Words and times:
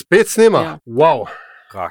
Spet 0.00 0.28
snema. 0.28 0.62
Ja. 0.62 0.78
Wow. 0.86 1.26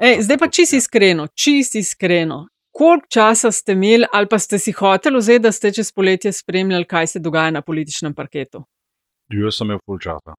Ej, 0.01 0.21
zdaj 0.27 0.37
pa 0.37 0.47
čisto 0.47 0.75
iskreno, 0.75 1.27
čisto 1.27 1.77
iskreno. 1.77 2.47
Koliko 2.71 3.07
časa 3.09 3.51
ste 3.51 3.71
imeli, 3.71 4.05
ali 4.13 4.27
pa 4.27 4.39
ste 4.39 4.59
si 4.59 4.71
hoteli 4.71 5.17
vzeti, 5.17 5.39
da 5.39 5.51
ste 5.51 5.71
čez 5.71 5.91
poletje 5.91 6.31
spremljali, 6.31 6.85
kaj 6.85 7.07
se 7.07 7.19
dogaja 7.19 7.51
na 7.51 7.61
političnem 7.61 8.13
parketu? 8.13 8.63
Jaz 9.29 9.57
sem 9.57 9.67
imel 9.67 9.79
full 9.85 9.99
časa. 9.99 10.35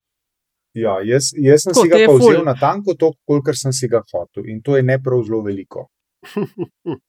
Ja, 0.75 1.01
jaz, 1.05 1.33
jaz 1.35 1.65
sem 1.67 1.75
Ko 1.75 1.83
si 1.83 1.91
ga 1.91 1.99
pa 2.07 2.15
vzel 2.15 2.45
na 2.47 2.55
tanko, 2.55 2.95
toliko, 2.95 3.19
kolikor 3.27 3.59
sem 3.59 3.73
si 3.75 3.89
ga 3.91 4.03
hotel. 4.13 4.47
In 4.47 4.63
to 4.63 4.77
je 4.77 4.83
ne 4.87 4.99
prav 5.03 5.25
zelo 5.27 5.43
veliko. 5.43 5.89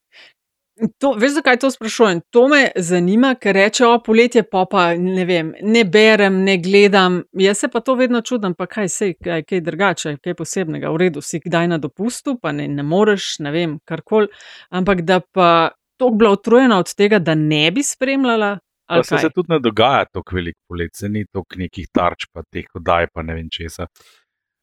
To, 0.97 1.13
veš, 1.13 1.31
zakaj 1.31 1.59
to 1.61 1.71
sprašujem? 1.71 2.21
To 2.33 2.47
me 2.47 2.61
zanima, 2.75 3.35
ker 3.35 3.55
reče, 3.55 3.85
o 3.85 3.99
poletje 4.03 4.43
pa, 4.43 4.63
pa 4.69 4.85
ne 4.97 5.25
vem, 5.25 5.51
ne 5.61 5.83
berem, 5.85 6.39
ne 6.45 6.57
gledam. 6.57 7.19
Jaz 7.37 7.59
se 7.61 7.67
pa 7.69 7.79
to 7.85 7.95
vedno 7.95 8.21
čudim, 8.21 8.55
pa 8.57 8.65
kaj 8.65 8.89
se, 8.89 9.11
kaj, 9.13 9.43
kaj 9.49 9.61
drugače, 9.61 10.15
kaj 10.23 10.35
posebnega. 10.39 10.89
V 10.89 11.03
redu, 11.03 11.21
si 11.21 11.39
kdaj 11.43 11.67
na 11.75 11.77
dopustu, 11.77 12.37
pa 12.41 12.51
ne, 12.51 12.67
ne 12.67 12.83
moreš, 12.83 13.35
ne 13.45 13.53
vem, 13.53 13.77
karkoli. 13.85 14.31
Ampak 14.69 15.05
da 15.05 15.19
pa 15.21 15.69
tako 16.01 16.17
bila 16.17 16.31
utrujena 16.31 16.79
od 16.79 16.93
tega, 16.97 17.19
da 17.19 17.35
ne 17.35 17.71
bi 17.71 17.83
spremljala. 17.83 18.57
Pa 18.87 19.03
se, 19.03 19.17
se 19.17 19.29
tudi 19.29 19.53
ne 19.53 19.59
dogaja 19.59 20.05
tako 20.05 20.35
veliko 20.35 20.59
polet, 20.67 20.91
se 20.95 21.09
ni 21.09 21.23
toliko 21.31 21.59
nekih 21.61 21.87
tarč, 21.93 22.25
pa 22.33 22.43
teh 22.43 22.65
oddaj, 22.75 23.07
pa 23.13 23.23
ne 23.23 23.37
vem 23.37 23.47
česa. 23.53 23.85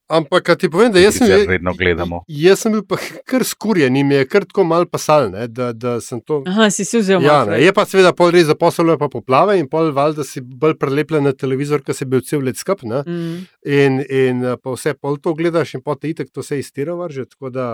Ampak, 0.09 0.49
a 0.49 0.55
ti 0.57 0.71
povem, 0.73 0.89
da 0.93 1.01
jaz 1.03 1.19
sem, 1.19 1.27
Sicer 1.29 1.49
redno 1.51 1.75
gledamo. 1.77 2.23
jaz 2.33 2.63
sem 2.65 2.73
bil 2.73 2.81
pa 2.89 2.97
kar 3.29 3.45
skurjen 3.45 3.97
in 3.97 4.07
mi 4.09 4.15
je 4.15 4.25
kar 4.25 4.47
tako 4.49 4.65
mal 4.65 4.87
pasal, 4.89 5.29
ne, 5.31 5.45
da, 5.53 5.73
da 5.77 5.99
sem 6.01 6.21
to. 6.25 6.39
Aha, 6.49 6.71
si 6.73 6.85
si 6.89 6.97
vzel 7.03 7.21
Ja, 7.21 7.43
malo 7.45 7.59
je 7.61 7.73
pa 7.77 7.85
seveda 7.85 8.15
pol 8.17 8.33
res 8.33 8.47
zaposlil, 8.49 8.95
pa 8.97 9.09
poplave 9.13 9.59
in 9.61 9.69
pol 9.69 9.93
valjda 9.93 10.25
si 10.25 10.41
bolj 10.41 10.79
prelepljen 10.81 11.29
na 11.29 11.33
televizor, 11.37 11.83
ker 11.85 11.93
si 11.95 12.09
bil 12.09 12.25
cel 12.25 12.41
let 12.41 12.57
skup. 12.57 12.83
ne. 12.89 13.03
Mm. 13.05 13.37
In, 13.69 14.01
in 14.09 14.45
eh, 14.45 14.57
pa 14.57 14.73
vse 14.73 14.95
pol 14.97 15.21
to 15.21 15.35
gledaš 15.37 15.75
in 15.77 15.85
potem 15.85 16.11
itek 16.17 16.33
to 16.33 16.43
se 16.43 16.59
iztira 16.59 16.97
vrže. 16.97 17.29
Tako 17.29 17.51
da, 17.51 17.69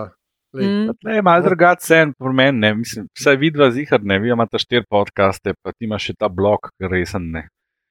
lej, 0.54 0.66
Mm. 0.66 0.90
Ne, 1.02 1.22
malo 1.22 1.42
drugače 1.42 1.94
je 1.94 2.12
pri 2.18 2.32
meni, 2.34 2.58
ne, 2.58 2.74
mislim, 2.74 3.06
vse 3.14 3.36
vidva 3.36 3.70
zihar, 3.70 4.02
ne, 4.02 4.18
vi 4.18 4.28
imate 4.30 4.58
štiri 4.58 4.84
podcaste, 4.90 5.54
pa 5.62 5.72
ti 5.72 5.84
imaš 5.86 6.10
še 6.10 6.14
ta 6.18 6.28
blog, 6.28 6.70
resen 6.80 7.30
ne. 7.30 7.48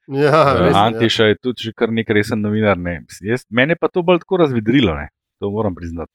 Ja, 0.08 0.60
res, 0.60 0.74
ja. 0.74 0.84
Antiša 0.86 1.24
je 1.26 1.36
tudi 1.38 1.64
že 1.64 1.72
kar 1.74 1.88
nek 1.90 2.10
resen 2.10 2.42
novinar. 2.42 2.78
Ne. 2.78 3.06
Jaz, 3.22 3.46
mene 3.50 3.76
pa 3.76 3.88
to 3.88 4.04
bolj 4.04 4.20
tako 4.20 4.38
razvedrilo, 4.38 4.96
ne. 4.96 5.10
to 5.40 5.52
moram 5.52 5.76
priznati. 5.76 6.12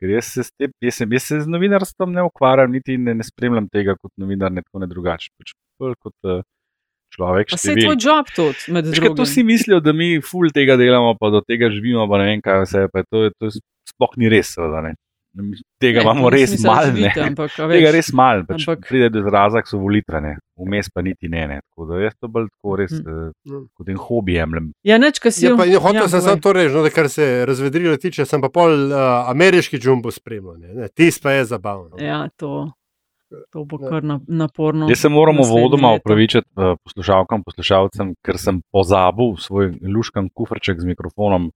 Ker 0.00 0.08
jaz 0.10 0.32
se, 0.32 0.42
s 0.42 0.52
te, 0.52 0.68
jaz, 0.80 0.94
sem, 0.94 1.12
jaz 1.12 1.22
se 1.22 1.40
z 1.40 1.48
novinarstvom 1.48 2.12
ne 2.12 2.22
ukvarjam, 2.24 2.72
niti 2.72 2.96
ne, 2.96 3.14
ne 3.14 3.24
spremljam 3.24 3.68
tega 3.68 3.96
kot 3.96 4.12
novinar, 4.16 4.48
ne 4.50 4.62
tako 4.62 4.78
ne 4.78 4.86
drugače. 4.86 5.28
Pač 5.36 5.52
bolj 5.78 5.94
kot 6.00 6.14
uh, 6.24 6.40
človek. 7.10 7.50
Pa 7.50 7.58
se 7.58 7.72
je 7.72 7.84
tvoj 7.84 7.98
job 7.98 8.30
tudi, 8.32 8.64
med 8.70 8.84
kaj 8.86 8.94
to 8.94 9.14
drugim. 9.14 9.26
si 9.26 9.42
mislijo, 9.42 9.80
da 9.80 9.92
mi 9.92 10.20
ful 10.20 10.48
tega 10.50 10.76
delamo, 10.76 11.12
pa 11.20 11.28
do 11.28 11.40
tega 11.40 11.68
živimo, 11.68 12.08
pa 12.08 12.16
ne 12.16 12.24
vem 12.26 12.40
kaj 12.40 12.64
vse. 12.64 12.86
pa 12.88 13.04
To, 13.04 13.24
je- 13.24 13.32
to 13.36 13.44
je 13.46 13.60
sploh 13.86 14.16
ni 14.16 14.28
res, 14.28 14.54
seveda. 14.54 14.80
Ne. 14.82 14.94
Tega 15.78 15.98
Ne, 15.98 16.02
imamo 16.02 16.28
res 16.28 16.58
malo. 16.60 16.90
ne. 16.92 17.12
ampak, 17.16 17.50
a 17.54 17.68
Tega 17.68 17.90
res 17.90 18.12
malo, 18.12 18.42
pač 18.44 18.64
ampak- 18.66 18.88
pride 18.88 19.10
do 19.10 19.20
izraza, 19.20 19.62
so 19.64 19.78
volitve, 19.78 20.20
ne. 20.20 20.32
vmes 20.58 20.90
pa 20.90 21.02
niti 21.02 21.28
ne. 21.28 21.46
ne. 21.46 21.60
Tako 21.62 21.86
da 21.86 22.00
jaz 22.00 22.14
to 22.16 22.28
bolj 22.28 22.48
tako 22.50 22.76
res 22.76 22.90
Hm. 22.92 23.30
eh, 23.46 23.62
kot 23.72 23.88
en 23.88 23.96
hobi 23.98 24.34
jemljem. 24.34 24.72
Ja, 24.82 24.98
neč, 24.98 25.18
kaj 25.18 25.32
si. 25.32 25.46
Ja, 25.46 25.56
pa, 25.56 25.64
ja, 25.64 25.78
hotel 25.78 26.02
ja, 26.02 26.08
sem 26.08 26.20
samo 26.20 26.36
to 26.38 26.52
reči, 26.52 26.74
no, 26.74 26.82
da 26.82 26.90
kar 26.90 27.08
se 27.08 27.46
razvedrilo 27.46 27.96
tiče, 27.96 28.24
sem 28.24 28.40
pa 28.40 28.48
pol 28.50 28.90
uh, 28.90 28.98
ameriški 29.26 29.78
džumbo 29.78 30.10
spremljal. 30.10 30.58
ne, 30.58 30.74
Ne, 30.74 30.88
Tis 30.90 31.18
pa 31.18 31.30
je 31.32 31.44
zabavno. 31.46 31.96
Ja, 31.96 32.28
to, 32.30 32.72
to 33.48 33.64
bo 33.64 33.78
kar 33.78 34.02
na- 34.02 34.20
naporno. 34.28 34.88
Jaz 34.88 34.98
se 34.98 35.08
moram 35.08 35.38
uvodoma 35.38 35.92
leto. 35.92 36.02
opravičiti 36.02 36.48
uh, 36.52 36.74
poslušalkam, 36.82 37.42
poslušalcem, 37.42 38.14
ker 38.20 38.36
sem 38.36 38.60
pozabil 38.68 39.36
svoj 39.38 39.78
luškan 39.80 40.28
kufrček 40.28 40.76
z 40.76 40.84
mikrofonom 40.84 41.52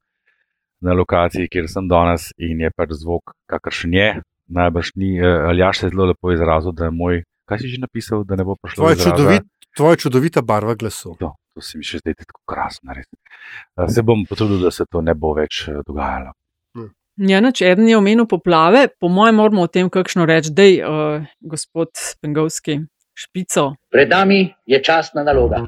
na 0.85 0.95
lokaciji, 0.97 1.49
kjer 1.53 1.69
sem 1.71 1.89
danes 1.89 2.31
in 2.39 2.61
je 2.65 2.71
pač 2.77 2.95
zvok, 3.01 3.35
kakršen 3.51 3.97
je. 3.97 4.09
Najbrž 4.55 4.93
ni, 5.01 5.15
uh, 5.21 5.49
Aljaš 5.49 5.81
se 5.81 5.87
je 5.87 5.95
zelo 5.95 6.11
lepo 6.11 6.33
izrazil, 6.33 6.75
da 6.77 6.91
je 6.91 6.95
moj, 6.95 7.23
kaj 7.49 7.63
si 7.63 7.73
že 7.73 7.81
napisal, 7.81 8.25
da 8.29 8.37
ne 8.37 8.45
bo 8.45 8.59
prišlo 8.61 8.83
Tvoja, 8.83 8.95
do 8.95 9.01
izraza? 9.01 9.17
čudovit, 9.17 9.49
tvoja 9.77 9.97
čudovita 9.97 10.43
barva 10.43 10.75
glasu. 10.77 11.17
To, 11.21 11.33
to 11.57 11.65
se 11.65 11.81
mi 11.81 11.89
še 11.89 12.03
zdaj 12.05 12.19
tako 12.21 12.43
krasno. 12.53 12.93
res. 12.97 13.09
Uh, 13.77 13.89
se 13.89 14.05
bom 14.05 14.27
potrudil, 14.29 14.61
da 14.61 14.71
se 14.75 14.85
to 14.91 15.01
ne 15.01 15.17
bo 15.17 15.33
več 15.39 15.67
uh, 15.69 15.81
dogajalo. 15.87 16.37
Ja, 17.15 17.39
neč, 17.39 17.61
eden 17.63 17.87
je 17.87 17.95
omenil 17.95 18.27
poplave, 18.27 18.89
po 18.99 19.07
mojem, 19.07 19.39
moramo 19.39 19.63
o 19.63 19.71
tem 19.71 19.87
kakšno 19.87 20.27
reči, 20.27 20.51
da 20.51 20.67
je 20.67 20.83
uh, 20.83 21.29
gospod 21.47 21.95
Pengovski 22.19 22.81
špico. 23.15 23.77
Pred 23.95 24.11
nami 24.11 24.49
je 24.67 24.83
časna 24.83 25.23
naloga. 25.23 25.63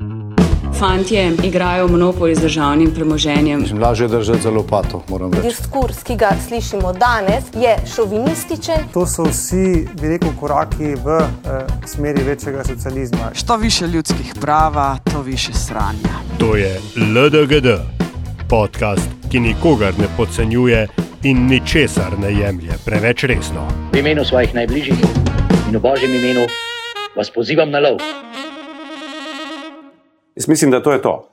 Fantje 0.79 1.33
igrajo 1.45 1.89
monopoli 1.89 2.35
z 2.35 2.41
državnim 2.41 2.91
premoženjem. 2.95 3.65
Lažje 3.81 4.09
držati 4.09 4.43
za 4.43 4.51
lopato, 4.51 5.03
moram 5.09 5.33
reči. 5.33 5.49
Diskurs, 5.49 6.03
ki 6.03 6.17
ga 6.17 6.31
slišimo 6.49 6.93
danes, 6.93 7.45
je 7.55 7.77
šovinističen. 7.95 8.89
To 8.93 9.07
so 9.07 9.25
vsi, 9.25 9.89
bi 10.01 10.09
rekel, 10.09 10.29
koraki 10.41 10.95
v 11.05 11.17
eh, 11.21 11.65
smeri 11.87 12.23
večjega 12.23 12.65
socializma. 12.65 13.31
Što 13.35 13.57
više 13.57 13.87
ljudskih 13.87 14.35
prava, 14.41 14.99
to 15.13 15.23
više 15.23 15.53
sranja. 15.53 16.17
To 16.39 16.57
je 16.57 16.81
LDGD, 16.97 17.69
podcast, 18.49 19.09
ki 19.31 19.41
nikogar 19.41 19.93
ne 19.99 20.07
podcenjuje 20.17 20.89
in 21.23 21.47
ničesar 21.47 22.19
ne 22.19 22.33
jemlje 22.33 22.73
preveč 22.85 23.25
resno. 23.25 23.69
V 23.93 23.99
imenu 23.99 24.25
svojih 24.25 24.55
najbližjih 24.55 24.99
in 25.69 25.77
v 25.77 25.81
božjem 25.81 26.15
imenu 26.15 26.47
vas 27.17 27.31
pozivam 27.31 27.71
na 27.71 27.79
lov. 27.79 27.97
Jaz 30.37 30.49
mislim, 30.49 30.71
da 30.71 30.83
to 30.83 30.93
je 30.93 31.03
to. 31.03 31.33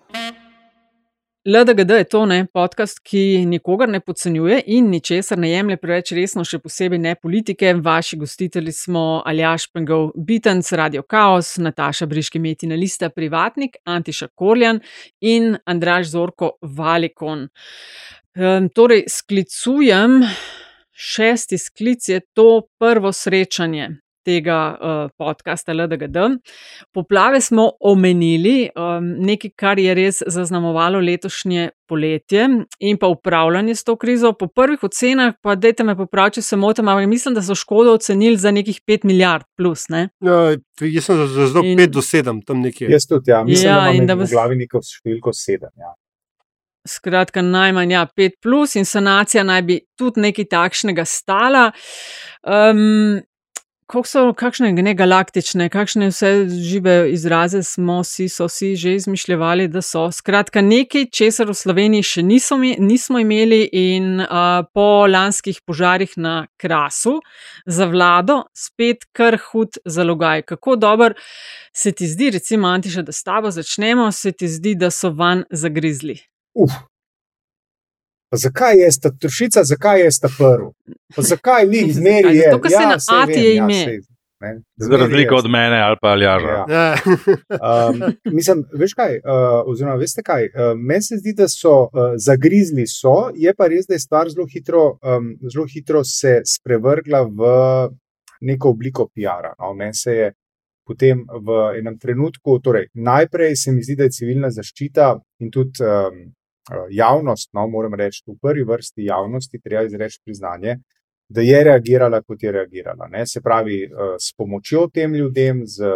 LDGD 1.45 1.89
je 1.89 2.03
to 2.03 2.25
ne 2.25 2.45
podcast, 2.53 2.99
ki 3.03 3.45
nikogar 3.45 3.89
ne 3.89 3.99
podcenjuje 3.99 4.61
in 4.65 4.85
ničesar 4.89 5.37
ne 5.37 5.49
jemlje 5.51 5.75
preveč 5.77 6.11
resno, 6.15 6.45
še 6.47 6.61
posebej 6.63 7.01
ne 7.03 7.11
politike. 7.19 7.73
Vaši 7.83 8.15
gostitelji 8.21 8.71
smo 8.71 9.01
Aljaš 9.27 9.65
Pengov, 9.73 10.13
Bitenc, 10.15 10.71
Radio 10.71 11.03
Chaos, 11.03 11.57
Nataša 11.57 12.07
Briški, 12.07 12.39
Metina 12.39 12.77
Lista, 12.79 13.09
Privatnik, 13.11 13.75
Antiša 13.83 14.29
Korjan 14.39 14.79
in 15.19 15.57
Andraž 15.65 16.13
Zorko 16.13 16.53
Valikon. 16.61 17.49
Um, 18.39 18.71
torej, 18.71 19.03
sklicujem, 19.11 20.21
šesti 20.95 21.59
sklic 21.59 22.07
je 22.07 22.21
to 22.33 22.61
prvo 22.79 23.11
srečanje 23.11 23.89
tega 24.25 24.57
uh, 24.73 25.11
podcasta 25.17 25.73
LDGD. 25.73 26.17
Poplave 26.93 27.41
smo 27.41 27.71
omenili, 27.79 28.69
um, 28.75 29.07
nekaj, 29.25 29.51
kar 29.55 29.79
je 29.79 29.93
res 29.93 30.21
zaznamovalo 30.27 30.99
letošnje 30.99 31.69
poletje 31.87 32.47
in 32.79 32.97
pa 32.97 33.07
upravljanje 33.07 33.75
s 33.75 33.83
to 33.83 33.95
krizo. 33.95 34.33
Po 34.33 34.47
prvih 34.47 34.83
ocenah, 34.83 35.33
pa 35.41 35.55
dajte 35.55 35.83
me 35.83 35.95
popraviti, 35.97 36.35
če 36.35 36.41
se 36.41 36.57
motim, 36.57 36.87
ampak 36.87 37.09
mislim, 37.09 37.35
da 37.35 37.41
so 37.41 37.55
škodo 37.55 37.93
ocenili 37.93 38.37
za 38.37 38.51
nekih 38.51 38.81
5 38.87 39.05
milijard 39.05 39.45
plus. 39.57 39.89
Ne? 39.89 40.07
Ja, 40.23 40.55
jaz 40.81 41.05
sem 41.05 41.17
za 41.27 41.47
zelo 41.47 41.65
In- 41.65 41.77
5 41.77 41.91
do 41.93 42.01
7 42.01 42.45
tam 42.45 42.61
nekje. 42.61 42.89
Jaz 42.91 43.07
tudi, 43.09 43.31
ja, 43.31 43.43
mislim, 43.43 43.69
Ja, 43.71 43.81
da 43.81 43.91
imam 43.91 44.07
da 44.07 44.15
v 44.23 44.29
glavi 44.31 44.55
neko 44.63 44.81
številko 44.83 45.33
sedem. 45.33 45.71
Ja. 45.77 45.93
Skratka, 46.87 47.41
najmanj 47.41 47.93
ja, 47.93 48.07
5 48.17 48.39
plus 48.43 48.75
in 48.75 48.85
sanacija 48.85 49.43
naj 49.47 49.61
bi 49.63 49.77
tudi 49.95 50.19
nekaj 50.25 50.49
takšnega 50.51 51.05
stala. 51.07 51.69
Um, 52.43 53.21
so, 54.01 54.33
kakšne 54.33 54.71
ne 54.73 54.93
galaktične, 54.97 55.69
kakšne 55.69 56.09
vse 56.09 56.31
žive 56.49 57.11
izraze 57.13 57.61
smo 57.63 57.99
si, 58.03 58.25
so 58.29 58.47
si 58.49 58.73
že 58.75 58.95
izmišljali, 58.95 59.67
da 59.69 59.81
so. 59.85 60.07
Skratka, 60.11 60.61
nekaj, 60.65 61.05
česar 61.13 61.51
v 61.51 61.55
Sloveniji 61.57 62.03
še 62.03 62.23
niso, 62.25 62.57
nismo 62.57 63.21
imeli, 63.21 63.61
in 63.69 64.23
uh, 64.23 64.65
po 64.73 65.05
lanskih 65.05 65.61
požarih 65.61 66.17
na 66.17 66.47
Krasu 66.57 67.19
za 67.65 67.85
vlado 67.85 68.43
spet 68.57 69.05
kar 69.13 69.37
hud 69.37 69.77
zalogaj. 69.85 70.41
Kako 70.49 70.75
dober 70.75 71.13
se 71.73 71.91
ti 71.91 72.07
zdi, 72.07 72.31
recimo, 72.33 72.67
Antiša, 72.73 73.05
da 73.05 73.11
s 73.11 73.23
tabo 73.23 73.51
začnemo, 73.51 74.11
se 74.11 74.31
ti 74.31 74.49
zdi, 74.49 74.73
da 74.75 74.89
so 74.91 75.13
van 75.13 75.45
zagrizli. 75.51 76.17
Uf. 76.57 76.73
Pa 78.33 78.37
zakaj 78.37 78.77
je 78.77 78.89
ta 79.01 79.09
trušica, 79.21 79.63
zakaj 79.63 79.99
je 80.01 80.09
ta 80.21 80.29
prv? 80.37 80.69
Pa 81.15 81.21
zakaj 81.21 81.67
ni 81.67 81.91
zmeri? 81.93 82.33
Zakaj? 82.33 82.35
je? 82.37 82.49
Zato, 82.49 82.61
ker 82.61 82.71
se 82.71 82.85
na 82.93 82.99
saj 82.99 83.21
A 83.21 83.25
vem, 83.25 83.35
ti 83.35 83.41
je 83.41 83.51
ja, 83.55 83.65
ime. 83.65 83.99
ne, 84.41 84.61
Za 84.77 84.97
razliko 84.97 85.35
od 85.35 85.49
mene 85.49 85.81
ali 85.81 85.97
pa 86.01 86.07
Aljaža. 86.07 86.47
Ja. 86.47 86.65
Ja. 86.69 86.95
Um, 87.89 88.01
mislim, 88.33 88.65
veš 88.73 88.93
kaj, 88.97 89.19
uh, 89.21 89.69
oziroma 89.69 89.95
veste 90.01 90.25
kaj, 90.25 90.49
uh, 90.49 90.73
meni 90.89 91.05
se 91.05 91.21
zdi, 91.21 91.35
da 91.37 91.47
so 91.47 91.75
uh, 91.83 92.17
zagrizli, 92.17 92.87
so, 92.89 93.29
je 93.35 93.53
pa 93.53 93.69
res, 93.69 93.85
da 93.87 93.93
je 93.93 94.01
stvar 94.07 94.33
zelo 94.33 94.47
hitro, 94.49 94.97
um, 94.97 95.35
zelo 95.53 95.69
hitro 95.69 96.01
se 96.03 96.39
sprevrgla 96.55 97.21
v 97.29 97.55
neko 98.41 98.73
obliko 98.73 99.11
PR-a. 99.13 99.53
No? 99.59 99.75
Meni 99.77 99.93
se 99.93 100.11
je 100.11 100.33
potem 100.87 101.21
v 101.29 101.63
enem 101.79 101.99
trenutku, 101.99 102.57
torej 102.65 102.89
najprej 102.93 103.55
se 103.55 103.71
mi 103.71 103.85
zdi, 103.85 104.01
da 104.01 104.09
je 104.09 104.17
civilna 104.17 104.49
zaščita 104.49 105.19
in 105.45 105.53
tudi 105.53 105.85
um, 105.85 106.23
javnost, 106.91 107.49
no, 107.53 107.67
moram 107.67 107.93
reči, 107.99 108.23
v 108.27 108.37
prvi 108.41 108.63
vrsti 108.63 109.05
javnosti, 109.05 109.59
treba 109.59 109.83
izreči 109.87 110.19
priznanje. 110.25 110.77
Da 111.33 111.41
je 111.41 111.63
reagirala, 111.63 112.21
kot 112.21 112.43
je 112.43 112.51
reagirala. 112.51 113.07
Ne? 113.11 113.25
Se 113.27 113.41
pravi, 113.41 113.83
uh, 113.87 114.15
s 114.19 114.35
pomočjo 114.37 114.87
tem 114.93 115.15
ljudem, 115.15 115.63
z 115.65 115.89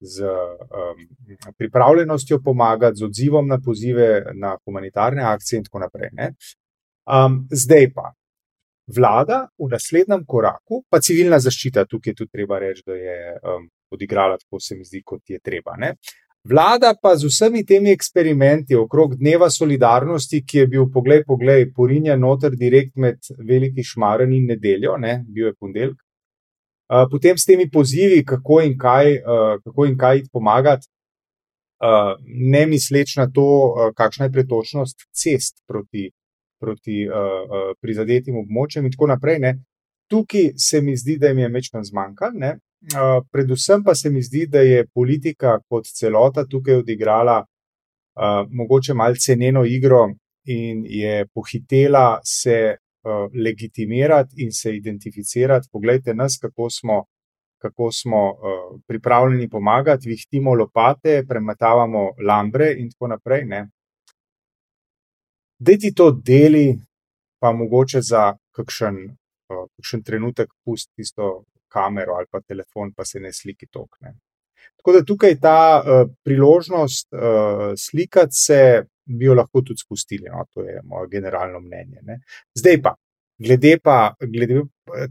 z 0.00 0.24
um, 0.24 1.52
pripravljenostjo 1.58 2.40
pomagati, 2.44 2.96
z 2.96 3.04
odzivom 3.04 3.48
na 3.48 3.58
pozive 3.64 4.24
na 4.34 4.56
humanitarne 4.64 5.22
akcije 5.22 5.58
in 5.58 5.64
tako 5.64 5.78
naprej. 5.78 6.08
ne. 6.12 6.32
Um, 7.04 7.48
zdaj 7.50 7.92
pa, 7.94 8.12
vlada 8.96 9.48
v 9.58 9.68
naslednjem 9.70 10.24
koraku, 10.26 10.84
pa 10.90 11.00
civilna 11.00 11.38
zaščita, 11.38 11.84
tukaj 11.84 12.14
tudi 12.14 12.30
treba 12.30 12.58
reči, 12.58 12.82
da 12.86 12.94
je 12.94 13.18
um, 13.42 13.68
odigrala 13.90 14.38
tako, 14.38 14.60
se 14.60 14.76
mi 14.76 14.84
zdi, 14.84 15.02
kot 15.04 15.22
je 15.30 15.38
treba. 15.38 15.76
Ne? 15.76 15.94
Vlada 16.44 16.94
pa 17.02 17.16
z 17.16 17.28
vsemi 17.28 17.66
temi 17.68 17.90
eksperimenti 17.92 18.74
okrog 18.74 19.16
dneva 19.20 19.50
solidarnosti, 19.50 20.40
ki 20.40 20.58
je 20.58 20.66
bil, 20.66 20.86
poglej, 20.92 21.20
poglej, 21.28 21.66
porinjen 21.76 22.20
noter 22.20 22.54
direkt 22.56 22.96
med 22.96 23.18
veliki 23.44 23.84
šmaren 23.84 24.32
in 24.32 24.46
nedeljo, 24.48 24.96
ne, 24.96 25.18
bil 25.28 25.50
je 25.50 25.54
ponedeljek. 25.60 25.98
Potem 27.10 27.36
s 27.36 27.44
temi 27.44 27.68
pozivi, 27.70 28.24
kako 28.24 28.62
in 28.64 28.72
kaj, 28.80 29.20
kako 29.64 29.86
in 29.86 29.98
kaj 30.00 30.24
pomagati, 30.32 30.88
ne 32.24 32.64
misleč 32.66 33.14
na 33.20 33.28
to, 33.28 33.46
kakšna 33.96 34.30
je 34.30 34.32
pretočnost 34.32 35.06
cest 35.12 35.60
proti, 35.68 36.08
proti 36.60 37.04
prizadetim 37.84 38.40
območjem 38.40 38.88
in 38.88 38.96
tako 38.96 39.12
naprej. 39.12 39.38
Ne. 39.44 39.52
Tukaj 40.10 40.54
se 40.56 40.80
mi 40.80 40.96
zdi, 40.96 41.18
da 41.20 41.28
jim 41.28 41.44
je 41.44 41.52
mečkam 41.52 41.84
zmanjkalo, 41.84 42.56
Uh, 42.80 43.26
predvsem 43.30 43.82
pa 43.84 43.94
se 43.94 44.10
mi 44.10 44.22
zdi, 44.22 44.46
da 44.46 44.60
je 44.60 44.86
politika 44.94 45.58
kot 45.68 45.84
celota 45.84 46.46
tukaj 46.48 46.78
odigrala 46.80 47.42
uh, 47.44 48.46
mogoče 48.50 48.94
malce 48.94 49.20
ceneno 49.20 49.64
igro 49.64 50.06
in 50.44 50.86
je 50.88 51.26
pohitela 51.34 52.20
se 52.24 52.76
uh, 52.76 53.28
legitimirati 53.44 54.34
in 54.42 54.52
se 54.52 54.76
identificirati. 54.76 55.68
Poglejte 55.72 56.14
nas, 56.14 56.38
kako 56.40 56.70
smo, 56.70 57.04
kako 57.58 57.92
smo 57.92 58.30
uh, 58.30 58.80
pripravljeni 58.86 59.48
pomagati, 59.48 60.08
vihtimo 60.08 60.54
lopate, 60.54 61.24
premetavamo 61.28 62.10
lambre 62.26 62.74
in 62.78 62.90
tako 62.90 63.06
naprej. 63.06 63.44
Da 65.58 65.76
ti 65.76 65.92
to 65.94 66.10
deli, 66.10 66.78
pa 67.40 67.52
mogoče 67.52 68.00
za 68.00 68.36
kakšen, 68.56 69.04
uh, 69.52 69.66
kakšen 69.76 70.02
trenutek 70.02 70.48
pusti 70.64 70.92
tisto 70.96 71.44
kamero 71.70 72.18
ali 72.18 72.26
pa 72.30 72.40
telefon, 72.40 72.92
pa 72.96 73.04
se 73.04 73.20
ne 73.20 73.32
sliki 73.32 73.66
tokne. 73.70 74.14
Tako 74.76 74.92
da 74.92 75.04
tukaj 75.04 75.36
ta 75.40 75.58
uh, 75.80 76.08
priložnost 76.24 77.08
uh, 77.12 77.72
slikati 77.76 78.36
se 78.36 78.60
bi 79.18 79.24
jo 79.24 79.34
lahko 79.34 79.62
tudi 79.62 79.82
spustili, 79.82 80.28
no, 80.30 80.44
to 80.54 80.62
je 80.62 80.80
moje 80.84 81.08
generalno 81.10 81.60
mnenje. 81.60 82.02
Ne. 82.06 82.20
Zdaj 82.54 82.82
pa, 82.82 82.94
glede 83.38 83.78
pa 83.82 84.14
glede 84.20 84.62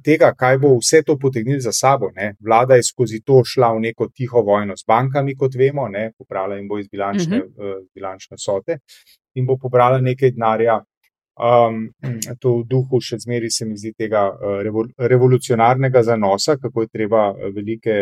tega, 0.05 0.31
kaj 0.37 0.57
bo 0.61 0.75
vse 0.77 1.01
to 1.05 1.17
potegnilo 1.19 1.59
za 1.61 1.73
sabo, 1.73 2.11
ne. 2.15 2.33
vlada 2.39 2.77
je 2.79 2.83
skozi 2.83 3.21
to 3.25 3.41
šla 3.45 3.73
v 3.75 3.83
neko 3.87 4.09
tiho 4.13 4.43
vojno 4.45 4.77
s 4.77 4.85
bankami, 4.87 5.35
kot 5.35 5.55
vemo, 5.55 5.87
ne, 5.87 6.11
popravila 6.17 6.55
jim 6.55 6.67
bo 6.67 6.79
iz 6.79 6.87
bilančne, 6.87 7.41
uh 7.43 7.43
-huh. 7.43 7.79
uh, 7.79 7.85
bilančne 7.95 8.37
sote 8.37 8.79
in 9.35 9.45
bo 9.45 9.57
pobrala 9.57 9.99
nekaj 10.01 10.31
denarja 10.31 10.79
Um, 11.39 11.93
to 12.43 12.57
v 12.57 12.63
duhu 12.67 12.99
še 12.99 13.21
zmeri 13.23 13.47
se 13.47 13.63
mi 13.65 13.77
zdi 13.79 13.93
tega 13.95 14.25
uh, 14.27 14.57
revolucionarnega 14.99 16.01
zanosa, 16.03 16.57
kako 16.59 16.83
je 16.83 16.89
treba 16.91 17.29
uh, 17.31 17.45
velike, 17.55 17.95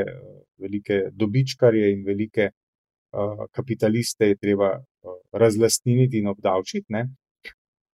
velike 0.57 0.97
dobičkarje 1.13 1.91
in 1.93 2.01
velike 2.05 2.49
uh, 2.49 3.45
kapitaliste 3.53 4.31
treba 4.41 4.71
uh, 4.79 5.19
razlastniniti 5.37 6.17
in 6.17 6.31
obdavčiti. 6.33 6.87
Ne. 6.89 7.05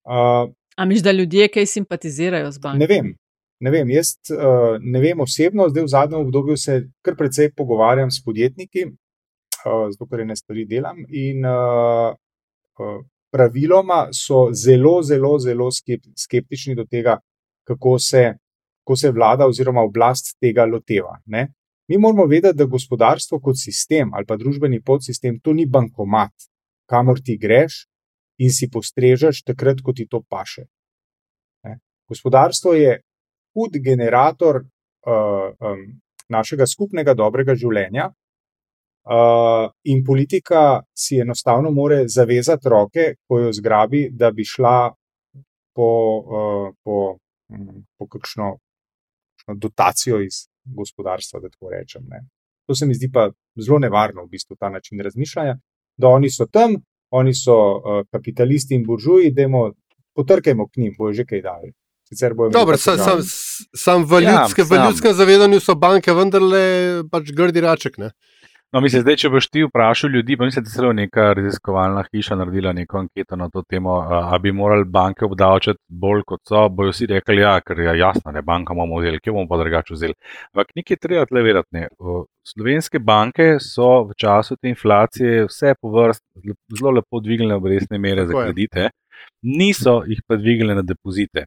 Uh, 0.07 0.47
A 0.79 0.85
miš, 0.87 1.03
da 1.03 1.11
ljudje 1.11 1.49
kaj 1.51 1.67
simpatizirajo 1.75 2.51
z 2.51 2.63
bankami? 2.63 2.79
Ne 2.79 2.87
vem. 2.87 3.13
Ne 3.63 3.71
vem, 3.71 3.91
jaz 3.95 4.15
uh, 4.31 4.79
ne 4.79 4.99
vem 4.99 5.19
osebno, 5.23 5.69
zdaj 5.71 5.83
v 5.83 5.91
zadnjem 5.91 6.25
obdobju 6.25 6.57
se 6.57 6.81
kar 7.03 7.15
precej 7.19 7.51
pogovarjam 7.55 8.11
s 8.11 8.23
podjetniki, 8.23 8.87
uh, 8.87 9.85
zato 9.91 10.07
ker 10.07 10.23
ne 10.27 10.35
stvari 10.35 10.65
delam. 10.67 11.03
In 11.07 11.45
uh, 11.47 12.15
uh, 12.79 12.97
praviloma 13.33 14.07
so 14.13 14.49
zelo, 14.53 15.01
zelo, 15.01 15.39
zelo 15.39 15.69
skeptični 16.17 16.75
do 16.75 16.85
tega, 16.85 17.17
kako 17.67 17.97
se, 17.99 18.23
kako 18.83 18.95
se 18.95 19.11
vlada 19.11 19.47
oziroma 19.47 19.81
oblast 19.81 20.37
tega 20.39 20.65
loteva. 20.65 21.17
Ne? 21.25 21.47
Mi 21.89 21.97
moramo 21.97 22.25
vedeti, 22.25 22.57
da 22.57 22.65
gospodarstvo 22.65 23.39
kot 23.39 23.57
sistem 23.57 24.13
ali 24.13 24.25
pa 24.25 24.37
družbeni 24.37 24.81
podsistem 24.81 25.39
to 25.39 25.53
ni 25.53 25.65
bankomat, 25.65 26.33
kamor 26.89 27.19
ti 27.25 27.37
greš 27.37 27.87
in 28.37 28.51
si 28.53 28.69
postrežeš 28.69 29.43
takrat, 29.43 29.81
ko 29.81 29.93
ti 29.93 30.07
to 30.07 30.21
paše. 30.29 30.67
Ne? 31.65 31.79
Gospodarstvo 32.09 32.73
je 32.73 32.99
hud 33.53 33.77
generator 33.81 34.61
uh, 34.61 35.49
um, 35.59 35.83
našega 36.29 36.67
skupnega 36.67 37.13
dobrega 37.13 37.55
življenja, 37.55 38.11
Uh, 39.03 39.71
in 39.83 40.03
politika 40.05 40.81
si 40.95 41.17
enostavno 41.19 41.71
more 41.71 42.07
zavezati 42.07 42.69
roke, 42.69 43.15
ko 43.27 43.39
jo 43.39 43.51
zgrabi, 43.51 44.09
da 44.11 44.31
bi 44.31 44.45
šla 44.47 44.93
po, 45.75 45.89
uh, 46.23 46.69
po, 46.83 47.17
um, 47.51 47.83
po 47.99 48.07
kakšno, 48.07 48.47
kakšno 49.35 49.55
dotacijo 49.55 50.21
iz 50.23 50.45
gospodarstva, 50.63 51.39
da 51.43 51.49
tako 51.49 51.73
rečem. 51.75 52.05
Ne. 52.07 52.23
To 52.67 52.75
se 52.75 52.85
mi 52.85 52.95
zdi 52.95 53.11
pa 53.11 53.27
zelo 53.59 53.79
nevarno, 53.79 54.23
v 54.23 54.31
bistvu, 54.37 54.55
ta 54.55 54.69
način 54.69 55.03
razmišljanja, 55.03 55.57
da 55.97 56.07
oni 56.07 56.31
so 56.31 56.47
tam, 56.47 56.79
oni 57.11 57.33
so 57.35 57.59
uh, 57.75 58.05
kapitalisti 58.11 58.75
in 58.75 58.85
buržuji, 58.87 59.31
da 59.31 59.41
jim 59.41 59.59
potrkajmo 60.15 60.67
k 60.67 60.77
njim, 60.77 60.95
bojo 60.97 61.13
že 61.13 61.25
kaj 61.25 61.41
dali. 61.41 61.73
Dobro, 62.53 62.77
sam, 62.77 62.97
sam, 62.97 63.19
sam 63.75 64.03
v, 64.05 64.19
ljudske, 64.21 64.61
ja, 64.61 64.67
v 64.69 64.87
ljudskem 64.87 65.13
zavedanju 65.13 65.59
so 65.59 65.75
banke 65.75 66.13
vendarle 66.13 67.03
pač 67.11 67.31
grdi 67.33 67.61
raček. 67.61 67.97
Ne? 67.97 68.11
No, 68.73 68.79
mislim, 68.81 69.03
zdaj, 69.03 69.19
če 69.21 69.29
boš 69.29 69.45
ti 69.53 69.61
vprašal 69.61 70.09
ljudi, 70.09 70.33
pa 70.37 70.47
mislim, 70.47 70.63
da 70.65 70.69
je 70.69 70.73
celo 70.73 70.93
neka 70.97 71.23
raziskovalna 71.37 72.01
hiša 72.07 72.35
naredila 72.39 72.71
neko 72.73 72.97
anketo 73.03 73.35
na 73.37 73.45
to 73.53 73.61
temo, 73.69 73.99
ali 74.09 74.39
bi 74.41 74.51
morali 74.51 74.87
banke 74.89 75.25
obdavčati 75.25 75.77
bolj 75.87 76.23
kot 76.31 76.41
so, 76.49 76.63
bojo 76.69 76.89
vsi 76.89 77.05
rekli, 77.11 77.37
ja, 77.43 77.51
ker 77.61 77.79
je 77.79 77.93
jasno, 77.99 78.31
ne, 78.33 78.41
banka 78.41 78.73
bomo 78.73 78.97
vzeli, 78.97 79.19
kje 79.21 79.35
bomo 79.35 79.45
pa 79.51 79.59
drugače 79.61 79.93
vzeli. 79.93 80.17
Ampak 80.49 80.73
nekaj 80.75 80.97
treba 81.05 81.29
tle 81.29 81.43
vedeti. 81.45 81.85
Slovenske 82.49 82.99
banke 82.99 83.47
so 83.61 83.91
v 84.09 84.17
času 84.17 84.57
te 84.57 84.73
inflacije 84.73 85.45
vse 85.45 85.75
po 85.81 85.93
vrst 85.93 86.25
zelo 86.79 86.97
lepo 86.97 87.21
dvignile 87.21 87.61
obrestne 87.61 88.01
mere 88.01 88.25
za 88.25 88.33
kredite, 88.33 88.89
niso 89.45 89.99
jih 90.07 90.25
pa 90.25 90.41
dvignile 90.41 90.81
na 90.81 90.81
depozite. 90.81 91.45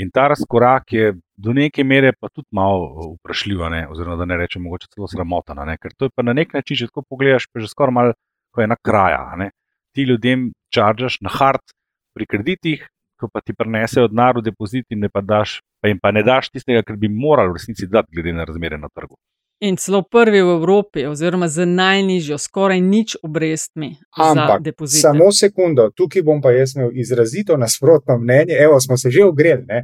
In 0.00 0.08
ta 0.14 0.28
razkorak 0.32 0.92
je 0.92 1.12
do 1.36 1.52
neke 1.52 1.84
mere 1.84 2.12
pa 2.16 2.28
tudi 2.28 2.48
malo 2.56 2.84
uh, 2.84 3.08
vprašljiv, 3.18 3.64
oziroma 3.92 4.16
da 4.16 4.24
ne 4.24 4.36
rečem, 4.40 4.62
mogoče 4.64 4.88
celo 4.94 5.08
sramotno. 5.10 5.66
Ker 5.82 5.92
to 5.96 6.08
je 6.08 6.14
pa 6.16 6.24
na 6.24 6.32
nek 6.32 6.54
način, 6.56 6.78
če 6.78 6.88
tako 6.88 7.04
pogledaš, 7.08 7.48
pa 7.52 7.60
že 7.60 7.68
skoraj 7.68 7.94
malo 7.94 8.16
kot 8.54 8.64
ena 8.64 8.76
kraja. 8.80 9.36
Ne? 9.36 9.50
Ti 9.92 10.06
ljudem 10.08 10.50
čaržaš 10.72 11.20
na 11.26 11.32
hard 11.34 11.74
pri 12.16 12.26
kreditih, 12.26 12.86
ko 13.20 13.28
pa 13.28 13.42
ti 13.44 13.52
prenesejo 13.52 14.08
denar 14.08 14.38
v 14.38 14.46
depozit 14.48 14.86
in 14.94 15.04
pa, 15.12 15.20
daš, 15.20 15.60
pa 15.82 15.92
jim 15.92 16.00
pa 16.00 16.12
ne 16.16 16.24
daš 16.24 16.48
tistega, 16.54 16.82
kar 16.86 16.96
bi 16.96 17.10
morali 17.12 17.52
v 17.52 17.60
resnici 17.60 17.88
dati, 17.90 18.14
glede 18.16 18.32
na 18.32 18.48
razmere 18.48 18.78
na 18.80 18.88
trgu. 18.88 19.18
In 19.60 19.76
celo 19.76 20.02
prvi 20.02 20.40
v 20.40 20.54
Evropi, 20.56 21.04
oziroma 21.04 21.48
z 21.48 21.66
najnižjo, 21.68 22.38
skoraj 22.40 22.80
nič 22.80 23.16
obrestmi. 23.22 23.90
Ampak, 24.16 24.64
samo 24.88 25.28
sekundo, 25.36 25.90
tukaj 25.92 26.24
bom 26.24 26.40
pa 26.40 26.54
jaz 26.56 26.72
imel 26.76 26.96
izrazito 26.96 27.56
nasprotno 27.60 28.16
mnenje. 28.18 28.56
Evo, 28.56 28.80
smo 28.80 28.96
se 28.96 29.10
že 29.10 29.24
ogreli. 29.24 29.82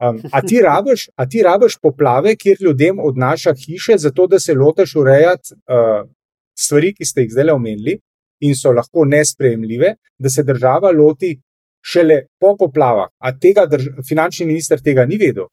Um, 0.00 0.20
a, 0.32 0.40
ti 0.40 0.62
rabiš, 0.62 1.08
a 1.16 1.26
ti 1.26 1.42
rabiš 1.42 1.76
poplave, 1.82 2.36
kjer 2.36 2.56
ljudem 2.60 2.98
odnaša 2.98 3.52
hiše, 3.54 3.98
zato 3.98 4.26
da 4.26 4.38
se 4.38 4.54
loteš 4.54 4.94
urejati 4.96 5.54
uh, 5.54 6.08
stvari, 6.58 6.94
ki 6.94 7.04
ste 7.04 7.26
jih 7.26 7.32
zdaj 7.32 7.50
omenili 7.50 7.98
in 8.40 8.54
so 8.56 8.72
lahko 8.72 9.04
nespremljive, 9.04 9.94
da 10.18 10.30
se 10.30 10.42
država 10.42 10.90
loti 10.90 11.34
šele 11.84 12.22
po 12.40 12.56
poplavah. 12.56 13.10
A 13.18 13.32
tega 13.38 13.66
drž, 13.66 13.90
finančni 14.08 14.46
minister 14.46 14.80
tega 14.80 15.04
ni 15.04 15.18
vedel. 15.18 15.50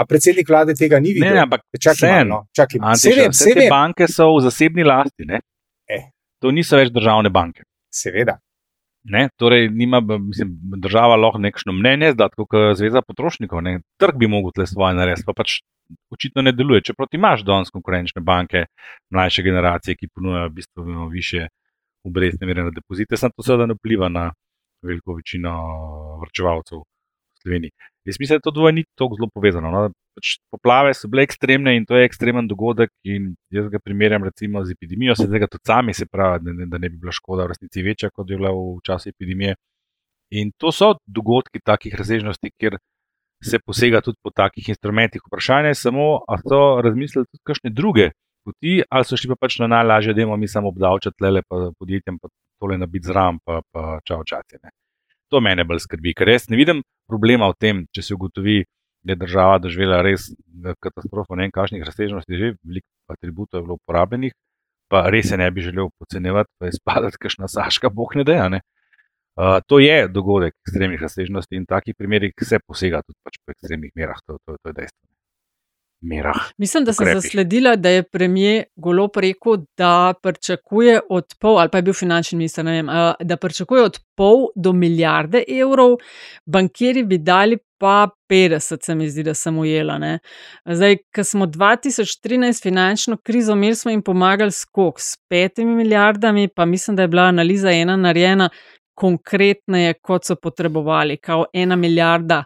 A 0.00 0.06
predsednik 0.08 0.48
vlade 0.48 0.74
tega 0.78 1.00
ni 1.00 1.12
videl? 1.12 1.34
Ne, 1.36 1.44
ampak 1.44 1.66
vseeno. 1.76 2.44
Vse 2.56 3.54
te 3.56 3.66
banke 3.68 4.08
so 4.08 4.30
v 4.36 4.44
zasebni 4.46 4.86
lasti. 4.86 5.26
Eh. 5.28 6.06
To 6.40 6.52
niso 6.54 6.78
več 6.80 6.92
državne 6.94 7.32
banke. 7.32 7.66
Seveda. 7.92 8.38
Ne, 9.10 9.28
torej, 9.40 9.70
nima, 9.72 10.00
mislim, 10.00 10.52
država 10.80 11.16
lahko 11.16 11.40
nekšno 11.40 11.72
mnenje, 11.72 12.12
da 12.16 12.28
kot 12.32 12.52
zveza 12.76 13.00
potrošnikov, 13.04 13.62
ne, 13.64 13.78
trg 14.00 14.18
bi 14.20 14.28
mogel 14.28 14.52
tle 14.56 14.66
svoje 14.68 14.96
narediti, 14.96 15.24
pa 15.24 15.32
pač 15.36 15.60
očitno 16.12 16.44
ne 16.44 16.52
deluje. 16.52 16.84
Čeprav 16.90 17.08
imaš 17.16 17.44
danes 17.48 17.72
konkurenčne 17.72 18.20
banke, 18.24 18.66
mlajše 19.12 19.44
generacije, 19.44 19.96
ki 19.96 20.10
ponujajo 20.14 20.52
bistveno 20.56 21.08
više 21.08 21.48
obrestne 22.04 22.46
mere 22.48 22.64
na 22.68 22.72
depozite, 22.76 23.16
samo 23.16 23.36
to 23.36 23.44
seveda 23.44 23.68
ne 23.68 23.76
vpliva 23.76 24.08
na 24.12 24.30
veliko 24.84 25.16
večino 25.16 25.56
vrčevalcev 26.20 26.84
Sloveniji. 27.42 27.70
Jaz 28.04 28.16
mislim, 28.20 28.36
da 28.36 28.40
to 28.40 28.50
dvoje 28.50 28.72
ni 28.72 28.84
tako 28.98 29.16
zelo 29.18 29.28
povezano. 29.34 29.70
No? 29.70 29.80
Pač 30.16 30.36
poplave 30.52 30.94
so 30.94 31.08
bile 31.08 31.24
ekstremne 31.28 31.74
in 31.76 31.86
to 31.86 31.96
je 31.96 32.06
ekstremen 32.08 32.48
dogodek. 32.48 32.92
Jaz 33.54 33.68
ga 33.72 33.80
primerjam 33.84 34.24
recimo 34.24 34.64
z 34.64 34.76
epidemijo, 34.76 35.16
se 35.16 35.28
tega 35.30 35.48
tudi 35.50 35.66
sami 35.66 35.94
se 35.94 36.06
pravi, 36.06 36.44
da 36.44 36.52
ne, 36.52 36.66
da 36.66 36.78
ne 36.78 36.90
bi 36.90 36.98
bila 37.00 37.12
škoda 37.12 37.46
v 37.46 37.54
resnici 37.54 37.84
večja, 37.86 38.10
kot 38.14 38.30
je 38.30 38.38
bila 38.40 38.52
v 38.56 38.80
času 38.86 39.12
epidemije. 39.12 39.56
In 40.40 40.52
to 40.56 40.72
so 40.72 40.94
dogodki 41.06 41.60
takih 41.64 41.94
razsežnosti, 41.98 42.52
kjer 42.58 42.78
se 43.44 43.58
posega 43.66 44.00
tudi 44.04 44.18
po 44.22 44.30
takih 44.30 44.68
instrumentih. 44.68 45.22
Vprašanje 45.26 45.72
je 45.72 45.80
samo, 45.84 46.08
ali 46.28 46.44
so 46.48 46.60
razmislili 46.84 47.26
tudi 47.26 47.42
kakšne 47.46 47.70
druge 47.70 48.10
poti, 48.44 48.80
ali 48.88 49.04
so 49.04 49.16
šli 49.16 49.32
pa 49.32 49.40
pač 49.40 49.58
na 49.60 49.70
najlažje, 49.76 50.14
da 50.14 50.22
imamo 50.22 50.36
mi 50.40 50.48
samo 50.48 50.68
obdavčati 50.68 51.24
le 51.24 51.42
podjetjem, 51.50 52.18
pa 52.18 52.28
tole 52.60 52.78
nabiti 52.78 53.08
zram, 53.08 53.40
pa, 53.44 53.60
pa 53.72 53.98
čau 54.04 54.22
čatine 54.24 54.70
to 55.30 55.40
mene 55.44 55.64
bolj 55.64 55.84
skrbi, 55.86 56.14
ker 56.16 56.28
res 56.30 56.48
ne 56.50 56.58
vidim 56.60 56.82
problema 57.10 57.48
v 57.50 57.58
tem, 57.60 57.82
če 57.94 58.04
se 58.04 58.14
ugotovi, 58.16 58.60
je 59.08 59.16
država 59.16 59.58
doživela 59.64 60.02
res 60.04 60.28
katastrofo, 60.84 61.36
ne 61.36 61.46
vem, 61.46 61.54
kakšnih 61.54 61.84
razsežnosti, 61.86 62.36
že 62.36 62.54
veliko 62.60 63.14
atributov 63.14 63.60
je 63.60 63.66
bilo 63.66 63.78
uporabljenih, 63.80 64.34
pa 64.90 65.06
res 65.12 65.30
se 65.30 65.38
ne 65.40 65.48
bi 65.50 65.64
želel 65.64 65.88
podcenjevati, 65.98 66.50
pa 66.58 66.68
je 66.68 66.76
spadati, 66.76 67.20
kakšna 67.22 67.48
saška, 67.48 67.92
boh 67.94 68.12
ne 68.18 68.26
deja. 68.28 68.48
Ne? 68.52 68.60
Uh, 69.40 69.60
to 69.66 69.78
je 69.78 70.08
dogodek 70.10 70.56
ekstremnih 70.66 71.00
razsežnosti 71.00 71.56
in 71.56 71.64
v 71.64 71.70
takih 71.70 71.96
primerih 71.96 72.34
se 72.44 72.58
posega 72.66 73.00
tudi 73.06 73.16
pač 73.24 73.38
po 73.40 73.54
ekstremnih 73.54 73.94
merah, 73.96 74.18
to, 74.26 74.36
to, 74.44 74.58
to 74.58 74.74
je 74.74 74.78
dejstvo. 74.82 75.09
Merah, 76.00 76.50
Mislim, 76.58 76.84
da 76.84 76.92
sem 76.92 77.04
ukrepi. 77.04 77.20
zasledila, 77.20 77.76
da 77.76 77.88
je 77.88 78.02
premijer 78.02 78.64
Golop 78.76 79.16
rekel, 79.16 79.56
da 79.76 80.14
pričakuje 80.22 81.00
od 81.10 81.34
pol, 81.40 81.58
ali 81.58 81.68
pa 81.68 81.78
je 81.78 81.82
bil 81.82 81.94
finančni 81.94 82.38
minister, 82.38 82.64
ne 82.64 82.72
vem, 82.72 82.88
uh, 82.88 82.94
da 83.20 83.36
pričakuje 83.36 83.82
od 83.82 83.98
pol 84.16 84.46
do 84.56 84.72
milijarde 84.72 85.44
evrov, 85.48 85.96
bankiri 86.46 87.02
bi 87.02 87.18
dali 87.18 87.58
pa 87.78 88.08
50, 88.28 88.84
se 88.84 88.94
mi 88.94 89.08
zdi, 89.10 89.22
da 89.22 89.34
sem 89.34 89.58
ujela. 89.58 89.98
Ne. 89.98 90.18
Zdaj, 90.64 90.96
ko 91.14 91.24
smo 91.24 91.46
2013 91.46 92.62
finančno 92.62 93.16
krizo 93.16 93.52
imeli, 93.52 93.74
smo 93.74 93.90
jim 93.90 94.02
pomagali 94.02 94.52
skok 94.52 95.00
s 95.00 95.16
petimi 95.28 95.74
milijardami, 95.74 96.48
pa 96.48 96.64
mislim, 96.64 96.96
da 96.96 97.02
je 97.02 97.08
bila 97.08 97.22
analiza 97.22 97.70
ena 97.70 97.96
narejena 97.96 98.48
konkretneje, 98.94 99.94
kot 100.02 100.24
so 100.24 100.36
potrebovali, 100.36 101.16
kao 101.16 101.44
ena 101.52 101.76
milijarda. 101.76 102.44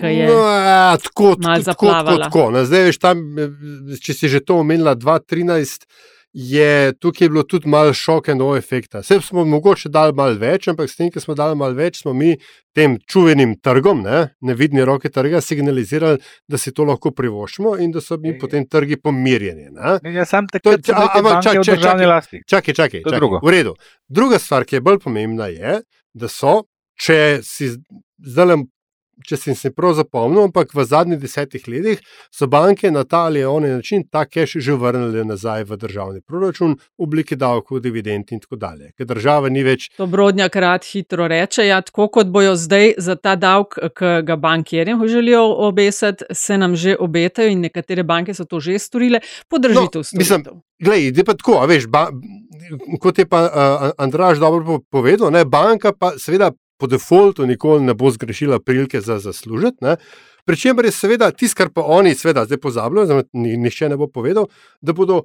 Ki 0.00 0.06
je 0.06 0.26
No, 0.26 0.40
ja, 0.48 0.96
tako, 1.02 1.34
malo 1.38 1.62
tako, 1.62 1.86
tako, 1.86 2.16
tako. 2.24 2.50
Ne, 2.50 2.64
zdaj, 2.64 2.88
veš, 2.90 2.98
tam, 2.98 3.22
eh, 3.38 3.96
če 4.02 4.14
si 4.14 4.28
že 4.28 4.42
to 4.44 4.60
omenila, 4.64 4.96
2013 4.96 5.86
je 6.34 6.92
tukaj 6.98 7.28
bilo 7.28 7.42
tudi 7.42 7.68
malo 7.68 7.92
šok 7.94 8.28
in 8.28 8.40
nov 8.42 8.56
efekt. 8.56 8.94
Vse 8.94 9.20
smo 9.22 9.44
mogoče 9.46 9.88
dali 9.88 10.12
malo 10.12 10.34
več, 10.34 10.66
ampak 10.68 10.90
s 10.90 10.98
tem, 10.98 11.10
ki 11.14 11.22
smo 11.22 11.36
dali 11.38 11.54
malo 11.54 11.78
več, 11.78 12.00
smo 12.02 12.10
mi 12.12 12.32
tem 12.74 12.96
čuvenim 13.06 13.54
trgom, 13.62 14.02
ne, 14.02 14.24
nevidni 14.42 14.82
roke 14.84 15.12
trga, 15.14 15.38
signalizirali, 15.40 16.18
da 16.50 16.58
si 16.58 16.74
to 16.74 16.88
lahko 16.90 17.14
privoščimo 17.14 17.76
in 17.78 17.94
da 17.94 18.02
so 18.02 18.18
mi 18.18 18.34
potem 18.38 18.66
trgi 18.66 18.98
pomirjeni. 18.98 19.70
Jaz 20.10 20.34
sam 20.34 20.50
sem 20.50 20.58
neke 20.58 20.90
ampak 20.90 21.38
čakaj. 21.46 21.62
Čakaj, 21.62 22.74
čakaj, 22.74 22.98
je 22.98 23.04
čakaj. 23.06 23.18
drugo. 23.20 23.38
V 23.38 23.54
redu. 23.54 23.78
Druga 24.08 24.42
stvar, 24.42 24.66
ki 24.66 24.80
je 24.80 24.84
bolj 24.90 24.98
pomembna, 25.06 25.46
je, 25.54 25.80
da 26.18 26.28
so, 26.28 26.64
če 26.98 27.44
si 27.46 27.76
zdaj. 28.18 28.66
Če 29.26 29.36
sem 29.36 29.54
se 29.54 29.70
prav 29.70 29.94
zapomnil, 29.94 30.48
ampak 30.48 30.74
v 30.74 30.84
zadnjih 30.84 31.20
desetih 31.20 31.68
letih 31.68 32.00
so 32.34 32.48
banke 32.50 32.90
na 32.90 33.04
ta 33.04 33.24
ali 33.28 33.44
oni 33.44 33.70
način 33.70 34.02
ta 34.10 34.24
cash 34.24 34.56
že 34.58 34.74
vrnile 34.74 35.24
nazaj 35.24 35.64
v 35.64 35.76
državni 35.76 36.20
proračun 36.20 36.74
v 36.74 37.04
obliki 37.06 37.36
davkov, 37.36 37.80
dividend 37.80 38.32
in 38.32 38.40
tako 38.40 38.56
dalje. 38.56 38.90
Ker 38.98 39.06
država 39.06 39.48
ni 39.48 39.62
več. 39.62 39.88
To 39.96 40.06
Brodnjak 40.06 40.56
rad 40.56 40.84
hitro 40.84 41.28
reče. 41.28 41.66
Ja, 41.66 41.80
tako 41.80 42.08
kot 42.08 42.26
bojo 42.26 42.56
zdaj 42.56 42.94
za 42.98 43.16
ta 43.16 43.36
davek, 43.36 43.78
ki 43.94 44.12
ga 44.26 44.36
bankirjem 44.36 45.06
želijo 45.08 45.44
obesiti, 45.68 46.24
se 46.32 46.58
nam 46.58 46.76
že 46.76 46.96
obetajo 46.98 47.48
in 47.48 47.60
nekatere 47.60 48.02
banke 48.02 48.34
so 48.34 48.44
to 48.44 48.60
že 48.60 48.78
storile. 48.78 49.20
Podržitev 49.48 50.02
No, 50.02 50.18
mislim, 50.18 50.40
storitev. 50.40 50.60
Glej, 50.84 51.12
je 51.16 51.24
pa 51.24 51.34
tako, 51.34 51.60
veš, 51.66 51.86
ba, 51.86 52.08
kot 53.00 53.18
je 53.18 53.26
pa 53.28 53.40
uh, 53.46 53.90
Andraš 53.98 54.38
dobro 54.38 54.64
po- 54.64 54.82
povedal, 54.90 55.30
ne, 55.30 55.44
banka 55.44 55.92
pa 55.92 56.12
seveda 56.18 56.50
po 56.78 56.86
defaultu 56.86 57.46
nikoli 57.46 57.84
ne 57.84 57.94
bo 57.94 58.10
zgrešila 58.10 58.60
prilike 58.60 59.00
za 59.00 59.18
zaslužiti. 59.18 59.76
Ne. 59.80 59.96
Pričemer 60.44 60.84
je 60.84 60.90
seveda 60.90 61.30
tisto, 61.30 61.56
kar 61.56 61.70
pa 61.74 61.82
oni 61.82 62.14
seveda 62.14 62.44
zdaj 62.44 62.58
pozabljajo, 62.60 63.04
oziroma 63.04 63.24
ni- 63.32 63.56
nihče 63.56 63.88
ne 63.88 63.96
bo 63.96 64.06
povedal, 64.06 64.46
da 64.80 64.92
bodo 64.92 65.22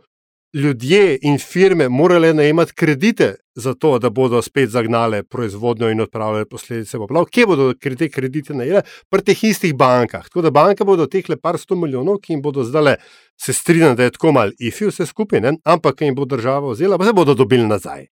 ljudje 0.54 1.20
in 1.22 1.38
firme 1.38 1.90
morali 1.90 2.34
najemati 2.34 2.74
kredite 2.74 3.36
za 3.56 3.74
to, 3.74 4.00
da 4.00 4.10
bodo 4.10 4.42
spet 4.42 4.70
zagnale 4.70 5.24
proizvodnjo 5.24 5.90
in 5.90 6.02
odpravljale 6.02 6.46
posledice 6.46 6.98
poplav. 6.98 7.26
Kje 7.26 7.46
bodo 7.46 7.74
te 7.74 8.10
kredite 8.10 8.54
najele? 8.54 8.82
Pri 9.10 9.22
teh 9.22 9.44
istih 9.44 9.76
bankah. 9.76 10.24
Tako 10.24 10.42
da 10.42 10.52
banke 10.52 10.84
bodo 10.84 11.06
teh 11.06 11.30
le 11.30 11.38
par 11.38 11.58
sto 11.58 11.76
milijonov, 11.76 12.18
ki 12.22 12.34
jim 12.34 12.42
bodo 12.42 12.64
zdaj 12.64 12.96
se 13.38 13.54
strinjali, 13.54 13.96
da 13.96 14.04
je 14.04 14.12
tako 14.12 14.32
mal 14.32 14.52
ifi 14.60 14.86
vse 14.86 15.06
skupaj, 15.06 15.42
ne? 15.42 15.54
ampak 15.64 16.02
jim 16.02 16.16
bo 16.16 16.26
država 16.26 16.72
vzela, 16.72 16.98
pa 16.98 17.06
se 17.06 17.14
bodo 17.14 17.34
dobili 17.34 17.68
nazaj. 17.68 18.08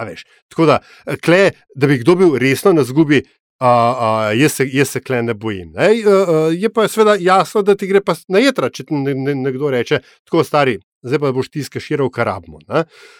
A 0.00 0.08
veš. 0.08 0.24
Tako 0.48 0.66
da, 0.70 0.80
eh, 1.06 1.20
kle, 1.20 1.50
da 1.76 1.90
bi 1.90 2.00
kdo 2.00 2.16
bil 2.16 2.34
resno 2.40 2.72
na 2.76 2.86
zgubi. 2.88 3.22
Uh, 3.60 3.66
uh, 3.68 4.40
jaz, 4.40 4.54
se, 4.56 4.64
jaz 4.72 4.88
se 4.88 5.02
kle 5.04 5.18
ne 5.22 5.34
bojim. 5.36 5.74
Ne? 5.76 5.90
Uh, 6.00 6.06
uh, 6.08 6.36
je 6.56 6.70
pa 6.72 6.86
seveda 6.88 7.18
jasno, 7.20 7.60
da 7.60 7.74
ti 7.76 7.90
gre 7.90 8.00
pa 8.00 8.14
na 8.32 8.40
jedra, 8.40 8.70
če 8.72 8.86
ti 8.88 8.96
ne, 8.96 9.12
ne, 9.12 9.34
nekdo 9.36 9.68
reče, 9.68 9.98
tako 10.24 10.46
stari, 10.48 10.78
zdaj 11.04 11.20
pa 11.20 11.32
boš 11.36 11.50
ti 11.52 11.64
skaširal 11.66 12.08
karabmo. 12.08 12.62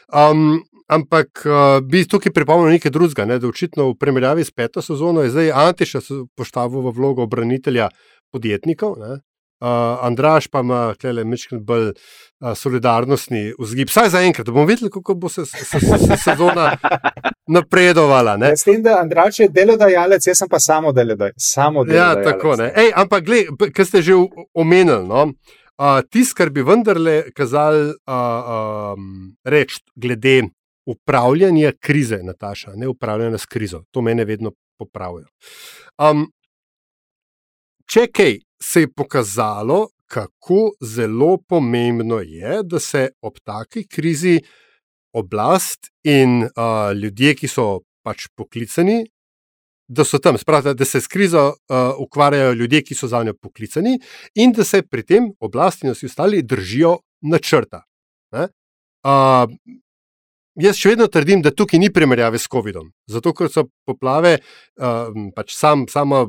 Um, 0.09 0.63
ampak 0.89 1.45
uh, 1.45 1.83
bi 1.85 2.07
tukaj 2.09 2.33
pripomnil 2.33 2.73
nekaj 2.73 2.95
drugega, 2.95 3.29
ne? 3.29 3.37
da 3.37 3.53
očitno 3.53 3.91
v 3.91 3.99
primerjavi 4.01 4.45
s 4.49 4.57
peto 4.57 4.81
sezono 4.81 5.27
je 5.27 5.35
zdaj 5.35 5.53
Antiša 5.53 6.01
postavil 6.33 6.89
v 6.89 6.95
vlogo 6.97 7.29
obranitelja 7.29 7.91
podjetnikov. 8.33 8.97
Ne? 8.97 9.21
Uh, 9.61 9.67
Andraš 10.07 10.47
pa 10.49 10.61
ima 10.61 10.95
tukaj 10.95 11.25
nekaj 11.25 11.59
bolj 11.61 11.89
uh, 11.91 12.55
solidarnostni 12.57 13.53
vzgib, 13.59 13.89
vsaj 13.89 14.09
za 14.09 14.23
enkrat, 14.25 14.47
da 14.47 14.53
bomo 14.53 14.67
videli, 14.67 14.91
kako 14.91 15.15
bo 15.15 15.29
se, 15.29 15.45
se, 15.47 15.65
se, 15.65 15.81
se 15.81 16.17
sezona 16.25 16.77
napredovala. 17.57 18.37
Ne? 18.37 18.49
Ja, 18.49 18.57
S 18.57 18.65
tem, 18.65 18.83
da 18.83 18.99
Andraš 19.03 19.39
je 19.39 19.49
delodajalec, 19.49 20.27
jaz 20.27 20.39
sem 20.39 20.49
pa 20.49 20.59
samo 20.59 20.93
delodajalec. 20.93 21.35
Samo 21.39 21.81
Ja, 21.81 21.85
delodajalec. 21.85 22.25
tako 22.25 22.57
ne. 22.57 22.73
Ej, 22.77 22.93
ampak, 22.97 23.25
kar 23.75 23.87
ste 23.87 24.03
že 24.03 24.17
omenili, 24.55 25.05
no, 25.07 25.27
uh, 25.27 26.01
tisto, 26.11 26.39
kar 26.41 26.51
bi 26.51 26.63
vendarle 26.65 27.23
kazali 27.37 27.91
uh, 27.91 28.95
um, 28.97 29.37
reči 29.45 29.83
glede 29.95 30.43
upravljanja 30.89 31.73
krize, 31.81 32.19
Nataša, 32.23 32.73
ne 32.77 32.89
upravljanja 32.89 33.39
s 33.39 33.47
krizo, 33.47 33.83
to 33.91 34.01
mene 34.03 34.25
vedno 34.25 34.53
popravijo. 34.79 35.27
Um, 36.01 36.31
če 37.91 38.07
kaj 38.15 38.39
se 38.63 38.85
je 38.85 38.93
pokazalo, 38.93 39.89
kako 40.11 40.73
zelo 40.83 41.37
pomembno 41.49 42.21
je, 42.21 42.63
da 42.63 42.81
se 42.81 43.09
ob 43.23 43.39
taki 43.45 43.87
krizi 43.89 44.41
oblast 45.15 45.91
in 46.07 46.45
uh, 46.45 46.91
ljudje, 46.95 47.35
ki 47.39 47.51
so 47.51 47.67
pač 48.07 48.27
poklicani, 48.37 49.05
da 49.91 50.07
so 50.07 50.21
tam, 50.23 50.39
sprata, 50.39 50.75
da 50.75 50.87
se 50.87 51.01
s 51.03 51.11
krizo 51.11 51.49
uh, 51.51 51.99
ukvarjajo 51.99 52.55
ljudje, 52.59 52.83
ki 52.87 52.95
so 52.95 53.11
za 53.11 53.23
njo 53.27 53.35
poklicani, 53.35 53.99
in 54.35 54.55
da 54.55 54.65
se 54.65 54.83
pri 54.83 55.03
tem 55.07 55.31
oblast 55.41 55.83
in 55.85 55.95
vsi 55.95 56.11
ostali 56.11 56.43
držijo 56.43 56.99
načrta. 57.23 57.85
ne. 58.35 58.49
Uh, 59.07 59.51
jaz 60.61 60.79
še 60.79 60.93
vedno 60.93 61.07
trdim, 61.11 61.43
da 61.43 61.51
tukaj 61.51 61.81
ni 61.81 61.91
primerjave 61.91 62.39
s 62.39 62.51
COVID-om. 62.51 62.91
Zato, 63.11 63.33
ker 63.35 63.51
so 63.51 63.67
poplave, 63.87 64.39
uh, 64.79 65.11
pač 65.35 65.55
sam, 65.57 65.87
sama. 65.91 66.27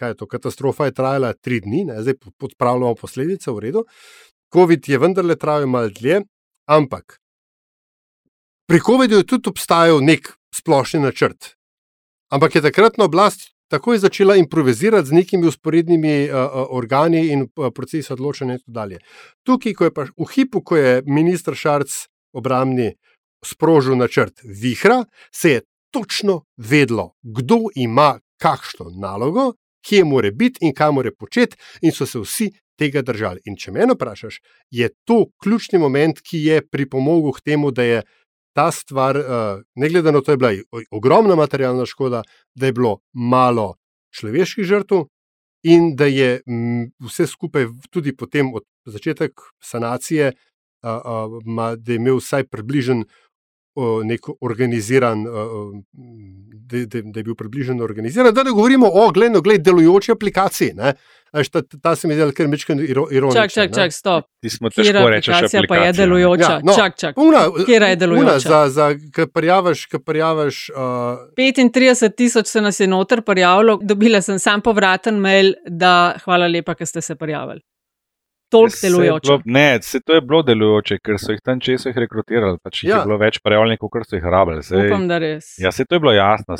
Kaj 0.00 0.14
je 0.14 0.20
to? 0.22 0.26
Katastrofa 0.26 0.88
je 0.88 0.96
trajala 0.96 1.34
tri 1.36 1.60
dni, 1.60 1.84
ne? 1.90 2.00
zdaj 2.02 2.16
odpravljamo 2.40 2.94
posledice, 2.96 3.52
v 3.52 3.66
redu. 3.68 3.84
COVID 4.54 4.88
je 4.88 4.98
vendarle 4.98 5.36
trajal 5.36 5.68
malo 5.68 5.92
dlje, 5.92 6.22
ampak 6.68 7.20
pri 8.70 8.80
COVID-u 8.86 9.20
je 9.20 9.26
tudi 9.26 9.50
obstajal 9.50 10.00
nek 10.00 10.32
splošni 10.54 11.00
načrt. 11.02 11.54
Ampak 12.32 12.54
je 12.54 12.62
takratna 12.62 13.04
oblast 13.04 13.50
takoj 13.70 13.98
začela 13.98 14.36
improvizirati 14.36 15.08
z 15.08 15.12
nekimi 15.12 15.46
usporednimi 15.46 16.30
uh, 16.30 16.34
uh, 16.34 16.66
organi 16.70 17.28
in 17.32 17.42
uh, 17.42 17.70
procesi 17.74 18.12
odločanja 18.12 18.52
in 18.52 18.58
tako 18.58 18.70
dalje. 18.70 18.98
Tukaj, 19.46 19.74
ko 19.74 19.84
je 19.84 19.94
pa 19.94 20.06
v 20.06 20.28
hipu, 20.34 20.62
ko 20.62 20.76
je 20.76 21.02
ministr 21.06 21.54
Šarc 21.54 22.06
obramni 22.32 22.92
sprožil 23.44 23.96
načrt 23.96 24.42
Vihra, 24.44 25.04
se 25.34 25.50
je 25.50 25.60
točno 25.90 26.44
vedlo, 26.56 27.14
kdo 27.22 27.70
ima 27.74 28.18
kakšno 28.42 28.90
nalogo, 28.90 29.52
kje 29.86 30.04
more 30.04 30.30
biti 30.32 30.64
in 30.66 30.74
kaj 30.74 30.92
more 30.92 31.12
početi, 31.12 31.56
in 31.82 31.92
so 31.92 32.06
se 32.06 32.20
vsi 32.20 32.50
tega 32.80 33.02
držali. 33.02 33.42
In 33.44 33.56
če 33.60 33.72
me 33.76 33.86
vprašaš, 33.92 34.40
je 34.70 34.88
to 35.04 35.26
ključni 35.42 35.78
moment, 35.78 36.20
ki 36.24 36.40
je 36.44 36.62
pripomogel 36.66 37.36
k 37.36 37.44
temu, 37.52 37.70
da 37.70 37.84
je 37.84 38.02
ta 38.56 38.70
stvar, 38.74 39.16
uh, 39.16 39.62
ne 39.76 39.88
glede 39.88 40.12
na 40.12 40.20
to, 40.20 40.34
da 40.36 40.50
je 40.50 40.62
bila 40.64 40.84
ogromna 40.90 41.36
materialna 41.38 41.86
škoda, 41.86 42.22
da 42.54 42.66
je 42.66 42.76
bilo 42.76 42.98
malo 43.12 43.74
človeških 44.16 44.66
žrtev. 44.66 45.06
In 45.62 45.90
da 45.96 46.06
je 46.08 46.40
m, 46.48 46.88
vse 47.04 47.26
skupaj, 47.28 47.66
tudi 47.92 48.14
potem 48.16 48.48
od 48.56 48.64
začetka 48.88 49.28
sanacije, 49.60 50.32
a, 50.82 51.26
ma, 51.44 51.74
da 51.76 51.92
je 51.92 51.98
imel 52.00 52.16
vsaj 52.16 52.46
približen 52.48 53.04
nek 54.04 54.20
organiziran, 54.40 55.24
da, 56.70 56.78
da, 56.86 57.02
da 57.04 57.20
je 57.20 57.24
bil 57.24 57.34
približno 57.34 57.84
organiziran. 57.84 58.34
Da 58.34 58.42
ne 58.42 58.50
govorimo 58.50 58.90
o 58.92 59.10
gledno, 59.10 59.40
gled, 59.40 59.62
delujoči 59.62 60.12
aplikaciji. 60.12 60.72
Ne? 60.74 60.94
A 61.32 61.38
veš, 61.38 61.48
Ta, 61.48 61.62
ta 61.82 61.94
se 61.96 62.08
mi 62.08 62.14
zdi 62.14 62.32
kar 62.34 62.48
mečken 62.48 62.80
ironičen. 62.80 63.32
Čak, 63.32 63.52
čak, 63.52 63.74
čak, 63.74 63.92
stop. 63.92 64.24
Rečeš 64.42 64.88
aplikacija 64.88 65.62
pa 65.68 65.76
je 65.76 65.92
delujoča? 65.92 66.50
Ja, 66.50 66.60
no, 66.64 66.74
čak, 66.76 66.98
čak. 66.98 67.18
Una, 67.18 67.44
Katera 67.56 67.88
je 67.92 67.96
delujoča? 67.96 68.30
Una, 68.30 68.38
za, 68.38 68.68
za, 68.68 68.88
ki 69.14 69.26
prijavaš, 69.34 69.86
ki 69.86 70.02
prijavaš 70.06 70.68
uh, 70.74 70.78
35 71.38 72.16
tisoč 72.16 72.46
se 72.46 72.60
nas 72.60 72.80
je 72.80 72.86
noter 72.86 73.22
prijavilo, 73.22 73.78
dobila 73.82 74.22
sem 74.22 74.38
sam 74.38 74.60
povraten 74.60 75.20
mail, 75.22 75.52
da 75.66 76.16
hvala 76.24 76.48
lepa, 76.50 76.74
ker 76.74 76.86
ste 76.86 77.00
se 77.00 77.14
prijavili. 77.14 77.60
Toliko 78.50 78.76
delujoče. 78.82 79.36
Ne, 79.44 79.78
se 79.82 80.00
to 80.00 80.14
je 80.14 80.20
bilo 80.20 80.42
delujoče, 80.46 80.98
ker 81.04 81.18
so 81.22 81.34
jih 81.34 81.40
tam 81.44 81.60
česa 81.62 81.92
rekrutirali. 81.96 82.58
Pač 82.62 82.82
ja. 82.84 83.00
Je 83.00 83.08
bilo 83.08 83.18
več 83.20 83.40
prejavnikov, 83.44 83.90
kot 83.92 84.08
so 84.08 84.18
jih 84.18 84.26
rabili. 84.26 84.64
Sej, 84.66 84.88
Upam, 84.90 85.06
da 85.10 85.20
res. 85.22 85.52
Ja, 85.62 85.72
se 85.74 85.86
to 85.88 85.98
je 85.98 86.02
bilo 86.04 86.14
jasno. 86.16 86.58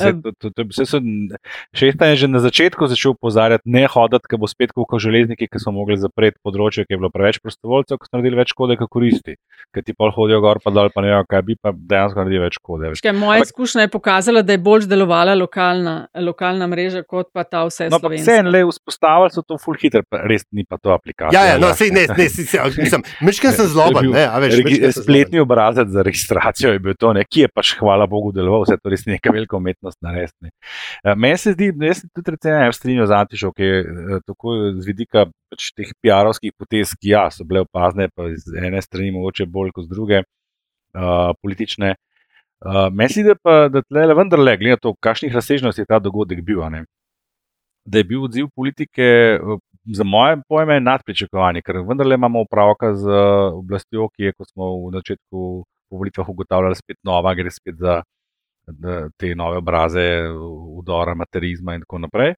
Šesta 1.77 2.11
je 2.13 2.21
že 2.25 2.29
na 2.31 2.43
začetku 2.43 2.87
začel 2.91 3.15
upozarjati, 3.17 3.67
ne 3.71 3.87
hoditi, 3.91 4.29
ker 4.31 4.41
bo 4.41 4.49
spet 4.51 4.75
kot 4.77 5.01
železniki, 5.01 5.49
ki 5.51 5.63
so 5.63 5.73
mogli 5.75 5.99
zapreti 6.01 6.39
področje, 6.45 6.87
ki 6.87 6.97
je 6.97 7.01
bilo 7.01 7.11
preveč 7.13 7.41
prostovoljcev, 7.43 7.99
ki 8.01 8.09
so 8.09 8.17
naredili 8.17 8.41
več 8.41 8.55
škode, 8.55 8.77
kot 8.81 8.91
koristi. 8.93 9.37
Ker 9.75 9.85
ti 9.87 9.95
pol 9.97 10.13
hodijo 10.15 10.41
gor, 10.45 10.61
pa 10.63 10.73
dol, 10.75 10.91
pa 10.95 11.05
ne 11.05 11.13
vejo, 11.13 11.27
kaj 11.31 11.45
bi 11.47 11.57
pa 11.61 11.73
dejansko 11.75 12.23
naredili 12.23 12.45
več 12.47 12.59
škode. 12.61 12.93
Moja 13.21 13.43
izkušnja 13.45 13.87
je 13.87 13.93
pokazala, 13.93 14.43
da 14.47 14.55
je 14.55 14.63
bolj 14.63 14.87
delovala 14.91 15.35
lokalna, 15.39 15.95
lokalna 16.15 16.69
mreža, 16.71 17.03
kot 17.09 17.31
pa 17.35 17.45
ta 17.45 17.65
vse. 17.69 17.91
No, 17.93 18.01
pa 18.03 18.13
vse 18.13 18.41
en 18.41 18.51
le 18.53 18.63
vzpostavili 18.69 19.35
so 19.35 19.45
to 19.47 19.59
full 19.61 19.79
hitter, 19.81 20.05
res 20.31 20.47
ni 20.55 20.65
pa 20.69 20.79
to 20.81 20.95
aplikacija. 20.95 21.35
Ja, 21.35 21.55
ja, 21.55 21.59
no, 21.61 21.73
sej, 21.81 21.91
ne, 21.95 22.05
ne, 22.09 22.27
nisem. 22.77 23.05
Mišken 23.25 23.55
sem 23.57 23.69
zloben. 23.73 24.11
Ne, 24.13 24.25
veš, 24.45 24.57
regi, 24.61 24.79
spletni 24.97 25.41
obrazec 25.43 25.89
za 25.95 26.05
registracijo 26.07 26.75
je 26.75 26.83
bil 26.85 26.97
to, 27.01 27.13
ne, 27.17 27.25
ki 27.25 27.47
je 27.47 27.51
pač, 27.53 27.73
hvala 27.81 28.07
Bogu, 28.11 28.33
deloval, 28.37 28.67
vse 28.67 28.77
to 28.81 28.93
res 28.93 29.07
neka 29.09 29.33
velika 29.35 29.59
umetnost 29.59 29.99
narediti. 30.05 30.51
Uh, 30.51 31.15
meni 31.17 31.41
se 31.41 31.55
zdi, 31.57 31.71
da 31.77 31.91
jaz 31.91 32.05
tudi 32.07 32.37
recimo 32.37 32.59
ne 32.61 32.77
strinjam 32.77 33.09
z 33.09 33.19
Antišom, 33.21 33.57
ki 33.57 33.71
je 33.71 33.81
uh, 33.81 34.13
tako 34.27 34.59
z 34.77 34.85
vidika 34.87 35.27
pač, 35.51 35.73
teh 35.79 35.91
PR-ovskih 36.05 36.55
potez, 36.59 36.95
ki 37.01 37.15
ja, 37.15 37.25
so 37.35 37.49
bile 37.49 37.65
opazne, 37.67 38.11
pa 38.15 38.31
z 38.37 38.61
ene 38.61 38.85
strani 38.85 39.15
mogoče 39.17 39.49
bolj 39.51 39.75
kot 39.77 39.89
z 39.89 39.95
druge 39.95 40.23
uh, 40.23 41.33
politične. 41.41 41.97
Uh, 42.61 42.87
meni 42.93 43.09
se 43.09 43.25
zdi, 43.25 43.35
da, 43.35 43.59
da 43.73 43.85
tle 43.87 44.09
le 44.11 44.17
vendarle, 44.19 44.57
glede 44.61 44.77
na 44.77 44.85
to, 44.85 44.95
kakšnih 45.01 45.33
razsežnosti 45.35 45.81
je 45.81 45.89
ta 45.89 46.01
dogodek 46.03 46.45
bil. 46.45 46.61
Ne, 46.71 46.85
da 47.85 47.99
je 47.99 48.05
bil 48.05 48.25
odziv 48.25 48.49
politike 48.55 49.39
za 49.85 50.05
moje 50.05 50.37
pojme 50.49 50.81
nadpričakovanje, 50.81 51.63
ker 51.63 51.81
vendarle 51.89 52.15
imamo 52.15 52.43
upravka 52.45 52.95
z 52.95 53.21
oblastjo, 53.55 54.09
ki 54.17 54.29
je, 54.29 54.33
kot 54.33 54.49
smo 54.53 54.71
v 54.87 54.95
začetku 54.99 55.65
po 55.91 55.99
volitvah 55.99 56.29
ugotavljali, 56.29 56.77
spet 56.79 56.99
nova, 57.03 57.35
gre 57.35 57.51
spet 57.51 57.79
za 57.79 58.03
te 59.19 59.35
nove 59.35 59.59
obraze, 59.59 60.07
udora, 60.79 61.15
materizma 61.15 61.75
in 61.75 61.81
tako 61.87 61.99
naprej. 62.05 62.35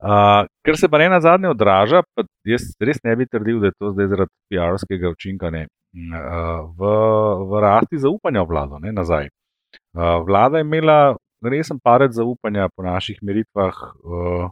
Uh, 0.00 0.46
ker 0.64 0.78
se 0.80 0.88
pa 0.88 0.98
ne 0.98 1.10
na 1.12 1.18
zadnje 1.20 1.50
odraža, 1.52 2.00
pa 2.16 2.24
jaz 2.48 2.70
res 2.80 3.02
ne 3.04 3.12
bi 3.20 3.26
trdil, 3.28 3.58
da 3.60 3.68
je 3.68 3.76
to 3.76 3.90
zdaj 3.92 4.06
zaradi 4.08 4.32
PR-ovskega 4.48 5.10
učinka 5.12 5.50
ne, 5.52 5.66
uh, 5.68 6.62
v, 6.78 6.92
v 7.50 7.60
rasti 7.60 8.00
zaupanja 8.00 8.46
v 8.46 8.48
vlado, 8.48 8.78
ne 8.80 8.94
nazaj. 8.96 9.28
Uh, 9.92 10.22
vlada 10.24 10.62
je 10.62 10.64
imela 10.64 11.18
resen 11.44 11.82
parec 11.84 12.16
zaupanja 12.16 12.70
po 12.72 12.86
naših 12.86 13.20
meritvah. 13.20 13.76
Uh, 14.00 14.48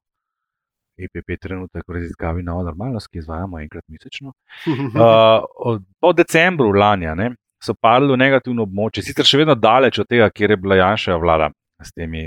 EPP 0.98 1.38
trenutek 1.40 1.84
v 1.86 1.98
raziskavi 1.98 2.42
Nova 2.42 2.64
normalnost, 2.70 3.10
ki 3.12 3.22
izvajamo 3.22 3.60
enkrat 3.62 3.84
mesečno. 3.88 4.34
Uh, 4.98 5.78
po 6.00 6.12
decembru 6.12 6.72
lani 6.74 7.06
ne, 7.16 7.30
so 7.62 7.74
padli 7.74 8.12
v 8.12 8.18
negativno 8.18 8.64
območje, 8.66 9.04
sicer 9.06 9.26
še 9.26 9.40
vedno 9.42 9.54
daleč 9.58 9.98
od 10.02 10.08
tega, 10.10 10.28
kjer 10.30 10.54
je 10.54 10.60
bila 10.60 10.78
Janša 10.78 11.16
vlada 11.20 11.50
s 11.82 11.92
temi 11.94 12.24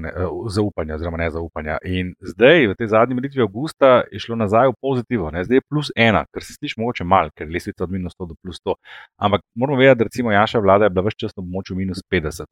ne, 0.00 0.12
zaupanja, 0.48 0.94
oziroma 0.94 1.18
nezaupanja. 1.20 1.76
In 1.84 2.14
zdaj, 2.24 2.70
v 2.72 2.76
tej 2.78 2.88
zadnji 2.94 3.16
meritvi 3.18 3.44
avgusta, 3.44 4.02
je 4.12 4.20
šlo 4.22 4.38
nazaj 4.40 4.72
v 4.72 4.78
pozitivno, 4.80 5.44
zdaj 5.44 5.60
je 5.60 5.64
plus 5.68 5.92
ena, 5.96 6.24
kar 6.32 6.44
se 6.44 6.56
sliši 6.56 6.80
mogoče 6.80 7.04
mal, 7.04 7.28
ker 7.36 7.46
je 7.46 7.52
lestvica 7.52 7.84
od 7.84 7.92
minus 7.92 8.16
100 8.16 8.28
do 8.30 8.38
plus 8.40 8.60
100. 8.64 8.76
Ampak 9.20 9.44
moramo 9.54 9.78
vedeti, 9.78 9.98
da 9.98 10.08
recimo 10.08 10.32
Janša 10.32 10.64
vlada 10.64 10.88
je 10.88 10.94
bila 10.96 11.04
vse 11.08 11.20
čas 11.26 11.36
na 11.36 11.44
območju 11.44 11.76
minus 11.76 12.00
50. 12.10 12.48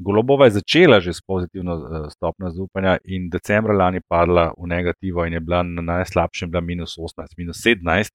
Golobova 0.00 0.46
je 0.48 0.56
začela 0.60 1.00
že 1.00 1.12
s 1.12 1.20
pozitivno 1.20 1.72
eh, 1.76 2.10
stopnjo 2.10 2.50
zaupanja 2.50 2.98
in 3.04 3.28
decembra 3.28 3.76
lani 3.76 4.00
padla 4.08 4.52
v 4.56 4.66
negativo 4.66 5.26
in 5.26 5.32
je 5.36 5.40
bila 5.40 5.62
na 5.62 5.82
najslabšem, 5.82 6.50
bila 6.50 6.60
minus 6.60 6.96
18, 6.98 7.36
minus 7.36 7.60
17. 7.66 8.08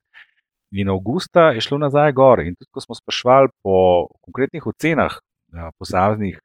In 0.72 0.90
avgusta 0.90 1.52
je 1.54 1.62
šlo 1.62 1.78
nazaj 1.78 2.12
gor. 2.12 2.42
In 2.42 2.56
tudi, 2.56 2.70
ko 2.74 2.82
smo 2.82 2.96
sprašvali 2.96 3.54
po 3.64 4.08
konkretnih 4.26 4.66
ocenah 4.68 5.14
ja, 5.54 5.70
posameznih 5.78 6.42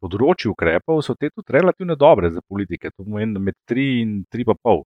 področji 0.00 0.52
ukrepov, 0.52 1.02
so 1.02 1.16
te 1.18 1.32
tudi 1.32 1.52
relativno 1.56 1.96
dobre 1.98 2.30
za 2.30 2.40
politike. 2.46 2.92
To 2.94 3.04
pomeni, 3.04 3.34
da 3.34 3.42
med 3.42 3.56
3 3.68 3.86
in 4.02 4.16
3,5 4.32 4.84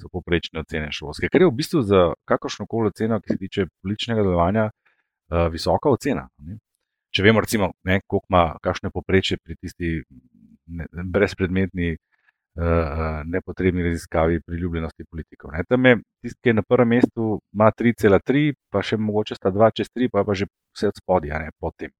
so 0.00 0.10
poprečne 0.12 0.62
ocene 0.64 0.88
šolske, 0.94 1.28
kar 1.28 1.44
je 1.44 1.50
v 1.50 1.56
bistvu 1.60 1.84
za 1.86 2.08
kakršno 2.30 2.66
koli 2.70 2.92
oceno, 2.92 3.20
ki 3.20 3.34
se 3.34 3.40
tiče 3.44 3.66
političnega 3.84 4.24
delovanja, 4.24 4.70
eh, 4.70 5.48
visoka 5.52 5.92
ocena. 5.92 6.28
Ne? 6.46 6.58
Če 7.12 7.26
vemo, 7.26 7.42
recimo, 7.44 7.72
ne, 7.88 8.00
koliko 8.06 8.26
ima 8.30 8.44
kakšne 8.64 8.90
poprečje 8.94 9.38
pri 9.42 9.56
tisti 9.60 9.92
ne, 10.72 10.86
brezpredmetni, 11.14 11.96
uh, 11.96 13.22
nepotrebni 13.28 13.84
raziskavi 13.86 14.40
priljubljenosti 14.46 15.04
politikov. 15.10 15.52
Ne. 15.56 15.64
Tam 15.68 15.86
je 15.86 15.96
tisti, 16.24 16.38
ki 16.42 16.52
je 16.52 16.58
na 16.60 16.64
prvem 16.68 16.94
mestu, 16.96 17.34
ima 17.54 17.70
3,3, 17.78 18.52
pa 18.72 18.84
še 18.84 19.00
mogoče 19.00 19.38
sta 19.38 19.52
2 19.54 19.72
čez 19.80 19.92
3, 19.92 20.10
pa 20.12 20.24
pa 20.28 20.36
že 20.38 20.48
vse 20.76 20.92
od 20.92 21.02
spodja, 21.02 21.40
ne 21.42 21.52
potem. 21.60 21.92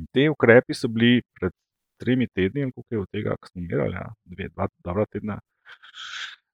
In 0.00 0.08
te 0.12 0.28
ukrepi 0.32 0.74
so 0.74 0.88
bili 0.90 1.20
pred 1.38 1.52
tremi 2.00 2.26
tedni, 2.26 2.70
koliko 2.72 2.94
je 2.94 3.00
od 3.00 3.10
tega, 3.12 3.36
ko 3.38 3.50
smo 3.50 3.62
imeli, 3.62 4.48
dva, 4.50 4.66
dobra 4.82 5.04
tedna, 5.06 5.38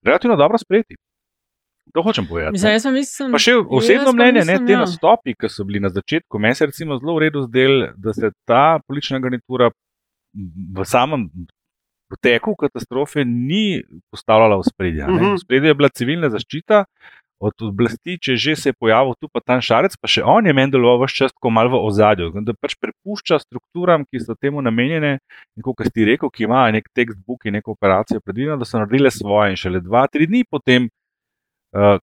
relativno 0.05 0.37
dobro 0.37 0.59
sprejeti. 0.59 0.99
To 1.95 2.03
hočem 2.07 2.27
povedati. 2.27 2.53
Mislim, 2.53 2.95
mislim, 2.95 3.33
pa 3.35 3.39
še 3.43 3.57
osebno 3.67 4.13
mnenje, 4.15 4.45
mislim, 4.45 4.63
ne 4.63 4.67
te 4.67 4.73
ja. 4.77 4.83
nastopi, 4.85 5.35
ki 5.35 5.49
so 5.51 5.65
bili 5.67 5.81
na 5.83 5.91
začetku, 5.91 6.39
meni 6.39 6.55
se 6.55 6.69
recimo 6.71 6.99
zelo 7.01 7.17
v 7.17 7.25
redu 7.27 7.43
zdel, 7.49 7.89
da 7.99 8.15
se 8.15 8.31
ta 8.47 8.79
politična 8.87 9.19
garnitura 9.19 9.73
v 10.77 10.87
samem 10.87 11.27
poteku 12.11 12.55
katastrofe 12.59 13.25
ni 13.25 13.83
postavljala 14.11 14.59
v 14.59 14.69
spredje. 14.71 15.05
Uh 15.05 15.11
-huh. 15.11 15.35
V 15.35 15.39
spredje 15.39 15.69
je 15.71 15.75
bila 15.75 15.89
civilna 15.89 16.31
zaščita. 16.31 16.85
Od 17.41 17.63
oblasti, 17.63 18.19
če 18.21 18.37
že 18.37 18.57
se 18.57 18.69
je 18.69 18.73
pojavil 18.81 19.15
tu, 19.21 19.29
pa 19.33 19.41
tam 19.41 19.61
šarec, 19.61 19.97
pa 19.97 20.09
še 20.09 20.23
on 20.23 20.47
je 20.47 20.53
meni 20.53 20.71
deloval 20.71 21.07
vse 21.07 21.17
čas, 21.17 21.33
ko 21.33 21.51
malo 21.51 21.71
v 21.71 21.87
ozadju. 21.87 22.33
Da 22.45 22.53
pač 22.53 22.75
prepušča 22.77 23.39
strukturam, 23.39 24.05
ki 24.05 24.21
so 24.21 24.35
temu 24.37 24.61
namenjene, 24.61 25.19
in 25.57 25.63
kot 25.63 25.81
si 25.81 26.05
rekel, 26.05 26.29
ki 26.31 26.45
imajo 26.45 26.73
nek 26.73 26.91
tekstbook 26.95 27.47
in 27.47 27.57
neko 27.57 27.73
operacijo 27.73 28.21
predvideno, 28.21 28.57
da 28.57 28.65
so 28.65 28.79
naredile 28.79 29.11
svoje. 29.11 29.51
In 29.51 29.57
šele 29.57 29.81
dva, 29.81 30.07
tri 30.07 30.27
dni 30.27 30.45
potem 30.45 30.91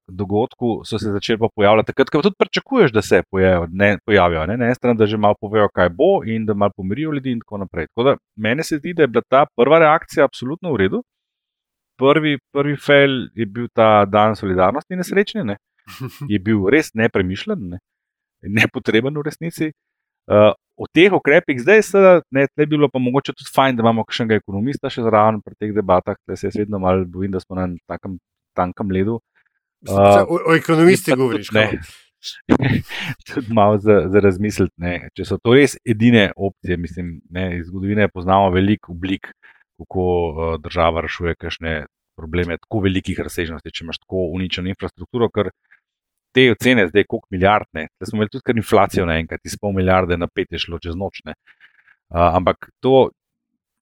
dogodku 0.07 0.81
so 0.85 0.99
se 0.99 1.11
začeli 1.11 1.39
pojavljati, 1.55 1.85
takrat, 1.85 2.09
ko 2.09 2.21
tudi 2.21 2.35
pričakuješ, 2.39 2.91
da 2.91 3.01
se 3.01 3.21
pojavijo, 3.31 3.67
ne, 3.71 3.97
pojavijo, 4.05 4.45
ne, 4.45 4.57
ne 4.57 4.75
stran, 4.75 4.97
da 4.97 5.05
že 5.05 5.17
malo 5.17 5.35
povejo, 5.41 5.67
kaj 5.73 5.89
bo 5.89 6.23
in 6.25 6.45
da 6.45 6.53
malo 6.53 6.71
pomirijo 6.77 7.11
ljudi 7.11 7.31
in 7.31 7.39
tako 7.39 7.57
naprej. 7.57 7.87
Tako 7.87 8.03
da 8.03 8.15
meni 8.35 8.63
se 8.63 8.77
zdi, 8.77 8.93
da 8.93 9.03
je 9.03 9.07
bila 9.07 9.21
ta 9.29 9.45
prva 9.55 9.79
reakcija 9.79 10.25
absolutno 10.25 10.71
v 10.73 10.77
redu. 10.77 11.03
Prvi, 11.99 12.37
prvi 12.53 12.75
fail 12.77 13.27
je 13.35 13.45
bil 13.45 13.67
ta 13.73 14.05
dan 14.05 14.35
solidarnosti 14.35 14.95
nesrečni, 14.95 15.43
ne. 15.43 15.57
je 16.33 16.39
bil 16.39 16.69
res 16.69 16.93
nepremišljen, 16.93 17.69
ne. 17.69 17.79
nepotreben 18.41 19.17
v 19.17 19.25
resnici. 19.25 19.71
Uh, 20.27 20.51
o 20.75 20.85
teh 20.93 21.13
ukrepih 21.13 21.59
zdaj 21.61 21.81
se 21.83 21.99
ne, 22.31 22.47
ne 22.55 22.65
bi 22.65 22.75
bilo 22.75 22.89
pa 22.91 22.99
mogoče 22.99 23.33
tudi 23.33 23.51
fajn, 23.55 23.75
da 23.75 23.83
imamo 23.83 24.03
kakšnega 24.03 24.35
ekonomista 24.35 24.91
še 24.91 25.01
zraven 25.03 25.39
pri 25.41 25.55
teh 25.55 25.71
debatah, 25.75 26.15
da 26.27 26.35
se 26.35 26.47
jaz 26.47 26.57
vedno 26.59 26.79
malo 26.79 27.05
bojim, 27.07 27.31
da 27.31 27.39
smo 27.39 27.55
na 27.55 27.67
takem 27.87 28.19
tankem 28.53 28.91
ledu. 28.91 29.15
Uh, 29.15 29.36
Uh, 29.85 30.25
o, 30.27 30.39
o 30.51 30.55
ekonomisti 30.55 31.15
govoriš. 31.15 31.49
Tudi 33.33 33.53
malo 33.53 33.77
za, 33.77 34.01
za 34.09 34.19
razmisliti. 34.19 34.73
Ne. 34.77 35.09
Če 35.15 35.25
so 35.25 35.37
to 35.37 35.53
res 35.53 35.77
edine 35.85 36.31
opcije, 36.35 36.77
mislim, 36.81 37.19
ne, 37.29 37.49
iz 37.59 37.67
zgodovine 37.69 38.09
poznamo 38.09 38.49
veliko 38.55 38.95
oblik, 38.95 39.29
kako 39.77 40.07
uh, 40.07 40.55
država 40.61 41.05
rešuje 41.05 41.35
kakšne 41.37 41.85
probleme 42.17 42.57
tako 42.57 42.81
velikih 42.87 43.19
razsežnosti, 43.21 43.71
če 43.71 43.83
imaš 43.85 44.01
tako 44.01 44.25
uničeno 44.33 44.71
infrastrukturo, 44.73 45.29
ker 45.29 45.51
te 46.33 46.47
ocene 46.51 46.87
zdaj, 46.89 47.05
koliko 47.05 47.27
milijardne, 47.33 47.87
da 47.99 48.09
smo 48.09 48.17
imeli 48.17 48.33
tudi 48.33 48.45
kar 48.49 48.57
inflacijo 48.57 49.05
naenkrat, 49.09 49.45
iz 49.45 49.55
pol 49.61 49.75
milijarde 49.77 50.17
na 50.17 50.27
pet 50.27 50.51
je 50.51 50.61
šlo 50.65 50.81
čez 50.81 50.97
nočne. 50.97 51.37
Uh, 52.09 52.33
ampak 52.39 52.71
to, 52.81 53.09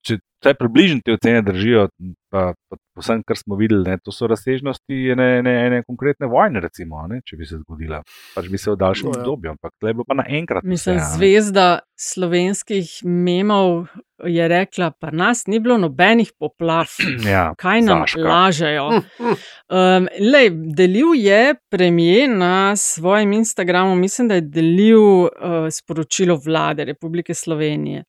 če 0.06 0.20
vsaj 0.44 0.58
približno 0.60 1.04
te 1.06 1.16
ocene 1.16 1.42
držijo, 1.46 1.88
pa, 2.30 2.54
pa 2.70 2.78
vsem, 3.02 3.24
kar 3.28 3.38
smo 3.38 3.58
videli, 3.60 3.84
ne, 3.90 3.98
to 4.04 4.14
so 4.16 4.28
razsežnosti 4.32 5.12
ene, 5.14 5.28
ene, 5.40 5.54
ene 5.68 5.84
konkretne 5.88 6.30
vojne, 6.32 6.64
recimo, 6.64 7.04
ne, 7.12 7.22
če 7.26 7.38
bi 7.40 7.48
se 7.50 7.60
zgodila. 7.62 8.02
Pač 8.36 8.50
bi 8.52 8.62
se 8.62 8.72
v 8.72 8.80
daljšem 8.82 9.12
ja. 9.12 9.20
obdobju, 9.20 9.56
ampak 9.56 9.76
tle 9.80 9.92
je 9.92 10.00
bilo 10.00 10.08
pa 10.08 10.20
naenkrat. 10.22 10.68
Mislim, 10.68 11.00
vse, 11.02 11.16
zvezda 11.18 11.68
slovenskih 11.96 12.92
memov 13.08 13.88
je 14.26 14.48
rekla, 14.48 14.90
pa 15.00 15.12
nas 15.12 15.44
ni 15.48 15.60
bilo 15.64 15.78
nobenih 15.80 16.32
poplav. 16.40 16.92
Ja, 17.26 17.56
Kaj 17.58 17.82
nam 17.82 18.04
zaška. 18.04 18.22
lažejo? 18.22 18.84
Um, 19.20 20.08
lej, 20.22 20.50
delil 20.78 21.16
je 21.18 21.56
premijer 21.72 22.30
na 22.30 22.76
svojem 22.76 23.34
Instagramu, 23.34 23.96
mislim, 23.96 24.28
da 24.28 24.38
je 24.38 24.42
delil 24.42 25.02
uh, 25.02 25.30
sporočilo 25.72 26.38
vlade 26.46 26.86
Republike 26.86 27.34
Slovenije 27.34 28.04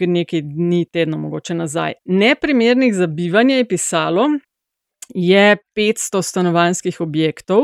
nekaj 0.00 0.42
dni, 0.42 0.84
tedno 0.92 1.18
mogoče 1.18 1.54
nazaj. 1.54 1.92
Neprimernih 2.04 2.94
za 2.94 3.06
bivanje 3.26 3.56
je 3.56 3.68
pisalo, 3.68 4.28
je 5.14 5.56
500 5.76 6.22
stanovanjskih 6.22 7.00
objektov, 7.00 7.62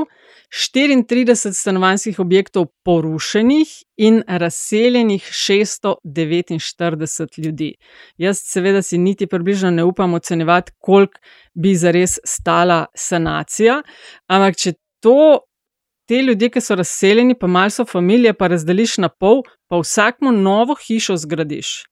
34 0.75 1.53
stanovanjskih 1.53 2.21
objektov 2.21 2.67
porušenih 2.85 3.69
in 3.97 4.23
razseljenih 4.27 5.23
649 5.23 7.45
ljudi. 7.45 7.75
Jaz, 8.17 8.41
seveda, 8.45 8.83
si 8.83 8.99
niti 8.99 9.27
približno 9.27 9.71
ne 9.71 9.85
upam 9.85 10.15
ocenjevati, 10.15 10.73
koliko 10.79 11.19
bi 11.55 11.75
zares 11.75 12.19
stala 12.25 12.87
sanacija, 12.95 13.83
ampak 14.27 14.57
če 14.57 14.73
to 15.01 15.39
te 16.09 16.23
ljudje, 16.23 16.51
ki 16.51 16.61
so 16.61 16.75
razseljeni, 16.75 17.39
pa 17.39 17.47
malo 17.47 17.71
so 17.71 17.85
familije, 17.85 18.35
pa 18.35 18.49
razdeliš 18.49 18.99
na 18.99 19.09
pol, 19.09 19.43
pa 19.69 19.77
vsakmu 19.81 20.33
novo 20.33 20.77
hišo 20.87 21.17
zgradiš. 21.17 21.92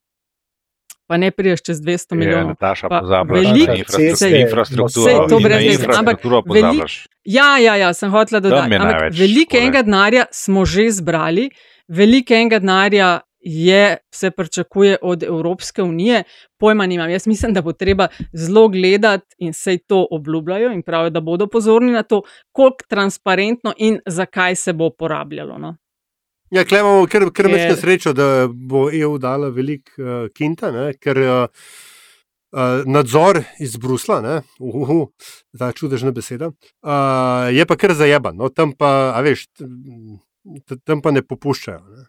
Pa 1.11 1.17
ne 1.17 1.31
priješ 1.31 1.63
čez 1.67 1.81
200 1.83 2.15
milijonov. 2.15 2.49
Nataša, 2.49 2.87
velik- 3.27 3.67
na 3.69 3.75
infrastrukturo. 4.39 5.07
Sej 5.09 5.17
to 5.29 5.39
brez 5.43 5.63
veze, 5.67 5.87
ampak 5.99 6.23
velik-. 6.47 7.09
Ja, 7.25 7.59
ja, 7.59 7.75
ja, 7.77 7.91
sem 7.93 8.11
hotela 8.11 8.41
dodati. 8.41 8.75
Ampak 8.75 9.19
veliko 9.19 9.57
enega 9.57 9.83
denarja 9.83 10.25
smo 10.31 10.63
že 10.65 10.87
zbrali, 10.91 11.51
veliko 11.89 12.35
enega 12.35 12.59
denarja 12.59 13.21
je, 13.41 13.97
se 14.15 14.31
pričakuje 14.31 14.97
od 15.03 15.23
Evropske 15.23 15.83
unije, 15.83 16.23
pojma 16.59 16.87
nimam. 16.87 17.11
Jaz 17.11 17.27
mislim, 17.27 17.55
da 17.55 17.63
bo 17.63 17.73
treba 17.73 18.09
zelo 18.33 18.69
gledati 18.69 19.35
in 19.39 19.53
se 19.53 19.79
to 19.79 20.07
obljubljajo 20.11 20.73
in 20.73 20.83
pravijo, 20.83 21.11
da 21.11 21.21
bodo 21.21 21.47
pozorni 21.47 21.93
na 21.93 22.03
to, 22.03 22.23
koliko 22.53 22.85
transparentno 22.89 23.73
in 23.77 23.99
zakaj 24.07 24.55
se 24.55 24.73
bo 24.73 24.91
porabljalo. 24.91 25.59
No. 25.59 25.77
Ja, 26.51 26.65
klej 26.67 26.81
imamo 26.83 27.07
kar, 27.07 27.29
kar 27.31 27.47
Je- 27.47 27.53
mečko 27.53 27.81
srečo, 27.81 28.13
da 28.13 28.49
bo 28.51 28.89
EU 28.93 29.19
dala 29.19 29.49
veliko 29.55 29.91
uh, 30.03 30.29
kinta, 30.35 30.73
ne, 30.75 30.89
ker 30.99 31.19
uh, 31.19 31.47
uh, 32.53 32.83
nadzor 32.91 33.43
iz 33.63 33.77
Brusla, 33.77 34.21
ne, 34.21 34.41
uhu, 34.59 35.13
ta 35.59 35.71
čudežna 35.73 36.11
beseda, 36.11 36.51
uh, 36.51 37.47
je 37.55 37.67
pa 37.67 37.77
kar 37.79 37.95
zajeban. 37.95 38.35
No, 38.37 38.49
tam 38.51 38.73
pa, 38.75 39.13
a 39.15 39.23
veš, 39.23 39.47
tam 40.85 41.03
pa 41.03 41.15
ne 41.15 41.23
popuščajo. 41.23 41.85
Ne. 41.87 42.09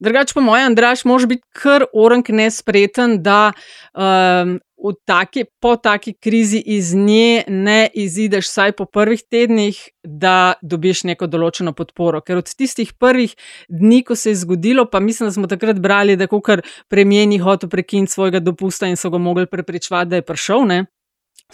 Drugač, 0.00 0.32
po 0.32 0.40
mojem, 0.40 0.72
Andraš, 0.72 1.04
moraš 1.04 1.26
biti 1.28 1.44
kar 1.52 1.84
orang 1.92 2.24
nespreten, 2.32 3.18
da 3.22 3.52
um, 3.92 4.58
v 4.76 4.92
taki, 5.06 5.44
po 5.60 5.76
taki 5.76 6.12
krizi 6.12 6.58
iz 6.58 6.94
nje 6.94 7.44
ne 7.48 7.88
izideš, 7.94 8.48
vsaj 8.48 8.72
po 8.72 8.84
prvih 8.84 9.22
tednih, 9.30 9.78
da 10.04 10.54
dobiš 10.62 11.04
neko 11.08 11.26
določeno 11.30 11.72
podporo. 11.72 12.20
Ker 12.20 12.42
od 12.42 12.50
tistih 12.50 12.92
prvih 13.00 13.34
dni, 13.68 14.02
ko 14.04 14.16
se 14.16 14.34
je 14.34 14.42
zgodilo, 14.42 14.84
pa 14.90 15.00
mislim, 15.00 15.28
da 15.28 15.32
smo 15.32 15.48
takrat 15.50 15.80
brali, 15.80 16.16
da 16.16 16.28
kar 16.28 16.62
premijer 16.88 17.28
ni 17.28 17.38
hotel 17.38 17.70
prekiniti 17.70 18.12
svojega 18.12 18.40
dopusta 18.40 18.86
in 18.86 18.96
so 18.96 19.10
ga 19.10 19.18
mogli 19.18 19.46
prepričati, 19.46 20.10
da 20.10 20.20
je 20.20 20.26
prišel. 20.26 20.66
Ne? 20.68 20.84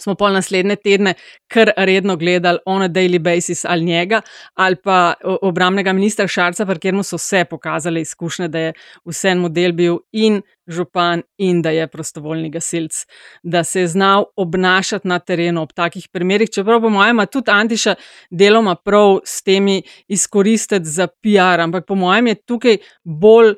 Smo 0.01 0.15
pol 0.15 0.33
naslednje 0.33 0.75
tedne 0.75 1.13
kar 1.47 1.71
redno 1.77 2.15
gledali 2.17 2.59
on 2.65 2.81
a 2.81 2.89
daily 2.89 3.19
basis 3.19 3.65
ali 3.65 3.85
njega, 3.85 4.21
ali 4.53 4.75
pa 4.83 5.13
obramnega 5.41 5.93
ministra 5.93 6.27
Šarca, 6.27 6.65
pri 6.65 6.79
katerem 6.79 7.03
so 7.03 7.19
vse 7.19 7.45
pokazale 7.45 8.01
izkušnje, 8.01 8.47
da 8.47 8.59
je 8.59 8.73
vse 9.05 9.35
model 9.35 9.71
bil 9.71 9.99
in 10.11 10.41
župan, 10.67 11.21
in 11.37 11.61
da 11.61 11.69
je 11.69 11.87
prostovoljni 11.87 12.49
gasilc, 12.49 13.05
da 13.43 13.63
se 13.63 13.81
je 13.81 13.87
znal 13.87 14.25
obnašati 14.35 15.07
na 15.07 15.19
terenu 15.19 15.61
ob 15.61 15.73
takih 15.73 16.07
primerih. 16.11 16.49
Čeprav, 16.49 16.81
po 16.81 16.89
mojem, 16.89 17.15
ima 17.15 17.25
tudi 17.25 17.51
Antiša 17.51 17.95
deloma 18.29 18.75
prav 18.75 19.19
s 19.25 19.43
temi 19.43 19.81
izkoristiti 20.07 20.85
za 20.85 21.07
PR, 21.07 21.59
ampak 21.59 21.85
po 21.87 21.95
mojem 21.95 22.27
je 22.27 22.35
tukaj 22.35 22.77
bolj 23.03 23.55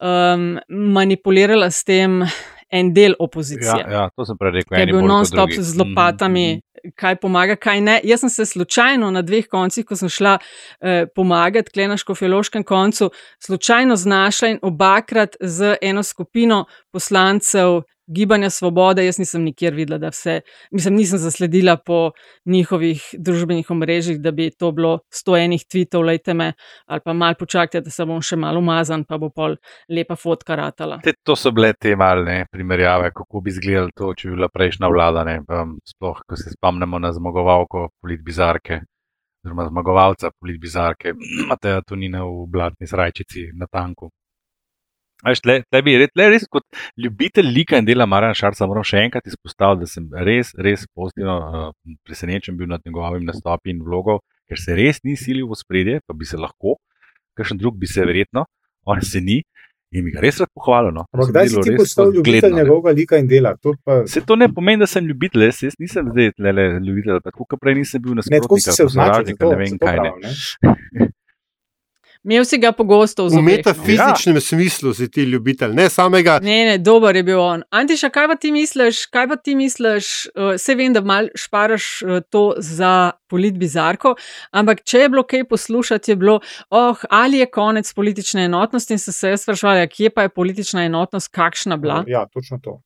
um, 0.00 0.58
manipulirala 0.68 1.70
s 1.70 1.84
tem 1.84 2.22
en 2.72 2.92
del 2.94 3.14
opozicije. 3.18 3.84
Ja, 3.84 3.92
ja, 3.92 4.10
to 4.16 4.24
sem 4.24 4.38
prej 4.40 4.54
rekel. 4.56 4.78
Je 4.80 4.86
bil 4.86 5.04
non-stop 5.06 5.52
z 5.52 5.76
lopatami, 5.78 6.46
kaj 6.98 7.18
pomaga, 7.22 7.56
kaj 7.60 7.80
ne. 7.84 7.98
Jaz 8.04 8.24
sem 8.24 8.32
se 8.32 8.46
slučajno 8.46 9.10
na 9.12 9.22
dveh 9.22 9.46
koncih, 9.50 9.86
ko 9.86 9.96
sem 9.96 10.08
šla 10.08 10.38
eh, 10.38 11.04
pomagati, 11.14 11.70
klej 11.70 11.90
na 11.92 11.96
škofjološkem 12.00 12.64
koncu, 12.64 13.10
slučajno 13.44 13.96
znašla 13.96 14.54
in 14.54 14.58
obakrat 14.62 15.36
z 15.40 15.76
eno 15.82 16.02
skupino 16.02 16.64
poslancev 16.92 17.82
Gibanja 18.14 18.50
Svobode. 18.50 19.04
Jaz 19.04 19.18
nisem 19.18 19.44
nikjer 19.44 19.74
videla, 19.74 19.98
da 19.98 20.10
vse, 20.12 20.40
mislim, 20.70 20.94
nisem 21.00 21.18
zasledila 21.18 21.76
po 21.76 22.10
njihovih 22.46 23.02
družbenih 23.18 23.70
omrežjih, 23.70 24.20
da 24.20 24.30
bi 24.30 24.50
to 24.50 24.72
bilo 24.72 24.98
sto 25.10 25.36
enih 25.36 25.64
tweetov, 25.64 26.04
lejte 26.06 26.34
me, 26.34 26.52
ali 26.86 27.00
pa 27.04 27.12
mal 27.12 27.34
počakajte, 27.38 27.80
da 27.86 27.90
se 27.90 28.06
bom 28.06 28.22
še 28.22 28.36
malo 28.36 28.60
umazan, 28.60 29.04
pa 29.08 29.18
bo 29.18 29.30
pol 29.30 29.56
lepa 29.88 30.16
fotka 30.16 30.56
ratala. 30.56 31.00
Te, 31.04 31.14
to 31.24 31.36
so 31.36 31.52
bile 31.54 31.72
te 31.72 31.96
malne 31.96 32.44
primerjave, 32.52 33.12
kako 33.16 33.40
bi 33.40 33.52
izgledalo 33.54 33.92
to, 33.96 34.14
če 34.14 34.28
bi 34.30 34.36
bila 34.36 34.48
prejšnja 34.52 34.92
vlada. 34.92 35.24
Ne, 35.28 35.40
um, 35.48 35.76
sploh, 35.86 36.22
ko 36.28 36.38
se 36.38 36.54
spomnimo 36.56 36.98
na 37.02 37.12
zmagovalko 37.12 37.88
politbizarke, 38.02 38.80
oziroma 39.42 39.66
zmagovalca 39.68 40.30
politbizarke, 40.40 41.14
Mateja 41.48 41.82
Tunina 41.86 42.24
v 42.26 42.46
blatni 42.50 42.86
srajčici 42.86 43.50
na 43.58 43.66
tanku. 43.66 44.10
Tle, 45.22 45.62
tle 45.70 45.82
bi 45.86 45.94
tle 46.10 46.24
res 46.32 46.48
kot 46.50 46.64
ljubitelj 46.98 47.46
lika 47.54 47.78
in 47.78 47.86
dela 47.86 48.06
Marana 48.10 48.34
Šarca 48.34 48.66
moram 48.66 48.82
še 48.82 49.04
enkrat 49.06 49.28
izpostaviti, 49.30 49.84
da 49.84 49.86
sem 49.86 50.08
res, 50.26 50.50
res 50.58 50.82
pozitivno 50.90 51.36
uh, 51.38 51.68
presenečen 52.02 52.56
bil 52.58 52.66
nad 52.66 52.82
njegovim 52.86 53.22
nastopom 53.28 53.70
in 53.70 53.84
vlogo, 53.86 54.18
ker 54.50 54.58
se 54.58 54.74
res 54.74 54.98
ni 55.06 55.14
silil 55.16 55.46
v 55.46 55.58
spredje, 55.60 56.00
pa 56.06 56.16
bi 56.18 56.26
se 56.26 56.40
lahko, 56.40 56.74
kakšen 57.38 57.62
drug 57.62 57.78
bi 57.78 57.86
se 57.86 58.02
verjetno, 58.02 58.48
on 58.90 59.00
se 59.06 59.22
ni 59.22 59.38
in 59.92 60.04
mi 60.06 60.10
ga 60.10 60.22
res 60.24 60.40
rad 60.40 60.50
pohvalil. 60.56 60.90
No. 60.96 61.04
Ampak 61.12 61.30
kdaj 61.30 61.48
si 61.52 61.62
ti 61.68 61.76
postal 61.76 62.10
ljubitelj 62.10 62.40
zgledno, 62.40 62.56
ne. 62.56 62.62
njegovega 62.64 62.94
lika 62.98 63.18
in 63.20 63.26
dela? 63.28 63.54
To 63.62 63.74
pa, 63.84 64.02
Se 64.08 64.24
to 64.26 64.36
ne 64.40 64.48
pomeni, 64.50 64.80
da 64.82 64.88
sem 64.90 65.06
ljubitelj, 65.06 65.44
jaz, 65.50 65.62
jaz 65.68 65.78
nisem 65.78 66.08
zdaj 66.10 66.32
le 66.50 66.68
ljubitelj, 66.80 67.20
tako 67.22 67.44
kot 67.46 67.60
prej 67.62 67.78
nisem 67.78 68.02
bil 68.02 68.16
na 68.18 68.24
ne, 68.26 68.40
tako 68.42 68.58
si 68.58 68.72
se 68.72 68.86
označil, 68.88 69.36
ne 69.38 69.58
vem 69.60 69.76
kaj. 69.78 69.98
prav, 70.00 70.16
Ne. 70.18 70.32
ne. 70.98 71.10
Imel 72.24 72.44
si 72.46 72.58
ga 72.62 72.70
pogosto 72.72 73.24
v 73.24 73.26
V 73.26 73.30
zobeh. 73.30 73.42
no. 73.42 73.50
metafizičnem 73.50 74.36
ja. 74.36 74.40
smislu 74.40 74.94
si 74.94 75.08
ti 75.10 75.22
ljubitelj, 75.22 75.74
ne 75.74 75.88
samega. 75.90 76.38
Ne, 76.42 76.58
ne, 76.64 76.76
dober 76.78 77.16
je 77.16 77.22
bil 77.26 77.40
on. 77.40 77.64
Antiša, 77.70 78.12
kaj 78.14 78.28
pa 78.30 78.36
ti 78.38 78.52
misliš? 78.54 79.06
Kaj 79.10 79.26
pa 79.28 79.36
ti 79.36 79.56
misliš? 79.58 80.28
Uh, 80.34 80.54
se 80.58 80.76
vem, 80.78 80.94
da 80.94 81.02
mal 81.02 81.32
šparaš 81.34 82.02
uh, 82.02 82.20
to 82.30 82.54
za 82.58 83.10
polit 83.26 83.58
bizarko, 83.58 84.14
ampak 84.52 84.84
če 84.86 85.02
je 85.02 85.08
bilo 85.08 85.26
kaj 85.26 85.44
poslušati, 85.50 86.12
je 86.12 86.16
bilo, 86.16 86.38
oh, 86.70 87.04
ali 87.10 87.42
je 87.42 87.50
konec 87.50 87.92
politične 87.92 88.44
enotnosti 88.44 88.94
in 88.94 89.02
so 89.02 89.12
se 89.12 89.34
jaz 89.34 89.42
sprašvali, 89.42 89.88
kje 89.88 90.10
pa 90.14 90.28
je 90.28 90.34
politična 90.36 90.84
enotnost, 90.86 91.32
kakšna 91.34 91.76
bila. 91.76 92.04
Ja, 92.06 92.26
točno 92.30 92.60
to. 92.62 92.82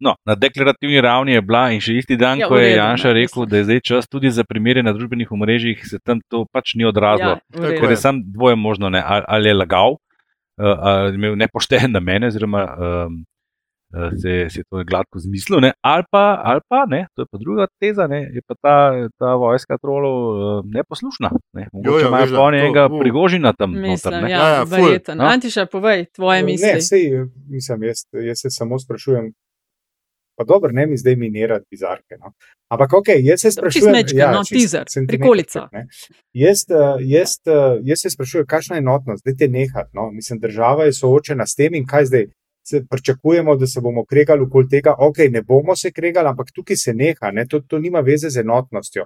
No, 0.00 0.14
na 0.28 0.34
deklarativni 0.34 1.00
ravni 1.00 1.32
je 1.32 1.42
bila 1.42 1.62
in 1.72 1.80
še 1.80 1.94
isti 1.96 2.18
dan, 2.20 2.40
Ja, 2.42 2.48
ko 2.50 2.58
je 2.60 2.66
redu, 2.68 2.80
Janša 2.82 3.08
no, 3.08 3.14
rekel, 3.16 3.46
da 3.48 3.60
je 3.60 3.64
zdaj 3.64 3.80
čas 3.80 4.08
tudi 4.12 4.28
za 4.30 4.44
primere 4.44 4.82
na 4.84 4.92
družbenih 4.92 5.30
omrežjih, 5.32 5.86
se 5.88 5.98
tam 6.04 6.20
to 6.28 6.44
pač 6.52 6.74
ni 6.76 6.84
odrazilo. 6.84 7.38
Ja, 7.54 7.70
da 7.80 7.92
je 7.94 7.96
sam 7.96 8.20
dvoje 8.20 8.58
možno, 8.60 8.90
ne, 8.92 9.00
ali, 9.00 9.24
ali 9.28 9.48
je 9.48 9.54
lagal, 9.54 9.96
uh, 9.96 10.74
ali 10.76 11.14
je 11.14 11.16
imel 11.16 11.38
nepošten 11.40 11.96
namen, 11.96 12.28
oziroma 12.28 12.66
um, 12.76 13.24
se, 14.20 14.50
se 14.50 14.60
je 14.60 14.64
to 14.68 14.84
gladko 14.84 15.18
zmislil, 15.18 15.60
ne, 15.60 15.72
ali, 15.80 16.04
pa, 16.10 16.42
ali 16.44 16.60
pa, 16.68 16.84
ne, 16.90 17.06
to 17.14 17.22
je 17.22 17.26
pa 17.32 17.38
druga 17.38 17.66
teza, 17.80 18.06
ne, 18.06 18.20
je 18.34 18.42
pa 18.46 18.54
ta, 18.60 18.76
ta 19.16 19.34
vojska 19.40 19.78
trolov 19.80 20.16
uh, 20.28 20.60
neposlušna. 20.64 21.30
Ne, 21.56 21.62
Jo, 21.62 21.68
mogoče 21.72 22.04
jo, 22.04 22.08
imajo 22.08 22.24
veš, 22.24 22.30
da 22.30 22.38
pa 22.38 22.48
enega 22.52 22.86
uh. 22.86 23.00
prigožina 23.00 23.52
tam 23.52 23.72
noter. 23.72 23.90
Mislim, 23.90 24.20
Ne. 24.22 24.30
ja, 24.30 24.38
Ja, 24.38 24.48
ja, 24.48 24.62
verjetno. 24.68 25.14
No. 25.14 25.24
Antiša, 25.24 25.66
povej 25.72 26.06
tvoje 26.12 26.42
misli. 26.42 26.68
Ne, 26.74 26.80
sej, 26.80 27.08
mislim, 27.48 27.88
jaz, 27.88 28.04
jaz 28.12 28.44
se 28.44 28.50
samo 28.50 28.78
sprašujem. 28.78 29.32
Pa 30.36 30.44
dobro, 30.44 30.72
ne 30.72 30.86
mi 30.86 30.96
zdaj 30.96 31.16
minirati 31.16 31.66
bizarke. 31.70 32.16
No. 32.20 32.32
Ampak, 32.68 32.92
ok, 32.92 33.08
jaz 33.20 33.40
se 33.40 33.50
sprašujem. 33.50 33.92
mečkeno, 33.92 34.32
no, 34.32 34.42
teaser, 34.44 34.84
centimeter, 34.86 35.18
prikolica. 35.18 35.68
ne. 35.72 35.86
Jaz, 36.34 36.58
eh, 36.70 36.76
jaz, 37.06 37.30
eh, 37.46 37.52
jaz 37.82 37.98
se 37.98 38.10
sprašujem, 38.10 38.46
kakšna 38.46 38.76
je 38.76 38.80
enotnost, 38.80 39.20
zdaj 39.20 39.36
te 39.36 39.48
nehati. 39.48 39.90
No. 39.92 40.10
Mislim, 40.10 40.38
država 40.38 40.84
je 40.84 40.92
soočena 40.92 41.46
s 41.46 41.54
tem 41.54 41.74
in 41.74 41.86
kaj 41.86 42.04
zdaj. 42.04 42.26
Se 42.64 42.84
pričakujemo, 42.90 43.56
da 43.56 43.66
se 43.66 43.80
bomo 43.80 44.04
kregali 44.04 44.42
okoli 44.42 44.68
tega, 44.68 44.94
ok, 44.98 45.18
ne 45.30 45.42
bomo 45.42 45.76
se 45.76 45.92
kregali, 45.92 46.28
ampak 46.28 46.46
tukaj 46.54 46.76
se 46.76 46.94
neha, 46.94 47.30
ne? 47.30 47.46
to, 47.46 47.60
to 47.60 47.78
nima 47.78 48.00
veze 48.00 48.28
z 48.28 48.36
enotnostjo. 48.36 49.04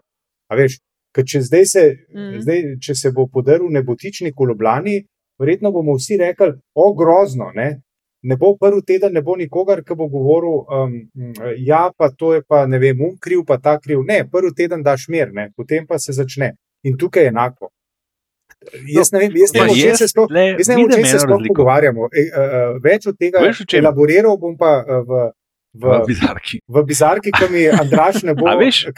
A 0.48 0.56
veš, 0.56 0.78
ker 1.12 1.24
če, 1.24 1.40
zdaj 1.40 1.66
se, 1.66 1.82
Mhm. 2.08 2.40
zdaj, 2.40 2.62
če 2.80 2.94
se 2.94 3.10
bo 3.10 3.26
podaril 3.26 3.68
nebotičnik 3.68 4.34
v 4.34 4.48
Ljubljani, 4.48 5.06
verjetno 5.38 5.72
bomo 5.72 5.94
vsi 5.94 6.16
rekli, 6.16 6.52
o 6.74 6.94
grozno, 6.94 7.52
ne, 7.54 7.82
ne 8.22 8.36
bo 8.36 8.54
prvi 8.60 8.82
teden, 8.86 9.12
ne 9.12 9.22
bo 9.22 9.36
nikogar, 9.36 9.82
ki 9.84 9.96
bo 9.96 10.08
govoril, 10.12 10.62
um, 10.68 10.96
ja, 11.56 11.88
pa 11.96 12.10
to 12.10 12.34
je 12.34 12.42
pa 12.46 12.66
ne 12.66 12.78
vem, 12.78 13.00
um 13.00 13.16
kriv, 13.20 13.44
pa 13.48 13.58
ta 13.58 13.78
kriv. 13.80 14.04
Ne, 14.08 14.22
prvi 14.30 14.54
teden 14.56 14.82
daš 14.82 15.08
mir, 15.08 15.32
ne, 15.32 15.50
potem 15.56 15.86
pa 15.86 15.98
se 15.98 16.12
začne. 16.12 16.54
In 16.84 16.96
tukaj 16.98 17.28
je 17.28 17.32
enako. 17.34 17.70
Jaz 18.92 19.08
ne 19.12 19.22
vem, 19.22 19.36
jaz 19.40 19.54
ne 19.54 19.64
vem, 19.64 19.76
jaz 19.78 20.02
se 20.02 20.08
sploh, 20.10 20.28
tle 20.28 20.42
jaz 20.52 20.68
ne 20.68 20.74
vem, 20.76 20.84
o 20.84 20.92
čem 20.92 21.06
se 21.08 21.20
sploh 21.22 21.44
pogovarjamo. 21.48 22.08
E, 22.12 22.24
uh, 22.28 22.74
več 22.84 23.06
od 23.08 23.16
tega 23.16 23.40
Veš, 23.40 23.62
elaboriral 23.78 24.36
bom 24.40 24.56
pa 24.60 24.72
uh, 24.82 25.00
v, 25.06 25.20
v, 25.72 25.86
V 25.86 26.06
bizarki. 26.06 26.60
v 26.68 26.82
bizarki, 26.86 27.30
ki 27.30 27.46
mi 27.52 27.64
Andraš 27.70 28.22
ne 28.26 28.34
bo, 28.34 28.50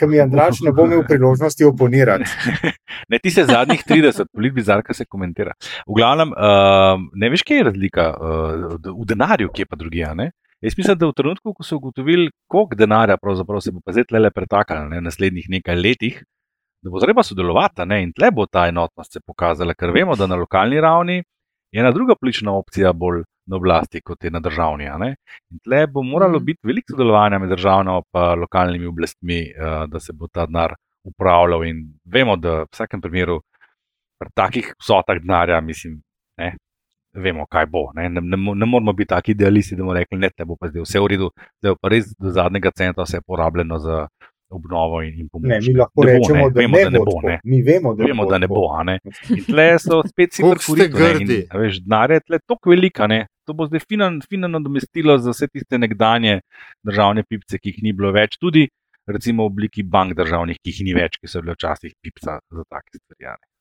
mi 0.08 0.20
Andraš 0.20 0.62
ne 0.64 0.72
bo 0.72 0.87
imel 0.88 1.04
priložnosti 1.08 1.64
oponirati. 1.64 2.28
Ne, 3.08 3.18
ti 3.18 3.30
se 3.30 3.44
zadnjih 3.44 3.80
30, 3.88 4.28
polit 4.32 4.52
bizarka 4.52 4.94
se 4.94 5.04
komentira. 5.04 5.52
V 5.88 5.96
glavnem, 5.96 6.32
uh, 6.32 7.00
ne 7.16 7.30
veš, 7.32 7.42
kje 7.44 7.56
je 7.56 7.64
razlika 7.64 8.04
uh, 8.12 8.76
v 8.76 9.06
denarju, 9.08 9.48
kje 9.52 9.66
pa 9.68 9.76
drugje. 9.76 10.04
a 10.04 10.14
ne? 10.14 10.30
Jaz 10.62 10.76
mislim, 10.78 10.98
da 10.98 11.08
v 11.08 11.16
trenutku, 11.16 11.54
ko 11.56 11.64
so 11.64 11.76
ugotovili, 11.76 12.30
koliko 12.46 12.76
denarja 12.78 13.16
se 13.61 13.72
bo 13.72 13.80
pa 13.85 13.92
zdaj 13.92 14.04
tle 14.04 14.30
pretakalo 14.30 14.88
ne, 14.88 15.00
v 15.00 15.08
naslednjih 15.08 15.48
nekaj 15.48 15.76
letih, 15.76 16.22
da 16.82 16.90
bo 16.90 17.00
treba 17.00 17.22
sodelovati 17.22 17.87
ne, 17.87 18.02
in 18.02 18.12
tle 18.12 18.30
bo 18.30 18.46
ta 18.46 18.68
enotnost 18.68 19.12
se 19.12 19.20
pokazala, 19.26 19.74
ker 19.74 19.90
vemo, 19.90 20.16
da 20.16 20.26
na 20.26 20.37
lokalni 20.37 20.80
ravni 20.80 21.22
je 21.72 21.80
ena 21.80 21.90
druga 21.90 22.14
politična 22.14 22.52
opcija 22.52 22.92
bolj 22.92 23.24
na 23.46 23.57
oblasti, 23.57 24.00
kot 24.02 24.24
je 24.24 24.31
na 24.31 24.40
državni. 24.40 24.85
In 25.50 25.59
tle 25.64 25.87
bo 25.87 26.02
moralo 26.02 26.38
Mhm. 26.38 26.44
biti 26.44 26.61
veliko 26.64 26.92
sodelovanja 26.94 27.38
med 27.38 27.50
državno 27.50 28.02
in 28.14 28.40
lokalnimi 28.40 28.87
oblastmi, 28.87 29.42
uh, 29.57 29.87
da 29.88 30.00
se 30.00 30.12
bo 30.12 30.28
ta 30.28 30.46
denar 30.46 30.74
upravljal. 31.05 31.64
In 31.66 31.94
vemo, 32.05 32.37
da 32.37 32.62
v 32.62 32.66
vsakem 32.72 33.00
primeru 33.00 33.40
pri 34.20 34.31
takih 34.35 34.74
vsotah 34.81 35.18
denarja, 35.20 35.61
mislim, 35.61 36.02
ne, 36.38 36.57
vemo, 37.14 37.46
kaj 37.46 37.66
bo. 37.66 37.90
Ne, 37.94 38.09
ne, 38.09 38.20
ne, 38.20 38.37
ne 38.55 38.66
moramo 38.66 38.92
biti 38.92 39.09
taki 39.09 39.33
idealisti, 39.33 39.76
da 39.76 39.83
bomo 39.83 39.94
rekli, 39.94 40.18
ne, 40.18 40.31
te 40.31 40.44
bo 40.44 40.57
pa 40.61 40.68
zdaj 40.68 40.83
vse 40.83 41.00
v 41.00 41.07
redu, 41.09 41.31
zdaj 41.62 41.74
pa 41.83 41.88
res 41.88 42.14
do 42.18 42.31
zadnjega 42.31 42.70
centa 42.76 43.02
vse 43.02 43.20
porabljeno 43.26 43.78
za 43.78 44.07
obnovo 44.52 45.00
in, 45.02 45.18
in 45.20 45.28
pomoč. 45.28 45.48
Ne, 45.50 45.58
mi 45.64 45.74
lahko 45.78 46.04
ne 46.06 46.16
rečemo, 46.16 46.44
bo, 46.44 46.50
da, 46.50 46.60
vemo, 46.60 46.76
ne 46.76 46.84
da 46.84 46.90
ne 46.90 47.02
bo. 47.04 47.16
Ne. 47.24 47.36
Mi 47.44 47.62
vemo, 47.62 47.94
da, 47.94 48.04
Vemo, 48.04 48.26
da 48.30 48.38
ne 48.38 48.48
bo. 48.48 48.64
a 48.72 48.82
Ne. 48.86 48.98
In 49.36 49.44
tle 49.48 49.68
so 49.82 50.02
spet 50.06 50.36
si 50.36 50.42
grdi. 50.88 51.38
Veš, 51.52 51.82
denar 51.86 52.14
je 52.14 52.20
tle 52.26 52.40
tako 52.46 52.74
velika. 52.74 53.08
Ne. 53.10 53.26
To 53.48 53.56
bo 53.58 53.66
zdaj 53.66 53.82
fino, 53.88 54.06
fino 54.30 54.48
nadomestilo 54.48 55.18
za 55.18 55.34
vse 55.34 55.48
tiste 55.50 55.78
nekdanje 55.78 56.40
državne 56.86 57.24
pipce, 57.28 57.58
ki 57.58 57.72
jih 57.74 57.82
ni 57.82 57.92
bilo 57.96 58.12
več, 58.14 58.38
tudi 58.38 58.68
recimo 59.10 59.46
v 59.48 59.50
obliki 59.50 59.82
bank 59.82 60.14
državnih, 60.18 60.60
ki 60.62 60.74
jih 60.74 60.84
ni 60.86 60.94
več, 60.94 61.18
ki 61.18 61.30
so 61.30 61.42
bile 61.42 61.56
včasih 61.58 61.94
pipca 61.98 62.38
za 62.38 62.64
take 62.70 63.00
stvari. 63.00 63.51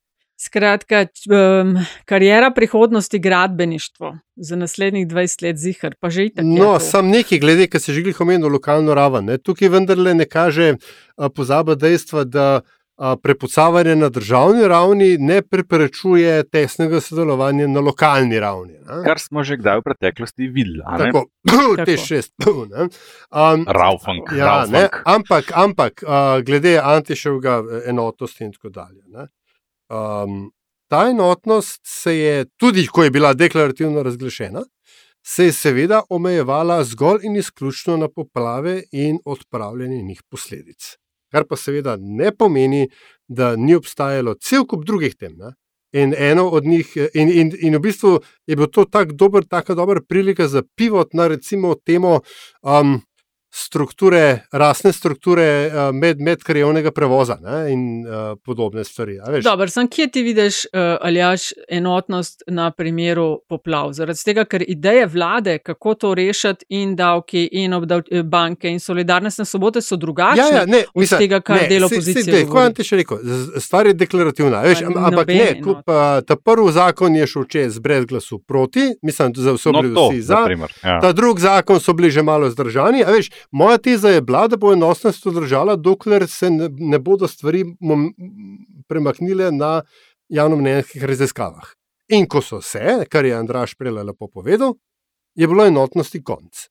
A. 0.41 0.45
Skratka, 0.45 1.05
um, 1.29 1.77
karijera 2.05 2.51
prihodnosti 2.51 3.19
gradbeništvo 3.19 4.17
za 4.35 4.55
naslednjih 4.55 5.07
20 5.07 5.43
let 5.43 5.57
zihar, 5.57 5.95
pa 5.99 6.09
že 6.09 6.25
itak. 6.25 6.45
je 6.45 6.59
No, 6.59 6.79
sam 6.79 7.09
nekaj, 7.09 7.39
glede, 7.39 7.67
ki 7.67 7.79
se 7.79 7.93
že 7.93 8.01
glih 8.01 8.21
omenil, 8.21 8.49
lokalno 8.49 8.93
raven. 8.93 9.25
Ne. 9.25 9.37
Tukaj 9.37 9.69
vendarle 9.69 10.13
ne 10.13 10.25
kaže 10.25 10.75
a, 11.17 11.29
pozaba 11.29 11.75
dejstva, 11.75 12.23
da 12.23 12.61
a, 12.97 13.15
prepucavanje 13.15 13.95
na 13.95 14.09
državni 14.09 14.67
ravni 14.67 15.17
ne 15.17 15.41
preprečuje 15.41 16.43
tesnega 16.49 17.01
sodelovanja 17.01 17.67
na 17.67 17.79
lokalni 17.79 18.39
ravni. 18.39 18.73
Ne. 18.73 19.03
Kar 19.05 19.19
smo 19.19 19.43
že 19.43 19.57
kdaj 19.57 19.77
v 19.77 19.83
preteklosti 19.83 20.47
videli. 20.47 20.81
a 20.85 20.97
ne. 20.97 21.11
Tako, 21.11 21.25
te 21.85 21.97
šest. 21.97 22.33
ne. 22.71 22.89
Um, 23.29 23.65
Raufunk, 23.67 24.33
Ja, 24.37 24.65
ne, 24.65 24.87
ampak, 25.05 25.51
ampak 25.53 26.03
uh, 26.03 26.41
glede 26.45 26.79
Antiševega 26.83 27.85
enotnosti 27.85 28.43
in 28.43 28.51
tako 28.51 28.69
dalje. 28.69 29.03
Ne, 29.07 29.27
um, 29.91 30.51
ta 30.89 31.09
enotnost 31.09 31.81
se 31.83 32.17
je, 32.17 32.45
tudi 32.57 32.87
ko 32.87 33.03
je 33.03 33.11
bila 33.11 33.33
deklarativno 33.33 34.03
razglašena, 34.03 34.63
se 35.25 35.45
je 35.45 35.53
seveda 35.53 36.01
omejevala 36.09 36.83
zgolj 36.83 37.19
in 37.23 37.35
izključno 37.35 37.97
na 37.97 38.09
poplave 38.09 38.83
in 38.91 39.19
odpravljanje 39.25 40.01
njih 40.01 40.23
posledic. 40.29 40.95
Kar 41.31 41.45
pa 41.49 41.55
seveda 41.55 41.95
ne 41.99 42.31
pomeni, 42.35 42.89
da 43.27 43.55
ni 43.55 43.75
obstajalo 43.75 44.33
cel 44.33 44.65
kup 44.65 44.85
drugih 44.85 45.15
tem. 45.15 45.35
Ne? 45.37 45.53
In 45.93 46.15
eno 46.17 46.49
od 46.49 46.65
njih, 46.65 46.97
in, 47.13 47.29
in, 47.29 47.51
in 47.59 47.75
v 47.75 47.79
bistvu 47.79 48.19
je 48.47 48.55
bil 48.55 48.67
to 48.67 48.85
tako 48.85 49.13
dober, 49.13 49.45
tako 49.47 49.75
dobra 49.75 50.01
prilika 50.07 50.47
za 50.47 50.63
pivot 50.75 51.13
na 51.13 51.27
recimo 51.27 51.75
temo 51.75 52.19
um, 52.63 53.01
strukture, 53.53 54.21
rasne 54.51 54.93
strukture 54.93 55.45
uh, 55.67 55.95
med, 55.95 56.19
medkrajevnega 56.19 56.91
prevoza 56.91 57.37
ne, 57.37 57.71
in 57.71 57.81
uh, 58.01 58.13
podobne 58.37 58.83
stvari. 58.83 59.19
a 59.19 59.31
veš. 59.31 59.43
Dobro, 59.43 59.67
sem 59.67 59.87
kje 59.87 60.07
ti 60.07 60.23
vidiš, 60.23 60.55
uh, 60.65 60.79
Aljaš, 61.01 61.41
enotnost 61.69 62.43
na 62.47 62.71
primeru 62.71 63.39
poplav? 63.49 63.91
Zaradi 63.93 64.23
tega, 64.25 64.45
ker 64.45 64.63
ideje 64.67 65.05
vlade, 65.07 65.57
kako 65.59 65.93
to 65.95 66.13
rešiti, 66.13 66.65
in 66.71 66.95
davki, 66.95 67.49
in 67.53 67.73
obdav, 67.73 68.01
eh, 68.11 68.23
banke, 68.23 68.69
in 68.69 68.79
solidarnostne 68.79 69.45
sobote 69.45 69.81
so 69.81 69.95
drugačne 69.95 70.41
Ja, 70.41 70.47
ja, 70.51 70.65
ne, 70.65 70.83
od 70.85 71.01
mislim, 71.01 71.19
tega, 71.19 71.41
kar 71.41 71.61
ne, 71.61 71.67
delo 71.67 71.85
opozicije. 71.87 72.45
govori. 72.45 72.67
Kot 72.67 72.75
ti 72.75 72.83
še 72.83 72.95
rekel, 72.95 73.17
stvar 73.59 73.87
je 73.87 73.93
deklarativna. 73.95 74.61
Veš, 74.61 74.81
am- 74.81 74.97
ampak 74.97 75.27
ne, 75.27 75.61
kup, 75.61 75.77
uh, 75.85 75.93
ta 76.21 76.35
prvi 76.35 76.71
zakon 76.71 77.15
je 77.15 77.27
šel 77.27 77.43
čez 77.45 77.79
brez 77.79 78.05
glasu 78.05 78.39
proti, 78.39 78.93
mislim, 79.01 79.33
da 79.33 79.57
so 79.57 79.71
No, 79.71 79.81
bili 79.81 79.95
to, 79.95 80.09
vsi 80.09 80.21
za 80.21 80.39
ja. 80.83 80.99
Ta 81.01 81.11
drugi 81.11 81.41
zakon 81.41 81.79
so 81.79 81.93
bili 81.93 82.11
že 82.11 82.21
malo 82.21 82.49
zdržani. 82.49 83.03
a 83.03 83.11
Veš, 83.11 83.29
moja 83.51 83.77
teza 83.77 84.09
je 84.09 84.21
bila, 84.21 84.47
da 84.47 84.57
bo 84.57 84.73
enotnost 84.73 85.27
držala, 85.27 85.75
dokler 85.75 86.27
se 86.27 86.49
ne, 86.49 86.69
ne 86.71 86.99
bodo 86.99 87.27
stvari 87.27 87.63
premaknile 88.87 89.51
na 89.51 89.81
javnomnenjskih 90.29 91.03
raziskavah. 91.03 91.73
In 92.11 92.27
ko 92.27 92.41
so 92.41 92.61
se, 92.61 93.05
kar 93.09 93.25
je 93.25 93.35
Andraš 93.35 93.75
prej 93.79 93.93
lepo 94.03 94.27
povedal, 94.27 94.75
je 95.35 95.47
bilo 95.47 95.65
enotnosti 95.65 96.23
konc. 96.23 96.67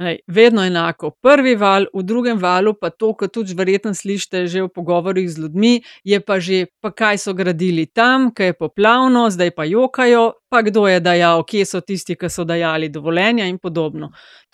Ej, 0.00 0.18
vedno 0.26 0.62
enako. 0.64 1.10
Prvi 1.22 1.54
val, 1.60 1.84
v 1.92 2.02
drugem 2.02 2.38
valu 2.40 2.72
pa 2.72 2.88
to, 2.90 3.10
kar 3.12 3.28
tudi 3.28 3.52
verjetno 3.52 3.92
slišite 3.94 4.46
že 4.46 4.62
v 4.64 4.70
pogovorih 4.72 5.28
z 5.28 5.42
ljudmi, 5.42 5.82
je 6.04 6.20
pa 6.24 6.38
že, 6.40 6.72
pa 6.80 6.88
kaj 6.88 7.18
so 7.20 7.34
gradili 7.36 7.84
tam, 7.86 8.30
kaj 8.32 8.46
je 8.46 8.56
poplavno, 8.56 9.28
zdaj 9.30 9.50
pa 9.52 9.68
jokajo, 9.68 10.40
pa 10.48 10.62
kdo 10.64 10.86
je 10.88 11.00
dajal, 11.04 11.44
kje 11.44 11.66
so 11.68 11.80
tisti, 11.84 12.16
ki 12.16 12.32
so 12.32 12.48
dajali 12.48 12.88
dovoljenja 12.88 13.44
in 13.44 13.58
podobno. 13.58 14.08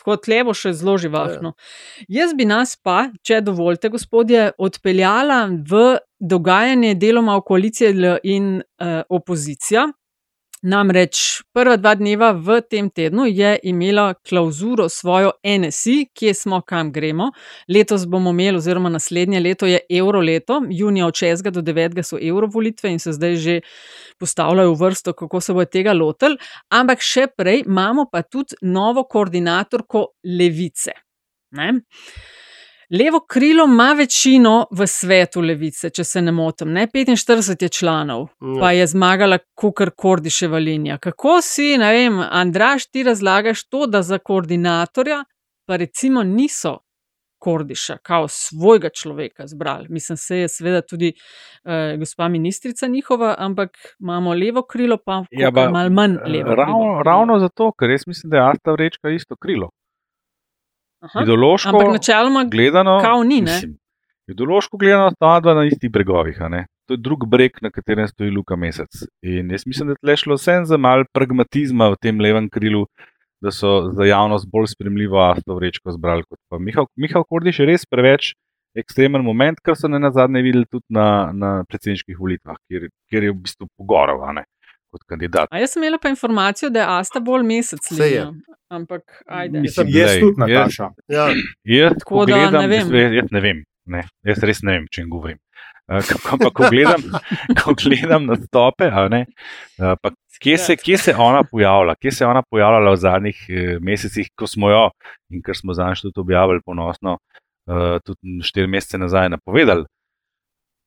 Tako 0.06 0.20
tle 0.22 0.44
bo 0.46 0.52
še 0.54 0.70
zelo 0.78 0.92
živahno. 1.02 1.56
Jaz 2.06 2.30
bi 2.38 2.44
nas 2.46 2.76
pa, 2.78 3.08
če 3.26 3.40
dovolite, 3.42 3.90
gospodje, 3.90 4.52
odpeljala 4.54 5.48
v 5.66 5.96
dogajanje 6.22 6.92
deloma 6.94 7.34
v 7.40 7.42
koaliciji 7.48 8.12
in 8.30 8.52
uh, 8.62 9.00
opozicija. 9.10 9.88
Namreč 10.62 11.42
prva 11.52 11.76
dva 11.76 11.92
dneva 11.94 12.30
v 12.32 12.62
tem 12.64 12.88
tednu 12.90 13.26
je 13.28 13.58
imela 13.68 14.14
klauzuro 14.28 14.88
svojo 14.88 15.34
NSI, 15.44 16.08
kje 16.16 16.34
smo, 16.34 16.60
kam 16.64 16.92
gremo. 16.92 17.30
Letos 17.68 18.06
bomo 18.08 18.30
imeli, 18.32 18.56
oziroma 18.56 18.88
naslednje 18.88 19.40
leto 19.40 19.66
je 19.66 19.80
evro 19.90 20.20
leto, 20.20 20.62
junija 20.70 21.06
od 21.06 21.14
6. 21.14 21.50
do 21.50 21.60
9. 21.62 22.02
so 22.02 22.18
evro 22.22 22.46
volitve 22.46 22.92
in 22.92 22.98
se 22.98 23.12
zdaj 23.12 23.36
že 23.36 23.60
postavljajo 24.18 24.72
v 24.72 24.80
vrsto, 24.80 25.12
kako 25.12 25.40
se 25.40 25.52
bo 25.52 25.64
tega 25.64 25.92
lotil. 25.92 26.38
Ampak 26.70 27.04
še 27.04 27.26
prej 27.36 27.62
imamo 27.66 28.08
pa 28.12 28.22
tudi 28.22 28.56
novo 28.62 29.04
koordinatorko 29.04 30.06
levice. 30.24 30.96
Ne? 31.50 31.72
Levo 32.90 33.20
krilo 33.20 33.64
ima 33.64 33.92
večino 33.92 34.66
v 34.70 34.86
svetu 34.86 35.40
levice, 35.40 35.90
če 35.90 36.04
se 36.04 36.22
ne 36.22 36.32
motim, 36.32 36.72
ne 36.72 36.86
45 36.86 37.62
je 37.62 37.68
članov, 37.70 38.28
Ja. 38.40 38.60
pa 38.60 38.72
je 38.72 38.86
zmagala 38.86 39.38
Kukar 39.54 39.90
Kordiševa 39.90 40.58
linija. 40.58 40.98
Kako 40.98 41.40
si, 41.42 41.78
ne 41.78 41.92
vem, 41.92 42.20
Andraš, 42.30 42.86
ti 42.86 43.02
razlagaš 43.02 43.68
to, 43.68 43.86
da 43.86 44.02
za 44.02 44.18
koordinatorja 44.18 45.24
pa 45.66 45.76
recimo 45.76 46.22
niso 46.22 46.78
Kordiša, 47.38 47.96
kao 47.98 48.28
svojega 48.28 48.88
človeka 48.90 49.46
zbrali. 49.46 49.86
Mislim, 49.88 50.16
se 50.16 50.36
je 50.36 50.48
seveda 50.48 50.80
tudi 50.82 51.12
eh, 51.64 51.96
gospa 51.98 52.28
ministrica 52.28 52.86
njihova, 52.86 53.34
ampak 53.38 53.70
imamo 54.00 54.34
levo 54.34 54.62
krilo, 54.62 54.98
pa 55.06 55.24
Ja, 55.30 55.50
ba, 55.50 55.70
malo 55.70 55.90
manj 55.90 56.16
levo. 56.26 56.54
ravno, 56.54 56.78
krilo. 56.78 57.02
ravno 57.02 57.38
zato, 57.38 57.72
ker 57.72 57.90
jaz 57.90 58.00
mislim, 58.06 58.30
da 58.30 58.36
je 58.36 58.50
Asta 58.50 58.72
vrečka 58.72 59.10
isto 59.10 59.36
krilo. 59.36 59.70
Aha. 61.00 61.22
Ideološko 61.22 61.68
Ampak 61.68 61.92
načeloma 61.92 62.44
gledano, 62.44 63.00
kao 63.02 63.24
ni, 63.24 63.42
mislim, 63.42 63.76
ideološko 64.28 64.76
gledano 64.76 65.10
sta 65.10 65.40
dva 65.40 65.54
na 65.54 65.64
istih 65.64 65.90
bregovih. 65.90 66.38
To 66.86 66.94
je 66.94 67.02
drug 67.02 67.26
breg, 67.28 67.58
na 67.62 67.70
katerem 67.70 68.08
stoji 68.08 68.30
Luka 68.30 68.56
Mesec. 68.56 69.02
In 69.22 69.50
jaz 69.50 69.66
mislim, 69.66 69.88
da 69.88 69.92
je 69.96 70.02
tle 70.02 70.16
šlo 70.16 70.34
vsem 70.34 70.66
za 70.66 70.76
mal 70.76 71.04
pragmatizma 71.12 71.88
v 71.90 72.00
tem 72.00 72.20
levem 72.20 72.48
krilu, 72.50 72.86
da 73.42 73.50
so 73.50 73.90
za 73.92 74.04
javnost 74.06 74.48
bolj 74.50 74.70
spremljivo 74.72 75.20
Asto 75.20 75.54
vrečko 75.54 75.92
zbrali 75.92 76.24
kot 76.24 76.38
pa 76.48 76.58
Mihael, 76.58 76.86
Mihael 76.96 77.24
Kordiš 77.28 77.58
je 77.60 77.66
res 77.66 77.86
preveč 77.86 78.32
ekstremen 78.76 79.24
moment, 79.24 79.60
kar 79.64 79.76
so 79.76 79.88
ne 79.88 79.98
na 79.98 80.10
zadnje 80.12 80.42
videli 80.44 80.66
tudi 80.68 80.84
na, 80.92 81.32
na 81.32 81.50
predsedniških 81.68 82.18
volitvah, 82.18 82.58
kjer, 82.68 82.88
kjer 83.10 83.28
je 83.28 83.32
v 83.32 83.38
bistvu 83.46 83.68
pogorov 83.80 84.24
ne, 84.36 84.44
kot 84.96 85.04
kandidat. 85.12 85.52
A 85.52 85.62
jaz 85.62 85.76
sem 85.76 85.84
imela 85.84 86.00
pa 86.02 86.10
informacijo, 86.12 86.72
da 86.72 86.82
je 86.82 86.90
Asta 86.98 87.20
bolj 87.20 87.46
mesec 87.46 87.90
je. 87.92 88.02
linija. 88.02 88.28
Ampak, 88.68 89.02
ajde. 89.30 89.60
Mislim, 89.62 89.86
Jaz 89.94 90.10
glej, 90.10 90.20
tudi, 90.20 90.40
Nataša. 90.42 90.90
Ja. 91.08 91.26
Jaz, 91.64 91.98
Tako 92.00 92.14
ko 92.14 92.26
da 92.26 92.34
gledam, 92.34 92.62
ne 92.62 92.68
vem. 92.68 92.94
Jaz, 92.94 93.18
jaz 93.20 93.34
ne 93.36 93.40
vem, 93.44 93.64
ne, 93.86 94.06
jaz 94.26 94.46
res 94.50 94.62
ne 94.66 94.78
vem, 94.78 94.88
če 94.90 95.04
jim 95.04 95.12
govorim. 95.12 95.38
Uh, 95.86 96.02
Ampak 96.34 96.50
ko 96.50 96.66
gledam, 96.66 97.02
ko 97.60 97.76
gledam 97.78 98.26
nastope, 98.26 98.88
a 98.90 99.04
ne, 99.12 99.22
uh, 99.78 99.94
pa 100.02 100.10
kje, 100.42 100.56
se, 100.58 100.76
kje 100.80 100.98
se 100.98 101.14
ona 101.14 101.44
pojavlja, 101.46 101.94
kje 102.02 102.12
se 102.16 102.24
je 102.24 102.28
ona 102.28 102.42
pojavljala 102.42 102.90
v 102.90 102.98
zadnjih 103.04 103.44
eh, 103.48 103.76
mesecih, 103.80 104.32
ko 104.34 104.48
smo 104.50 104.70
jo 104.72 104.82
in 105.30 105.44
ker 105.46 105.54
smo 105.56 105.76
zadnjič 105.78 106.02
tudi 106.08 106.24
objavili 106.24 106.64
ponosno, 106.66 107.20
uh, 107.70 108.00
tudi 108.02 108.40
štiri 108.42 108.66
mesece 108.66 108.98
nazaj 108.98 109.30
napovedali, 109.36 109.86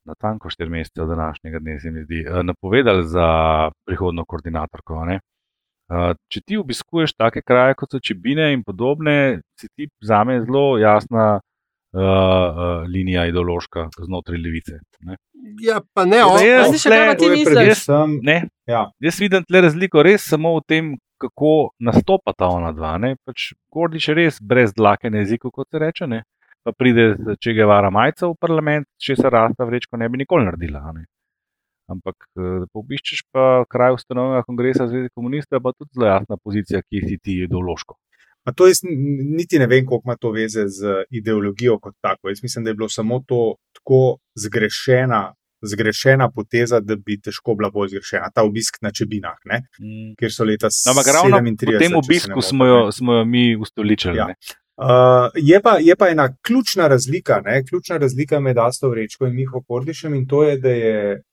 na 0.10 0.16
tanko 0.16 0.50
štiri 0.50 0.70
mesece 0.72 1.02
od 1.02 1.10
današnjega 1.10 1.60
dne, 1.60 1.80
se 1.80 1.92
mi 1.92 2.04
zdi, 2.04 2.26
uh, 2.26 2.42
napovedali 2.44 3.06
za 3.08 3.28
prihodno 3.86 4.26
koordinatorko. 4.26 4.96
a 4.96 5.06
ne. 5.06 5.20
Uh, 5.90 6.12
če 6.28 6.42
ti 6.42 6.58
obiskuješ 6.58 7.14
take 7.16 7.42
kraje, 7.42 7.74
kot 7.74 7.90
so 7.90 8.00
Čebine 8.00 8.52
in 8.54 8.62
podobne, 8.64 9.16
si 9.56 9.68
ti 9.70 9.88
za 10.02 10.24
me 10.24 10.40
zelo 10.40 10.78
jasna 10.78 11.40
uh, 11.94 12.00
uh, 12.00 12.06
linija 12.86 13.26
ideološka 13.26 13.88
znotraj 14.00 14.38
levice. 14.38 14.78
Ne? 15.02 15.18
ja, 15.62 15.80
pa 15.94 16.04
ne, 16.06 16.20
on, 16.24 16.38
jaz 16.40 16.68
Ajde, 16.68 16.78
še 16.78 16.90
kaj 16.92 17.08
pa 17.08 17.16
ti 17.16 17.30
misliš? 17.30 17.70
jaz- 17.88 18.20
Ne, 18.22 18.38
Ja. 18.68 18.84
jaz 19.00 19.18
vidim 19.20 19.44
tle 19.44 19.62
razliko 19.62 20.04
res 20.04 20.28
samo 20.28 20.58
v 20.58 20.64
tem, 20.68 20.90
kako 21.18 21.72
nastopata 21.80 22.48
ona 22.48 22.72
dva. 22.72 22.98
ne. 22.98 23.16
Pač 23.26 23.50
Gordič 23.70 24.08
je 24.08 24.16
res 24.16 24.38
brez 24.40 24.74
dlake 24.74 25.10
na 25.10 25.18
jeziku, 25.18 25.50
kot 25.52 25.68
se 25.72 25.80
reče. 25.80 26.08
Ne? 26.08 26.22
Pa 26.64 26.74
pride, 26.76 27.16
če 27.40 27.54
ga 27.58 27.66
vara 27.70 27.90
majca 27.90 28.28
v 28.28 28.36
parlament, 28.40 28.88
če 29.00 29.16
se 29.16 29.30
rasta 29.32 29.66
vrečko 29.66 29.98
ne 29.98 30.10
bi 30.10 30.18
nikoli 30.18 30.46
naredila. 30.46 30.82
a 30.90 30.92
Ne? 30.94 31.06
Ampak, 31.90 32.16
eh, 32.38 32.66
ko 32.70 32.84
obiščeš 32.84 33.24
pa 33.34 33.64
kraj 33.70 33.96
ustanovnega 33.98 34.44
kongresa 34.46 34.88
Zveze 34.88 35.10
komunistov, 35.16 35.62
pa 35.64 35.72
tudi 35.74 35.90
zelo 35.98 36.06
jasna 36.06 36.38
pozicija, 36.38 36.82
ki 36.86 37.02
si 37.08 37.18
ti 37.18 37.40
ideološko. 37.48 37.96
Pa 38.46 38.54
to 38.54 38.68
jaz 38.68 38.84
niti 38.84 39.60
ne 39.60 39.68
vem, 39.68 39.86
koliko 39.86 40.06
ima 40.06 40.16
to 40.16 40.32
veze 40.32 40.68
z 40.68 41.04
ideologijo 41.10 41.80
kot 41.80 41.96
tako. 42.02 42.30
Jaz 42.30 42.44
mislim, 42.44 42.64
da 42.64 42.70
je 42.70 42.76
bilo 42.76 42.90
samo 42.90 43.24
to 43.28 43.56
tako 43.74 44.18
zgrešena 44.38 45.34
zgrešena 45.62 46.30
poteza, 46.32 46.80
da 46.80 46.96
bi 46.96 47.18
težko 47.22 47.56
bila 47.56 47.70
bolj 47.70 47.90
zgrešena. 47.90 48.30
Ta 48.36 48.44
obisk 48.44 48.78
na 48.82 48.92
Čebinah, 48.92 49.38
ne, 49.46 49.64
Mm. 49.80 50.16
kjer 50.20 50.32
so 50.34 50.44
leta 50.44 50.68
No, 50.86 50.92
ampak 50.92 51.08
ravno 51.08 51.38
37. 51.38 51.74
po 51.76 51.80
tem 51.80 51.96
obisku 51.96 52.42
smo 52.42 52.66
jo, 52.66 52.92
smo 52.92 53.14
jo 53.14 53.26
mi 53.26 53.56
ustoličili. 53.56 54.18
Ja. 54.18 54.28
ne. 54.28 54.36
Uh, 54.80 55.32
je, 55.36 55.60
pa, 55.62 55.78
je 55.82 55.96
pa 55.96 56.08
ena 56.08 56.30
ključna 56.48 56.88
razlika, 56.88 57.42
ne? 57.46 57.64
ključna 57.66 57.98
razlika 57.98 58.40
med 58.40 58.58
Asto 58.58 58.90
Vrečko 58.90 59.28
in 59.28 59.36
Miho 59.36 59.62
Kordišem 59.68 60.14
in 60.14 60.28
to 60.28 60.44
je, 60.44 60.58
da 60.58 60.70
je 60.70 61.24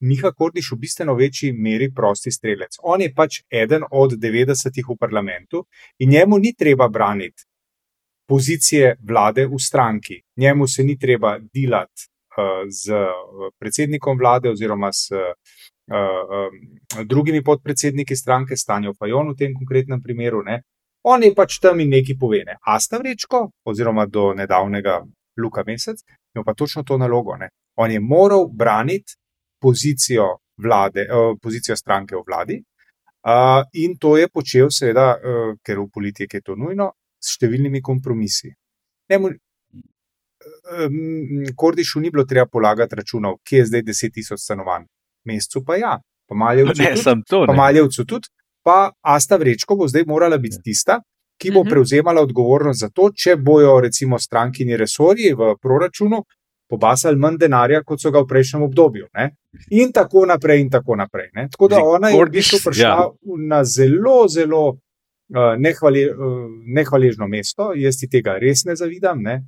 Miha 0.00 0.32
Kordiš 0.32 0.70
v 0.72 0.78
bistveno 0.80 1.14
večji 1.14 1.52
meri 1.52 1.90
prosti 1.94 2.30
strelec. 2.30 2.76
On 2.82 3.00
je 3.00 3.12
pač 3.14 3.42
eden 3.50 3.84
od 3.90 4.12
90-ih 4.12 4.88
v 4.88 4.96
parlamentu 5.00 5.64
in 5.98 6.10
njemu 6.10 6.38
ni 6.38 6.54
treba 6.54 6.88
braniti 6.88 7.44
pozicije 8.28 8.96
vlade 9.08 9.46
v 9.46 9.58
stranki. 9.58 10.22
Njemu 10.36 10.66
se 10.66 10.84
ni 10.84 10.98
treba 10.98 11.38
delati 11.38 12.08
uh, 12.08 12.64
z 12.68 12.92
uh, 12.92 13.52
predsednikom 13.58 14.18
vlade 14.18 14.50
oziroma 14.50 14.92
s 14.92 15.10
uh, 15.12 15.18
um, 15.92 17.04
drugimi 17.04 17.44
podpredsedniki 17.44 18.16
stranke, 18.16 18.56
Stanjo 18.56 18.94
Fajon 18.98 19.32
v 19.32 19.36
tem 19.36 19.54
konkretnem 19.54 20.02
primeru. 20.02 20.42
Ne? 20.42 20.62
On 21.04 21.22
je 21.22 21.34
pač 21.36 21.58
tam 21.60 21.80
in 21.80 21.90
nekaj 21.92 22.16
pove. 22.20 22.40
Ne? 22.46 22.56
Asta 22.62 22.98
Vrečko, 22.98 23.42
oziroma 23.68 24.06
do 24.06 24.32
nedavnega 24.34 25.02
Luka 25.40 25.64
Mesec, 25.66 26.00
ima 26.34 26.44
pa 26.44 26.54
točno 26.54 26.82
to 26.82 26.98
nalogo. 26.98 27.36
Ne? 27.36 27.50
On 27.76 27.90
je 27.90 28.00
moral 28.00 28.48
braniti 28.48 29.18
pozicijo, 29.60 30.38
vlade, 30.56 31.06
uh, 31.10 31.36
pozicijo 31.42 31.76
stranke 31.76 32.16
v 32.16 32.22
vladi. 32.26 32.62
Uh, 33.24 33.64
in 33.72 33.96
to 33.98 34.16
je 34.16 34.28
počel, 34.28 34.68
seveda, 34.70 35.14
uh, 35.16 35.56
ker 35.64 35.80
v 35.80 35.88
politiki 35.92 36.36
je 36.36 36.44
to 36.44 36.56
nujno, 36.56 36.90
s 37.20 37.36
številnimi 37.38 37.80
kompromisi. 37.82 38.52
Njemu, 39.10 39.30
um, 40.76 41.46
Kordišu 41.56 42.00
ni 42.00 42.12
bilo 42.12 42.24
treba 42.28 42.46
polagati 42.46 42.96
računov, 43.00 43.40
kje 43.44 43.62
je 43.62 43.68
zdaj 43.70 43.84
10 43.88 44.14
tisoč 44.18 44.44
stanovanj, 44.44 44.84
mesecu 45.24 45.64
pa 45.64 45.78
ja, 45.80 45.94
pa 46.28 46.36
Maljevcu 46.36 46.76
tudi, 46.76 47.46
ne. 47.48 47.56
Maljevcu 47.56 48.04
tudi, 48.04 48.28
pa 48.64 48.90
Asta 49.00 49.36
Vrečko 49.36 49.76
bo 49.76 49.88
zdaj 49.88 50.04
morala 50.06 50.38
biti 50.38 50.62
tista, 50.64 51.00
ki 51.38 51.50
bo 51.50 51.64
Mhm. 51.64 51.70
prevzemala 51.70 52.22
odgovornost 52.22 52.80
za 52.80 52.88
to, 52.88 53.10
če 53.14 53.36
bojo 53.36 53.80
recimo 53.80 54.18
strankini 54.18 54.76
resorji 54.76 55.34
v 55.34 55.54
proračunu 55.62 56.22
pobasali 56.70 57.16
manj 57.16 57.36
denarja, 57.38 57.82
kot 57.84 58.00
so 58.00 58.10
ga 58.10 58.22
v 58.22 58.26
prejšnjem 58.26 58.62
obdobju. 58.62 59.06
Ne? 59.14 59.30
In 59.70 59.92
tako 59.92 60.24
naprej, 60.26 60.60
in 60.60 60.70
tako 60.70 60.96
naprej. 60.96 61.28
Ne? 61.34 61.48
Tako 61.52 61.68
da 61.68 61.82
ona 61.84 62.08
je 62.08 62.24
v 62.24 62.30
bistvu 62.30 62.58
prišla 62.64 62.88
ja. 62.88 63.10
na 63.48 63.64
zelo, 63.64 64.28
zelo 64.28 64.62
uh, 64.68 65.54
nehvale, 65.58 66.08
uh, 66.10 66.48
nehvaležno 66.74 67.28
mesto. 67.28 67.72
Jaz 67.76 68.00
ti 68.00 68.08
tega 68.08 68.38
res 68.40 68.64
ne 68.64 68.76
zavidam. 68.76 69.22
Ne? 69.22 69.42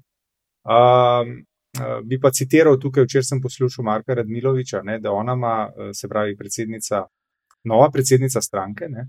Um, 0.67 1.41
uh, 1.81 1.99
bi 2.05 2.21
pa 2.21 2.31
citiral 2.31 2.79
tukaj, 2.79 3.05
včeraj 3.09 3.25
sem 3.25 3.41
poslušal 3.41 3.85
Marka 3.85 4.15
Radmiloviča, 4.15 4.83
ne, 4.83 4.99
da 5.01 5.13
ona 5.13 5.33
ima, 5.33 5.57
se 5.95 6.09
pravi, 6.09 6.37
predsednica, 6.37 7.07
nova 7.67 7.91
predsednica 7.91 8.41
stranke, 8.41 8.89
ne, 8.89 9.09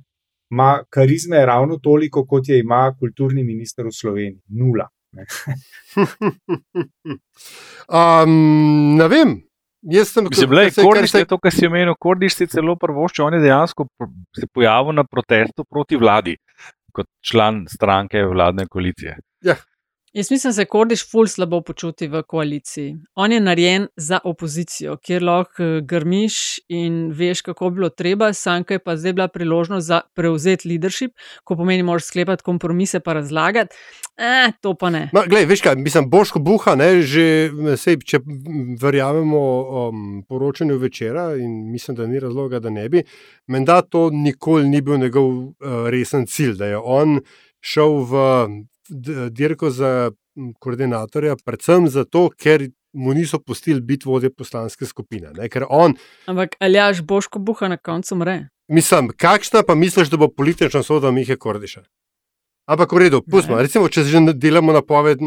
ima 0.50 0.84
karizme 0.90 1.46
ravno 1.46 1.78
toliko, 1.78 2.26
kot 2.26 2.50
je 2.50 2.60
ima 2.60 2.96
kulturni 3.00 3.44
minister 3.44 3.86
v 3.86 3.92
Sloveniji. 3.92 4.42
Nula. 4.50 4.88
Ne. 5.12 5.26
um, 7.90 8.96
ne 8.96 9.08
vem. 9.08 9.36
Jaz 9.88 10.10
sem 10.10 10.26
se- 10.34 10.48
kar 10.76 10.86
Kordiš 10.86 11.12
se- 11.12 11.20
je 11.20 11.26
to, 11.26 11.38
kar 11.38 11.52
si 11.54 11.68
omenil. 11.68 11.94
Kordiš 12.00 12.36
si 12.36 12.48
celo 12.48 12.76
prvošče, 12.76 13.24
on 13.24 13.34
je 13.34 13.40
dejansko 13.40 13.88
se 14.36 14.48
pojavil 14.54 14.94
na 14.94 15.04
protestu 15.04 15.64
proti 15.64 15.96
vladi, 15.96 16.36
kot 16.92 17.08
član 17.22 17.66
stranke 17.70 18.24
vladne 18.26 18.66
koalicije. 18.68 19.18
Jaz 20.18 20.32
mislim, 20.32 20.50
da 20.50 20.54
se 20.54 20.66
Kordiš 20.66 21.12
ful 21.12 21.28
slabo 21.28 21.60
počuti 21.62 22.08
v 22.08 22.24
koaliciji. 22.24 22.96
On 23.16 23.32
je 23.32 23.40
narejen 23.40 23.88
za 23.96 24.20
opozicijo, 24.24 24.96
kjer 24.98 25.24
lahko 25.24 25.64
eh, 25.64 25.82
grmiš 25.82 26.60
in 26.68 27.12
veš, 27.14 27.42
kako 27.42 27.70
bi 27.70 27.76
bilo 27.76 27.90
treba, 27.90 28.32
sanka 28.34 28.74
je 28.74 28.80
pa 28.80 28.96
zdaj 28.98 29.14
bila 29.14 29.28
priložnost 29.28 29.88
za 29.88 30.00
prevzeti 30.16 30.70
leadership, 30.70 31.12
ko 31.44 31.56
pomeni, 31.56 31.84
moraš 31.84 32.08
sklepati 32.10 32.44
kompromise 32.44 33.00
pa 33.00 33.14
razlagati. 33.14 33.76
Eh, 34.18 34.52
to 34.62 34.74
pa 34.74 34.90
ne. 34.90 35.10
Ma, 35.14 35.22
glej, 35.30 35.46
veš 35.46 35.62
kaj, 35.62 35.76
mislim, 35.76 36.10
Boško 36.10 36.40
Buha, 36.40 36.74
ne, 36.76 37.02
že, 37.02 37.52
sej, 37.78 38.00
če 38.02 38.20
verjamemo 38.82 39.42
um, 39.62 40.08
poročanju 40.30 40.78
večera 40.78 41.36
in 41.36 41.70
mislim, 41.72 41.98
da 41.98 42.08
ni 42.08 42.20
razloga, 42.20 42.60
da 42.60 42.74
ne 42.74 42.90
bi, 42.90 43.04
menda 43.48 43.82
to 43.82 44.10
nikoli 44.10 44.66
ni 44.70 44.82
bil 44.82 44.98
njegov 44.98 45.30
uh, 45.30 45.54
resen 45.94 46.26
cilj, 46.26 46.58
da 46.58 46.72
je 46.74 46.82
on 46.82 47.20
šel 47.62 48.02
v 48.10 48.26
dirko 49.30 49.70
za 49.70 50.12
koordinatorja, 50.60 51.36
predvsem 51.46 51.88
zato, 51.90 52.30
ker 52.30 52.70
mu 52.94 53.14
niso 53.14 53.40
pustili 53.40 53.82
biti 53.82 54.10
vodje 54.10 54.30
poslanske 54.34 54.86
skupine. 54.86 55.32
Ne, 55.38 55.50
ker 55.50 55.66
on, 55.70 55.94
Ampak 56.26 56.56
aljaš 56.60 57.02
Boško 57.02 57.40
Buha 57.40 57.68
na 57.68 57.78
koncu 57.78 58.16
mre. 58.16 58.48
mislim, 58.68 59.10
kakšna 59.18 59.64
pa 59.64 59.76
misliš, 59.76 60.10
da 60.10 60.18
bo 60.18 60.28
politična 60.28 60.84
soda 60.84 61.12
Mihe 61.12 61.36
Kordiša? 61.36 61.84
Ampak 62.68 62.92
v 62.92 62.98
redu, 62.98 63.22
pustimo. 63.24 63.56
Ne. 63.56 63.64
Recimo, 63.64 63.88
če 63.88 64.04
že 64.04 64.20
delamo 64.34 64.74
napoved, 64.76 65.22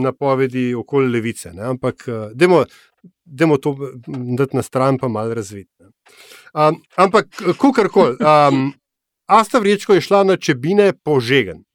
napovedi 0.00 0.74
okoli 0.74 1.10
levice, 1.12 1.52
ne? 1.52 1.62
ampak 1.62 2.08
eh, 2.08 2.30
dajmo, 2.32 2.64
dajmo 3.24 3.58
to 3.60 3.74
dati 4.38 4.56
na 4.56 4.62
stran, 4.62 4.96
pa 4.98 5.08
malo 5.08 5.34
razviti. 5.34 5.68
Um, 6.54 6.80
ampak, 6.96 7.28
kukorkoli, 7.60 8.16
um, 8.24 8.72
Asta 9.28 9.58
Vrečko 9.58 9.94
je 9.94 10.00
šla 10.00 10.24
na 10.24 10.36
čebine 10.36 10.92
požegen. 11.04 11.67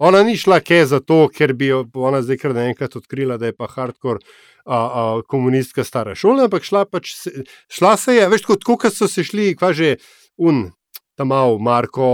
Ona 0.00 0.22
ni 0.24 0.36
šla 0.40 0.62
ke 0.64 0.80
zato, 0.88 1.26
ker 1.28 1.52
bi 1.52 1.68
ona 1.76 2.22
zdaj 2.24 2.38
kar 2.40 2.54
naenkrat 2.56 2.96
odkrila, 2.96 3.36
da 3.36 3.50
je 3.50 3.56
pa 3.56 3.68
hardcore 3.68 4.22
a, 4.64 4.78
a, 4.78 5.02
komunistka 5.28 5.84
stara 5.84 6.14
šola, 6.16 6.46
ampak 6.48 6.64
šla, 6.64 6.86
pač, 6.88 7.12
šla 7.68 7.94
se 8.00 8.16
je, 8.16 8.28
veš, 8.32 8.46
tako 8.48 8.78
kot 8.80 8.96
so 8.96 9.08
se 9.10 9.24
šli, 9.28 9.52
kva 9.60 9.74
že 9.76 9.98
un, 10.40 10.70
tam 11.20 11.32
mal, 11.34 11.58
Marko, 11.60 12.08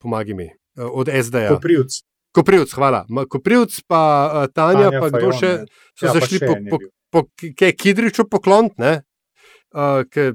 pomagi 0.00 0.36
mi, 0.36 0.50
eh, 0.52 0.84
od 0.84 1.08
SD-ja. 1.08 1.54
Koprivc. 1.56 2.02
Koprivc, 2.36 2.72
hvala. 2.76 3.04
Koprivc, 3.28 3.80
pa 3.88 4.02
uh, 4.24 4.44
Tanja, 4.52 4.88
Tanja 4.88 5.00
pa 5.00 5.08
kdo 5.12 5.32
Fajon, 5.32 5.40
še 5.40 5.50
ne. 5.52 5.80
so 5.96 6.06
Ja, 6.08 6.12
se 6.12 6.28
šli 6.28 6.38
še 6.40 6.48
po, 6.48 6.54
po, 6.68 6.78
po 7.12 7.50
ke 7.56 7.72
Kidriču 7.76 8.24
poklont, 8.28 8.76
ne? 8.80 9.02
Uh, 9.72 10.00
ke, 10.08 10.32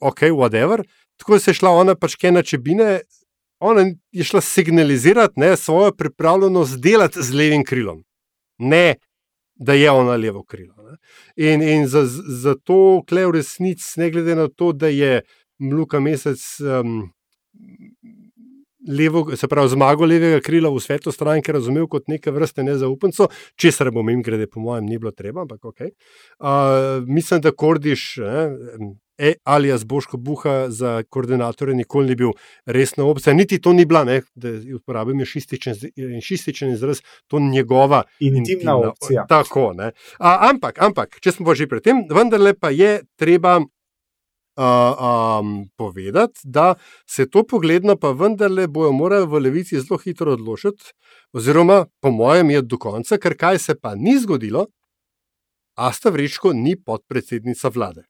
ok, 0.00 0.30
whatever. 0.32 0.84
Tako 1.20 1.36
se 1.40 1.52
je 1.52 1.60
šla 1.60 1.74
ona 1.76 1.96
pač 2.00 2.16
ke 2.20 2.32
na 2.32 2.40
čebine, 2.40 3.04
ona 3.64 3.86
je 4.12 4.24
šla 4.24 4.40
signalizirati 4.40 5.40
ne, 5.40 5.56
svojo 5.56 5.92
pripravljenost 5.92 6.80
delati 6.82 7.22
z 7.22 7.34
levim 7.34 7.64
krilom. 7.64 8.04
Ne, 8.58 8.94
da 9.54 9.74
je 9.74 9.90
ona 9.90 10.16
levo 10.16 10.44
krilo. 10.44 10.74
Ne. 10.82 10.96
In, 11.36 11.62
in 11.62 11.86
za- 11.86 12.06
zato, 12.42 13.02
kle 13.08 13.26
v 13.26 13.38
resnici, 13.38 14.00
ne 14.00 14.10
glede 14.10 14.34
na 14.34 14.48
to, 14.48 14.72
da 14.72 14.88
je 14.88 15.20
Luka 15.72 16.00
Mesec 16.00 16.42
um, 16.60 17.10
levo, 18.88 19.36
se 19.36 19.48
pravi, 19.48 19.68
zmago 19.68 20.04
levega 20.04 20.40
krila 20.40 20.70
v 20.70 20.80
svetu 20.82 21.12
stranke 21.12 21.52
razumel 21.52 21.86
kot 21.88 22.08
neke 22.08 22.30
vrste 22.34 22.62
nezaupnico, 22.66 23.28
česar 23.56 23.90
bom 23.94 24.10
jim 24.10 24.22
grede, 24.22 24.46
po 24.46 24.60
mojem, 24.60 24.84
ni 24.86 24.98
bilo 24.98 25.12
treba, 25.12 25.46
ampak 25.46 25.64
ok. 25.64 25.80
Uh, 25.80 27.06
mislim, 27.06 27.40
da 27.40 27.52
Kordiš. 27.52 28.16
Ne, 28.16 28.94
E, 29.18 29.34
alias 29.44 29.84
Boško 29.86 30.16
Buha 30.16 30.70
za 30.70 31.02
koordinatorja 31.02 31.74
nikoli 31.74 32.08
ni 32.08 32.14
bil 32.14 32.32
resna 32.66 33.04
opcija. 33.04 33.34
Niti 33.34 33.60
to 33.60 33.72
ni 33.72 33.84
bila, 33.84 34.04
ne, 34.04 34.22
da 34.34 34.48
uporabim 34.76 35.24
šističen, 35.24 35.74
šističen 36.22 36.72
izraz, 36.72 37.00
to 37.26 37.38
njegova 37.38 38.02
Intimna 38.20 38.76
opcija. 38.76 39.26
Tako, 39.28 39.72
ne. 39.72 39.92
A, 40.18 40.48
ampak, 40.50 40.82
ampak, 40.82 41.20
če 41.20 41.32
smo 41.32 41.46
pa 41.46 41.54
že 41.54 41.68
pri 41.70 41.80
tem, 41.80 42.02
vendarle 42.10 42.54
pa 42.58 42.70
je 42.74 43.04
treba 43.16 43.60
uh, 43.60 43.66
um, 44.60 45.68
povedati, 45.76 46.40
da 46.44 46.74
se 47.06 47.30
to 47.30 47.44
pogledno 47.46 47.96
pa 47.96 48.10
vendarle 48.10 48.66
bojo 48.66 48.92
morali 48.92 49.26
v 49.26 49.42
levici 49.46 49.80
zelo 49.80 49.98
hitro 49.98 50.32
odločiti, 50.32 50.90
oziroma 51.32 51.84
po 52.00 52.10
mojem 52.10 52.50
je 52.50 52.62
do 52.62 52.78
konca, 52.78 53.18
ker 53.18 53.36
kaj 53.36 53.58
se 53.58 53.78
pa 53.80 53.94
ni 53.94 54.18
zgodilo, 54.18 54.66
Asta 55.74 56.10
Vrečko 56.10 56.52
ni 56.52 56.76
podpredsednica 56.76 57.68
vlade. 57.68 58.04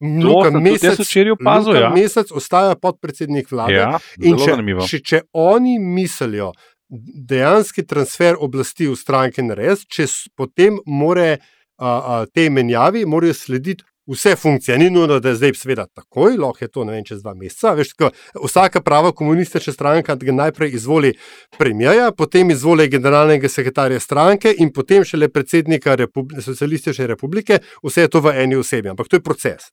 Luka 0.00 0.50
Mesec, 0.50 1.00
opazil, 1.32 1.72
Luka 1.72 1.80
ja. 1.80 1.90
Mesec 1.92 2.32
ostaja 2.32 2.74
podpredsednik 2.80 3.50
vlade. 3.52 3.74
Ja, 3.74 3.98
In 4.24 4.38
če, 4.40 4.56
če, 4.88 5.00
če 5.04 5.22
oni 5.36 5.76
mislijo, 5.78 6.52
dejanski 6.90 7.84
transfer 7.86 8.38
oblasti 8.40 8.88
v 8.88 8.96
stranke 8.98 9.44
narediti, 9.44 9.86
če 10.00 10.08
potem 10.36 10.80
more 10.86 11.36
a, 11.36 11.90
a, 11.90 12.16
tej 12.32 12.50
menjavi 12.50 13.04
morajo 13.08 13.36
slediti 13.36 13.84
vse 14.12 14.36
funkcije. 14.36 14.78
Ni 14.78 14.90
nujno, 14.90 15.20
da 15.20 15.28
je 15.28 15.34
zdaj 15.34 15.54
seveda 15.54 15.86
takoj, 15.86 16.36
lahko 16.36 16.64
je 16.64 16.68
to 16.68 16.84
ne 16.84 16.92
vem, 16.92 17.04
čez 17.04 17.22
dva 17.22 17.34
meseca. 17.34 17.74
Veš, 17.78 17.92
tako, 17.94 18.10
vsaka 18.44 18.80
prava 18.80 19.12
komunistična 19.12 19.72
stranka 19.72 20.16
najprej 20.20 20.74
izvoli 20.74 21.14
premijeja, 21.58 22.10
potem 22.12 22.50
izvoli 22.50 22.88
generalnega 22.88 23.48
sekretarja 23.48 24.00
stranke 24.00 24.54
in 24.58 24.72
potem 24.72 25.04
šele 25.04 25.28
predsednika 25.28 25.94
Republi 25.94 26.42
Socialistične 26.42 27.06
republike. 27.06 27.58
Vse 27.82 28.06
je 28.06 28.08
to 28.08 28.20
v 28.20 28.34
eni 28.42 28.56
osebi, 28.56 28.88
ampak 28.88 29.08
to 29.08 29.16
je 29.16 29.22
proces. 29.22 29.70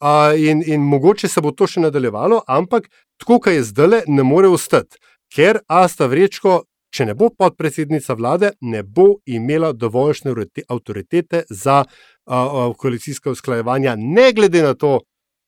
A, 0.00 0.32
in, 0.36 0.62
in 0.66 0.80
mogoče 0.80 1.28
se 1.28 1.40
bo 1.40 1.52
to 1.52 1.66
še 1.66 1.80
nadaljevalo, 1.80 2.42
ampak 2.48 2.88
tako, 3.20 3.38
kot 3.38 3.52
je 3.52 3.62
zdaj, 3.62 4.02
ne 4.08 4.22
more 4.22 4.48
ostati, 4.48 4.98
ker 5.34 5.60
Asta 5.68 6.06
Vrečko 6.06 6.64
če 6.90 7.06
ne 7.06 7.14
bo 7.14 7.30
podpredsednica 7.38 8.14
vlade, 8.18 8.52
ne 8.60 8.82
bo 8.82 9.20
imela 9.26 9.72
dovoljšne 9.72 10.34
avtoritete 10.68 11.44
za 11.50 11.84
uh, 11.84 12.76
koalicijska 12.76 13.30
usklajevanja, 13.30 13.96
ne 13.98 14.32
glede 14.32 14.62
na 14.62 14.74
to, 14.74 15.00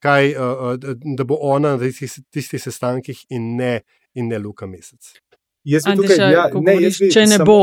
kaj, 0.02 0.34
uh, 0.34 0.76
da 1.16 1.24
bo 1.24 1.38
ona 1.40 1.76
na 1.76 1.78
tistih, 1.78 2.12
tistih 2.30 2.62
sestankih 2.62 3.24
in 3.30 3.56
ne, 3.56 3.80
in 4.14 4.28
ne 4.28 4.38
Luka 4.38 4.66
Mesec. 4.66 5.14
Jaz 5.64 5.86
bi 5.86 5.96
tukaj, 5.96 6.18
ja, 6.18 6.46
ne, 6.54 6.76
jaz 6.82 6.98
bi 6.98 7.10
če 7.14 7.26
ne 7.26 7.38
samo, 7.38 7.46
bo. 7.46 7.58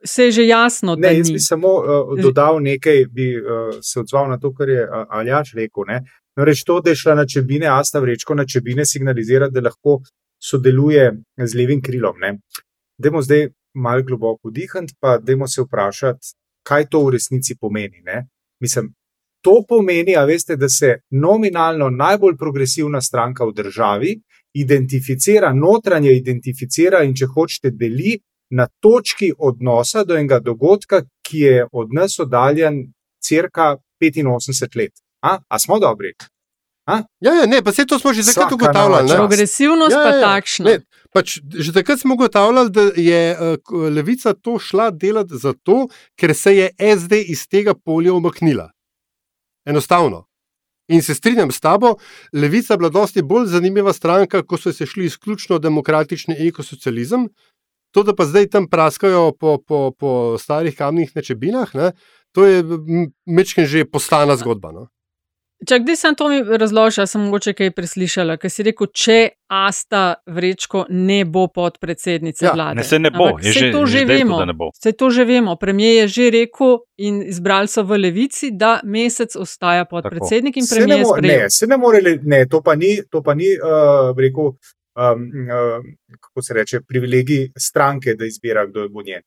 Vse 0.00 0.30
je 0.30 0.32
že 0.32 0.44
jasno. 0.46 0.94
Ne, 0.96 1.10
jaz 1.18 1.28
ni. 1.28 1.36
bi 1.36 1.42
samo 1.44 1.74
uh, 1.76 2.14
dodal 2.18 2.62
nekaj, 2.64 3.04
bi 3.12 3.34
uh, 3.36 3.74
se 3.84 4.00
odzval 4.00 4.30
na 4.30 4.38
to, 4.40 4.52
kar 4.56 4.70
je 4.70 4.86
uh, 4.86 5.04
Aljaš 5.18 5.52
rekel. 5.58 5.84
Ne. 5.88 6.00
No, 6.38 6.46
reč 6.46 6.62
to, 6.64 6.78
da 6.80 6.94
je 6.94 7.00
šla 7.02 7.18
na 7.18 7.26
čebine, 7.28 7.68
Asta 7.68 8.00
vrečko 8.00 8.34
na 8.38 8.46
čebine 8.46 8.86
signalizira, 8.86 9.50
da 9.52 9.60
lahko 9.60 9.98
sodeluje 10.40 11.10
z 11.36 11.58
levim 11.58 11.82
krilom. 11.82 12.16
Ne. 12.22 12.38
Dajmo 13.00 13.22
zdaj 13.22 13.48
malo 13.74 14.02
globoko 14.02 14.48
vdihati, 14.48 14.94
pa 15.00 15.18
dajmo 15.18 15.48
se 15.48 15.62
vprašati, 15.62 16.34
kaj 16.66 16.88
to 16.92 17.04
v 17.04 17.10
resnici 17.16 17.56
pomeni. 17.60 18.02
Ne. 18.04 18.26
Mislim, 18.60 18.92
to 19.40 19.64
pomeni, 19.68 20.16
veste, 20.26 20.56
da 20.56 20.68
se 20.68 20.98
nominalno 21.10 21.90
najbolj 21.90 22.36
progresivna 22.36 23.00
stranka 23.00 23.44
v 23.44 23.52
državi 23.52 24.16
identificira, 24.54 25.52
notranje 25.52 26.12
identificira 26.12 27.02
in 27.04 27.14
če 27.14 27.26
hočete, 27.26 27.70
deli 27.70 28.18
na 28.50 28.66
točki 28.82 29.32
odnosa 29.38 30.04
do 30.04 30.16
enega 30.18 30.40
dogodka, 30.40 31.04
ki 31.22 31.38
je 31.38 31.66
od 31.72 31.94
nas 31.94 32.18
oddaljen 32.18 32.82
crka 33.22 33.76
85 34.00 34.76
let. 34.76 34.92
A, 35.22 35.38
A 35.48 35.58
smo 35.58 35.78
dobri? 35.78 36.14
A? 36.86 37.02
Ja, 37.20 37.32
ja, 37.34 37.46
ne, 37.46 37.62
pa 37.62 37.70
vse 37.70 37.86
to 37.86 37.98
smo 37.98 38.12
že 38.12 38.24
takrat 38.24 38.52
ugotavljali. 38.52 39.08
Progresivnost 39.14 39.92
ja, 39.92 40.02
pa 40.02 40.10
ja, 40.16 40.20
takšna. 40.20 40.64
Ne, 40.64 40.78
pač, 41.14 41.38
že 41.42 41.72
takrat 41.74 42.00
smo 42.00 42.14
ugotavljali, 42.14 42.70
da 42.70 42.88
je 42.96 43.22
uh, 43.34 43.74
levica 43.90 44.34
to 44.34 44.58
šla 44.58 44.90
delati 44.90 45.38
zato, 45.38 45.88
ker 46.18 46.34
se 46.34 46.56
je 46.56 46.96
SD 46.96 47.22
iz 47.34 47.46
tega 47.48 47.74
polja 47.74 48.14
umaknila. 48.14 48.70
Enostavno. 49.66 50.26
In 50.90 51.02
se 51.02 51.14
strinjam 51.14 51.52
s 51.54 51.60
tabo, 51.60 51.94
levica 52.32 52.74
je 52.74 52.78
bila 52.78 52.90
dosti 52.90 53.22
bolj 53.22 53.46
zanimiva 53.52 53.92
stranka, 53.92 54.42
ko 54.42 54.58
so 54.58 54.72
se 54.72 54.86
šli 54.86 55.06
izključno 55.06 55.58
demokratični 55.58 56.34
ekosocializem. 56.48 57.28
To, 57.94 58.02
da 58.02 58.14
pa 58.14 58.24
zdaj 58.26 58.48
tam 58.50 58.66
praskajo 58.70 59.32
po, 59.38 59.58
po, 59.66 59.90
po 59.98 60.38
starih 60.38 60.76
kamnih 60.76 61.10
nečebinah, 61.14 61.74
ne, 61.74 61.92
to 62.32 62.46
je 62.46 62.62
mečken 63.26 63.66
že 63.66 63.84
postana 63.84 64.36
zgodba. 64.36 64.72
No. 64.72 64.86
Če 65.68 65.76
kdaj 65.82 65.96
sem 66.00 66.14
to 66.16 66.26
razložila, 66.56 67.04
sem 67.04 67.20
mogoče 67.26 67.52
kaj 67.56 67.70
preslišala, 67.76 68.38
ker 68.40 68.52
si 68.52 68.64
rekel, 68.64 68.88
če 68.96 69.18
Asta 69.52 70.22
Vrečko 70.30 70.86
ne 70.88 71.18
bo 71.28 71.42
podpredsednica 71.52 72.46
ja, 72.46 72.52
vlade. 72.54 72.78
Ne, 72.80 72.84
se 72.86 72.98
ne 73.02 73.10
bo, 73.12 73.26
je 73.42 73.52
že, 73.52 73.68
to 73.74 73.84
že 73.84 74.06
vemo. 74.08 74.40
Se 74.72 74.94
to 74.96 75.10
že 75.12 75.26
vemo. 75.28 75.58
Premijer 75.60 76.06
je 76.06 76.08
že 76.14 76.28
rekel 76.38 76.78
in 77.04 77.20
izbrali 77.28 77.68
so 77.68 77.84
v 77.84 77.98
levici, 78.00 78.52
da 78.56 78.78
mesec 78.84 79.36
ostaja 79.36 79.84
podpredsednik 79.90 80.56
in 80.56 80.68
premijer 80.70 81.04
je 81.04 81.10
sprejel. 81.12 81.44
Ne, 81.44 81.50
se 81.52 81.68
ne 81.68 81.76
more, 81.76 82.00
ne, 82.22 82.44
to 82.48 82.62
pa 82.64 82.78
ni, 82.78 82.96
to 83.10 83.20
pa 83.20 83.36
ni 83.36 83.52
uh, 83.58 84.16
rekel, 84.16 84.54
um, 84.96 85.26
uh, 85.44 85.76
kako 86.16 86.46
se 86.46 86.56
reče, 86.56 86.80
privilegij 86.88 87.50
stranke, 87.58 88.16
da 88.16 88.24
izbira, 88.24 88.64
kdo 88.70 88.88
bo 88.88 89.04
njen. 89.04 89.20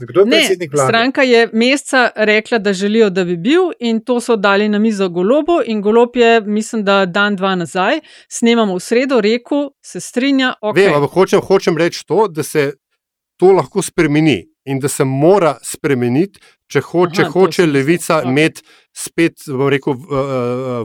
Kdo 0.00 0.20
je 0.20 0.26
predsednik 0.26 0.72
vlade? 0.72 0.88
Stranka 0.88 1.22
je 1.22 1.48
meseca 1.52 2.10
rekla, 2.16 2.58
da 2.58 2.72
želijo, 2.72 3.10
da 3.10 3.24
bi 3.24 3.36
bil, 3.36 3.70
in 3.80 4.00
to 4.00 4.20
so 4.20 4.36
dali 4.36 4.68
na 4.68 4.78
mizo 4.78 5.08
golobu. 5.08 5.60
In 5.66 5.82
golob 5.82 6.16
je, 6.16 6.40
mislim, 6.40 6.84
da 6.84 7.06
dan, 7.06 7.36
dva 7.36 7.54
nazaj, 7.54 8.00
snemamo 8.28 8.74
v 8.74 8.80
sredo, 8.80 9.20
rekel, 9.20 9.70
se 9.84 10.00
strinja. 10.00 10.54
Okay. 10.62 10.90
Vem, 10.90 11.06
hočem, 11.06 11.40
hočem 11.40 11.78
reči 11.78 12.06
to, 12.06 12.28
da 12.28 12.42
se 12.42 12.72
to 13.36 13.52
lahko 13.52 13.82
spremeni 13.82 14.44
in 14.64 14.80
da 14.80 14.88
se 14.88 15.04
mora 15.04 15.56
spremeniti, 15.62 16.40
če, 16.70 16.80
ho, 16.80 17.04
Aha, 17.04 17.14
če 17.14 17.24
hoče 17.32 17.66
levica 17.66 18.22
imeti 18.24 18.62
spet, 18.96 19.44
bom 19.48 19.68
rekel, 19.68 19.98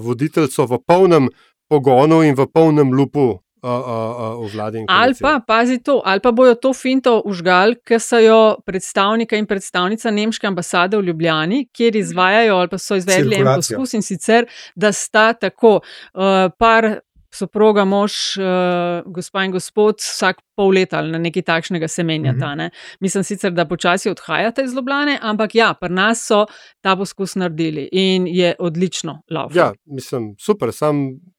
voditeljco 0.04 0.66
v 0.68 0.80
polnem 0.88 1.30
pogonu 1.70 2.24
in 2.26 2.36
v 2.36 2.48
polnem 2.52 2.92
lupu 2.94 3.40
v 3.64 4.50
vladi. 4.54 4.84
Ali 4.88 5.16
pa, 5.20 5.40
pazi 5.40 5.80
to, 5.84 6.02
ali 6.06 6.20
pa 6.20 6.32
bojo 6.32 6.56
to 6.56 6.74
finto 6.74 7.20
užgal, 7.26 7.76
ker 7.86 8.00
so 8.00 8.20
jo 8.22 8.40
predstavnika 8.66 9.38
in 9.38 9.48
predstavnica 9.50 10.12
Nemške 10.12 10.48
ambasade 10.48 10.98
v 10.98 11.10
Ljubljani, 11.10 11.66
kjer 11.74 11.96
izvajajo 11.96 12.58
ali 12.58 12.72
pa 12.72 12.78
so 12.78 12.96
izvedli 13.00 13.42
en 13.42 13.52
poskus 13.56 13.94
in 13.94 14.06
sicer, 14.06 14.48
da 14.76 14.92
sta 14.92 15.34
tako 15.34 15.80
uh, 15.80 16.50
par 16.58 17.00
soproga, 17.40 17.86
mož, 17.88 18.14
uh, 18.40 19.08
gospa 19.08 19.46
in 19.48 19.56
gospod, 19.56 20.04
vsak 20.04 20.44
pol 20.60 20.74
leta 20.76 21.00
ali 21.00 21.14
na 21.14 21.22
nekaj 21.24 21.46
takšnega 21.48 21.88
se 21.88 22.04
menjata. 22.04 22.38
Mm 22.38 22.52
-hmm. 22.52 22.58
ne? 22.58 22.70
Mislim 23.00 23.24
sicer, 23.24 23.52
da 23.52 23.66
počasi 23.66 24.10
odhajate 24.10 24.64
iz 24.64 24.74
Ljubljane, 24.76 25.20
ampak 25.22 25.56
ja, 25.56 25.74
pri 25.74 25.94
nas 25.94 26.26
so 26.28 26.46
ta 26.82 26.96
poskus 26.96 27.36
naredili 27.36 27.90
in 27.92 28.28
je 28.28 28.56
odlično 28.60 29.22
lauf. 29.32 29.56
Ja, 29.56 29.72
mislim, 29.86 30.36
super, 30.40 30.74
sam. 30.74 30.96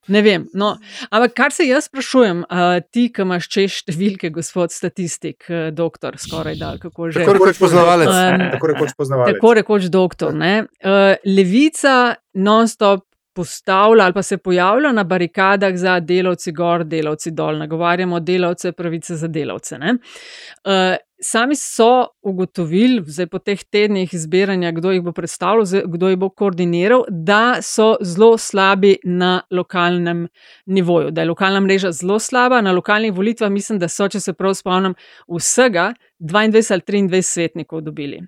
Ne 0.08 0.22
vem. 0.22 0.46
No, 0.54 0.76
ampak 1.10 1.32
kar 1.34 1.52
se 1.52 1.66
jaz 1.66 1.84
sprašujem, 1.84 2.38
uh, 2.38 2.80
ti, 2.90 3.12
ki 3.12 3.22
imaš 3.22 3.48
češ 3.48 3.82
številke, 3.82 4.30
gospod 4.30 4.72
statistik, 4.72 5.44
uh, 5.48 5.68
doktor, 5.74 6.16
skoraj 6.18 6.56
da, 6.56 6.78
kako 6.80 7.10
že. 7.10 7.20
Tako 7.20 7.32
rekoč 7.32 7.58
poznavalec. 7.58 8.08
Um, 8.08 8.48
tako 8.56 8.66
rekoč 8.66 8.96
poznavalec. 8.96 9.34
Tako 9.34 9.54
rekoč 9.54 9.82
doktor. 9.92 10.34
Uh, 10.34 11.14
levica 11.26 12.16
non-stop 12.34 13.09
postavlja 13.34 14.04
ali 14.04 14.12
pa 14.12 14.22
se 14.22 14.36
pojavlja 14.36 14.92
na 14.92 15.04
barikadah 15.04 15.76
za 15.76 16.00
delavci 16.00 16.52
gor, 16.52 16.84
delavci 16.84 17.30
dol, 17.30 17.58
nagovarjamo 17.58 18.20
delavce, 18.20 18.72
pravice 18.72 19.16
za 19.16 19.28
delavce. 19.28 19.76
Uh, 19.76 20.96
sami 21.20 21.56
so 21.56 22.06
ugotovili, 22.22 23.02
zdaj 23.06 23.26
po 23.26 23.38
teh 23.38 23.60
tednih 23.64 24.10
zbiranja, 24.12 24.72
kdo 24.72 24.90
jih 24.90 25.02
bo 25.02 25.12
predstavljal, 25.12 25.84
kdo 25.86 26.08
jih 26.08 26.18
bo 26.18 26.30
koordiniral, 26.30 27.04
da 27.08 27.60
so 27.62 27.94
zelo 28.00 28.38
slabi 28.38 28.96
na 29.04 29.40
lokalnem 29.50 30.26
nivoju, 30.66 31.10
da 31.10 31.20
je 31.20 31.28
lokalna 31.28 31.60
mreža 31.60 31.92
zelo 31.92 32.18
slaba. 32.18 32.60
Na 32.60 32.72
lokalnih 32.72 33.12
volitvah 33.12 33.50
mislim, 33.50 33.78
da 33.78 33.88
so, 33.88 34.08
če 34.08 34.20
se 34.20 34.32
prav 34.32 34.54
spomnim, 34.54 34.94
vsega 35.28 35.92
22 36.20 36.72
ali 36.72 36.82
23 37.08 37.22
svetnikov 37.22 37.80
dobili. 37.80 38.22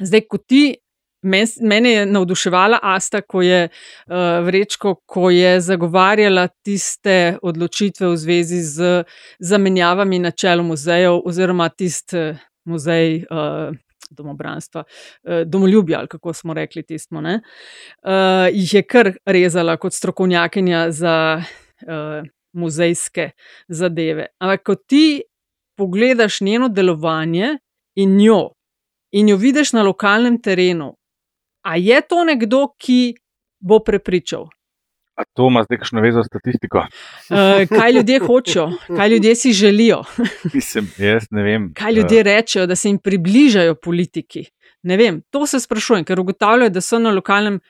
Zdaj, 0.00 0.26
ko 0.28 0.38
ti 0.38 0.74
Mene 1.60 1.90
je 1.90 2.06
navduševala 2.06 2.78
Asta, 2.82 3.20
ko 3.20 3.42
je 3.42 3.68
uh, 3.68 4.14
vrečko, 4.46 4.94
ko 5.06 5.30
je 5.30 5.60
zagovarjala 5.60 6.48
tiste 6.64 7.38
odločitve 7.42 8.08
v 8.08 8.16
zvezi 8.16 8.60
z 8.62 9.04
zamenjavami 9.38 10.18
na 10.18 10.30
čelu 10.30 10.62
muzejev, 10.62 11.20
oziroma 11.24 11.68
tisti 11.68 12.18
uh, 12.18 12.36
muzej 12.64 13.24
uh, 13.30 13.74
domobranstva, 14.10 14.84
domoljubja, 15.46 15.98
ali 15.98 16.08
kako 16.08 16.32
smo 16.32 16.54
rekli, 16.54 16.82
tistmo. 16.82 17.20
Uh, 17.20 17.30
jih 18.52 18.74
je 18.74 18.82
kar 18.82 19.12
rezala 19.26 19.76
kot 19.76 19.92
strokovnjakinja 19.92 20.90
za 20.90 21.42
uh, 21.42 22.28
muzejske 22.52 23.30
zadeve. 23.68 24.26
Ampak, 24.38 24.62
ko 24.62 24.74
ti 24.74 25.22
pogledaš 25.76 26.40
njeno 26.40 26.68
delovanje 26.68 27.58
in 27.94 28.16
njo. 28.16 28.50
In 29.12 29.28
jo 29.28 29.36
vidiš 29.36 29.72
na 29.72 29.82
lokalnem 29.82 30.40
terenu, 30.42 30.96
A 31.64 31.76
je 31.76 32.00
to 32.08 32.24
nekdo, 32.24 32.68
ki 32.78 33.14
bo 33.60 33.80
prepričal? 33.80 34.48
A 35.16 35.22
to 35.24 35.46
ima 35.48 35.62
zdaj 35.62 35.78
kakšno 35.78 36.02
vezo 36.02 36.22
s 36.22 36.26
statistiko? 36.26 36.78
Uh, 36.78 37.62
kaj 37.68 37.92
ljudje 37.92 38.18
hočejo, 38.26 38.70
kaj 38.96 39.08
ljudje 39.08 39.34
si 39.34 39.52
želijo? 39.52 40.02
Mislim, 40.54 40.90
jaz 40.98 41.26
ne 41.30 41.42
vem. 41.42 41.70
Kaj 41.74 41.92
ljudje 41.92 42.20
uh, 42.20 42.24
rečejo, 42.24 42.66
da 42.66 42.76
se 42.76 42.88
jim 42.88 42.98
približajo 42.98 43.74
politiki? 43.74 44.44
Ne 44.82 44.96
vem, 44.96 45.22
to 45.30 45.46
se 45.46 45.60
sprašujem, 45.60 46.04
ker 46.04 46.20
ugotavljajo, 46.20 46.70
da 46.70 46.80
so 46.80 46.98
na 46.98 47.12
lokalnem 47.14 47.60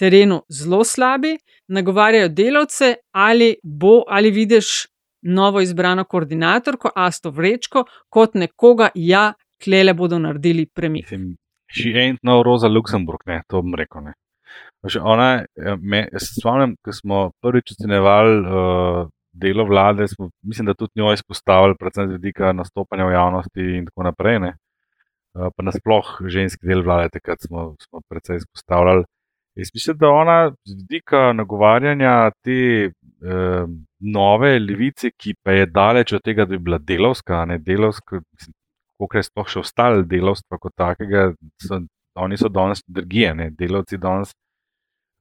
terenu 0.00 0.40
zelo 0.48 0.84
slabi, 0.84 1.36
nagovarjajo 1.68 2.28
delavce, 2.28 2.94
ali 3.12 3.54
bo 3.62 4.02
ali 4.08 4.30
vidiš 4.30 4.86
novo 5.22 5.60
izbrano 5.60 6.04
koordinatorko, 6.04 6.90
Asto 6.94 7.30
Vrečko, 7.30 7.84
kot 8.08 8.34
nekoga, 8.34 8.88
ja, 8.94 9.32
klele 9.64 9.94
bodo 9.94 10.18
naredili 10.18 10.66
premik. 10.66 11.04
Mislim, 11.04 11.36
She 11.74 11.90
ain't 11.98 12.22
no 12.22 12.42
Rosa 12.42 12.68
Luxemburg, 12.68 13.26
ne, 13.26 13.42
to 13.48 13.62
bom 13.62 13.74
rekel. 13.74 14.04
Ne. 14.06 14.14
Ona, 15.00 15.28
eh, 15.42 15.76
me, 15.80 16.04
jaz 16.12 16.28
se 16.28 16.40
spomnim, 16.40 16.76
ko 16.84 16.92
smo 16.92 17.20
prvič 17.42 17.72
ocenjevali 17.74 18.36
uh, 18.44 19.08
delo 19.32 19.64
vlade, 19.64 20.06
smo, 20.08 20.28
mislim, 20.42 20.66
da 20.66 20.74
tudi 20.74 21.00
njo 21.00 21.12
izpostavili, 21.12 21.74
predvsem 21.80 22.08
z 22.08 22.12
vidika 22.12 22.52
nastopanja 22.52 23.08
v 23.08 23.16
javnosti 23.16 23.66
in 23.78 23.88
tako 23.90 24.06
naprej. 24.06 24.38
Ne. 24.44 24.52
Uh, 25.34 25.48
pa 25.56 25.66
nasploh 25.66 26.14
ženski 26.30 26.68
del 26.68 26.84
vlade, 26.86 27.10
takrat 27.16 27.42
smo, 27.42 27.72
smo 27.82 28.04
predvsej 28.08 28.44
izpostavljali. 28.44 29.04
Jaz 29.54 29.70
mislim, 29.74 29.96
da 29.98 30.08
ona 30.10 30.38
z 30.50 30.76
vidika 30.78 31.32
nagovarjanja 31.32 32.30
te 32.42 32.90
uh, 32.90 33.68
nove 33.98 34.58
levice, 34.58 35.10
ki 35.10 35.34
pa 35.42 35.58
je 35.58 35.66
daleč 35.66 36.12
od 36.12 36.22
tega, 36.22 36.44
da 36.44 36.54
bi 36.54 36.58
bila 36.58 36.78
delovska, 36.78 37.44
ne 37.44 37.58
delovska, 37.58 38.20
mislim, 38.32 38.54
koliko 39.04 39.20
je 39.20 39.28
sploh 39.28 39.50
še 39.52 39.60
ostalo 39.60 40.02
delovstva 40.08 40.58
kot 40.58 40.74
takega, 40.76 41.28
so, 41.60 41.80
oni 42.16 42.38
so 42.40 42.48
danes 42.48 42.82
drgije, 42.88 43.34
ne? 43.34 43.50
delavci 43.50 44.00
danes. 44.00 44.34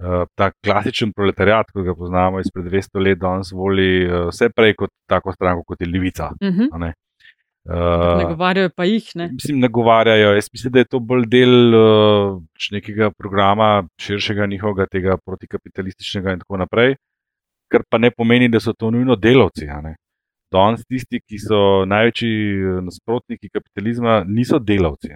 Uh, 0.04 0.26
ta 0.36 0.50
klasičen 0.66 1.14
proletariat, 1.14 1.70
ki 1.70 1.84
ga 1.86 1.94
poznamo 1.96 2.42
izpred 2.42 2.66
200 2.66 3.04
let, 3.06 3.20
danes 3.22 3.54
voli 3.56 4.04
uh, 4.08 4.26
vse 4.32 4.50
prej 4.50 4.74
kot 4.80 4.92
tako 5.08 5.32
stranko, 5.36 5.64
kot 5.68 5.86
je 5.86 5.88
Levica. 5.88 6.32
Uh 6.42 6.50
-huh. 6.50 6.94
Uh, 7.64 8.20
nagovarjajo 8.20 8.70
pa 8.76 8.84
jih. 8.84 9.06
Ne? 9.16 9.30
Mislim, 9.32 9.60
nagovarjajo. 9.60 10.34
Jaz 10.34 10.50
mislim, 10.54 10.72
da 10.74 10.80
je 10.80 10.86
to 10.86 11.00
bolj 11.00 11.26
del 11.26 11.76
uh, 11.76 12.42
nekega 12.72 13.12
programa, 13.12 13.88
širšega 14.00 14.46
njihovega, 14.46 14.86
tega 14.92 15.18
protikapitalističnega 15.26 16.32
in 16.32 16.40
tako 16.40 16.58
naprej. 16.58 16.96
Kar 17.72 17.84
pa 17.90 17.98
ne 17.98 18.12
pomeni, 18.12 18.50
da 18.50 18.60
so 18.60 18.74
to 18.74 18.92
nujno 18.92 19.16
delavci. 19.16 19.68
Danes 20.54 20.86
tisti, 20.86 21.22
ki 21.22 21.40
so 21.42 21.62
največji 21.90 22.84
nasprotniki 22.86 23.50
kapitalizma, 23.50 24.22
niso 24.28 24.60
delavci. 24.62 25.16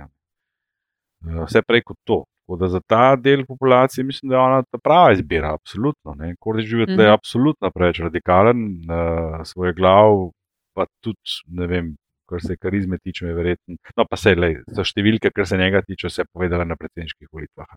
Vse 1.45 1.61
prej 1.65 1.85
kot 1.85 1.99
to. 2.07 2.23
Tako 2.47 2.57
da 2.61 2.67
za 2.71 2.79
ta 2.79 3.15
del 3.19 3.43
populacije 3.45 4.05
mislim, 4.07 4.29
da 4.29 4.35
je 4.35 4.41
ona 4.41 4.63
ta 4.63 4.79
prava 4.79 5.11
izbira. 5.11 5.53
Absolutno. 5.53 6.15
Kordi 6.39 6.63
živeti 6.63 6.93
mm 6.95 6.99
je 6.99 7.11
absolutno 7.11 7.71
preveč 7.71 7.99
radikalen, 7.99 8.61
uh, 8.87 9.41
svoj 9.43 9.73
glav, 9.73 10.29
pa 10.73 10.85
tudi 11.03 11.41
ne 11.47 11.67
vem 11.67 11.95
kar 12.29 12.41
se 12.41 12.57
karizme 12.57 12.97
tiče, 12.97 13.25
je 13.25 13.33
verjetno. 13.33 13.75
No, 13.97 14.05
pa 14.09 14.17
se 14.19 14.35
le, 14.35 14.53
so 14.75 14.83
številke, 14.83 15.31
kar 15.35 15.47
se 15.47 15.59
njega 15.59 15.81
tiče, 15.81 16.09
vse 16.11 16.25
povedala 16.33 16.65
na 16.67 16.75
predsedniških 16.79 17.29
volitvah. 17.31 17.69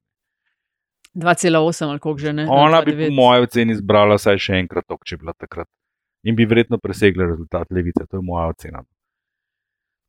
2,8 1.14 1.90
ali 1.90 1.98
koliko 1.98 2.22
že 2.22 2.32
ne. 2.32 2.46
Ona 2.50 2.82
bi, 2.86 2.94
po 2.94 3.14
mojem 3.14 3.46
oceni, 3.46 3.74
izbrala 3.78 4.18
vsaj 4.18 4.38
še 4.38 4.58
enkrat, 4.62 4.86
tok, 4.86 5.02
če 5.06 5.18
bi 5.18 5.26
bila 5.26 5.34
takrat. 5.38 5.66
In 6.28 6.36
bi 6.36 6.44
verjetno 6.44 6.78
presegla 6.78 7.26
rezultat 7.26 7.70
levice, 7.72 8.04
to 8.06 8.18
je 8.18 8.24
moja 8.24 8.50
ocena. 8.52 8.82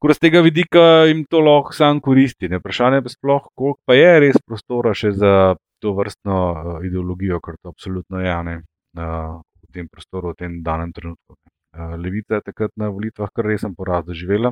Ko 0.02 0.10
z 0.10 0.20
tega 0.20 0.42
vidika 0.42 1.06
jim 1.08 1.24
to 1.30 1.40
lahko 1.46 1.76
sam 1.78 2.02
koristi. 2.02 2.50
Ne? 2.50 2.58
Vprašanje 2.60 3.04
je 3.04 3.14
sploh, 3.14 3.46
koliko 3.56 3.80
pa 3.86 3.96
je 3.96 4.12
res 4.26 4.42
prostora 4.42 4.96
še 4.98 5.14
za 5.14 5.56
to 5.82 5.94
vrstno 5.98 6.38
uh, 6.52 6.86
ideologijo, 6.86 7.40
kar 7.40 7.56
to 7.62 7.70
absolutno 7.70 8.20
je 8.22 8.34
ne, 8.48 8.56
uh, 8.98 9.40
v 9.62 9.72
tem 9.74 9.88
prostoru, 9.88 10.34
v 10.34 10.42
tem 10.42 10.60
danem 10.66 10.92
trenutku. 10.94 11.38
Eh, 11.72 11.96
Levica 11.98 12.36
je 12.36 12.42
takrat 12.42 12.72
na 12.76 12.90
volitvah 12.92 13.30
kar 13.32 13.48
resen 13.48 13.76
poraz 13.76 14.04
doživela. 14.06 14.52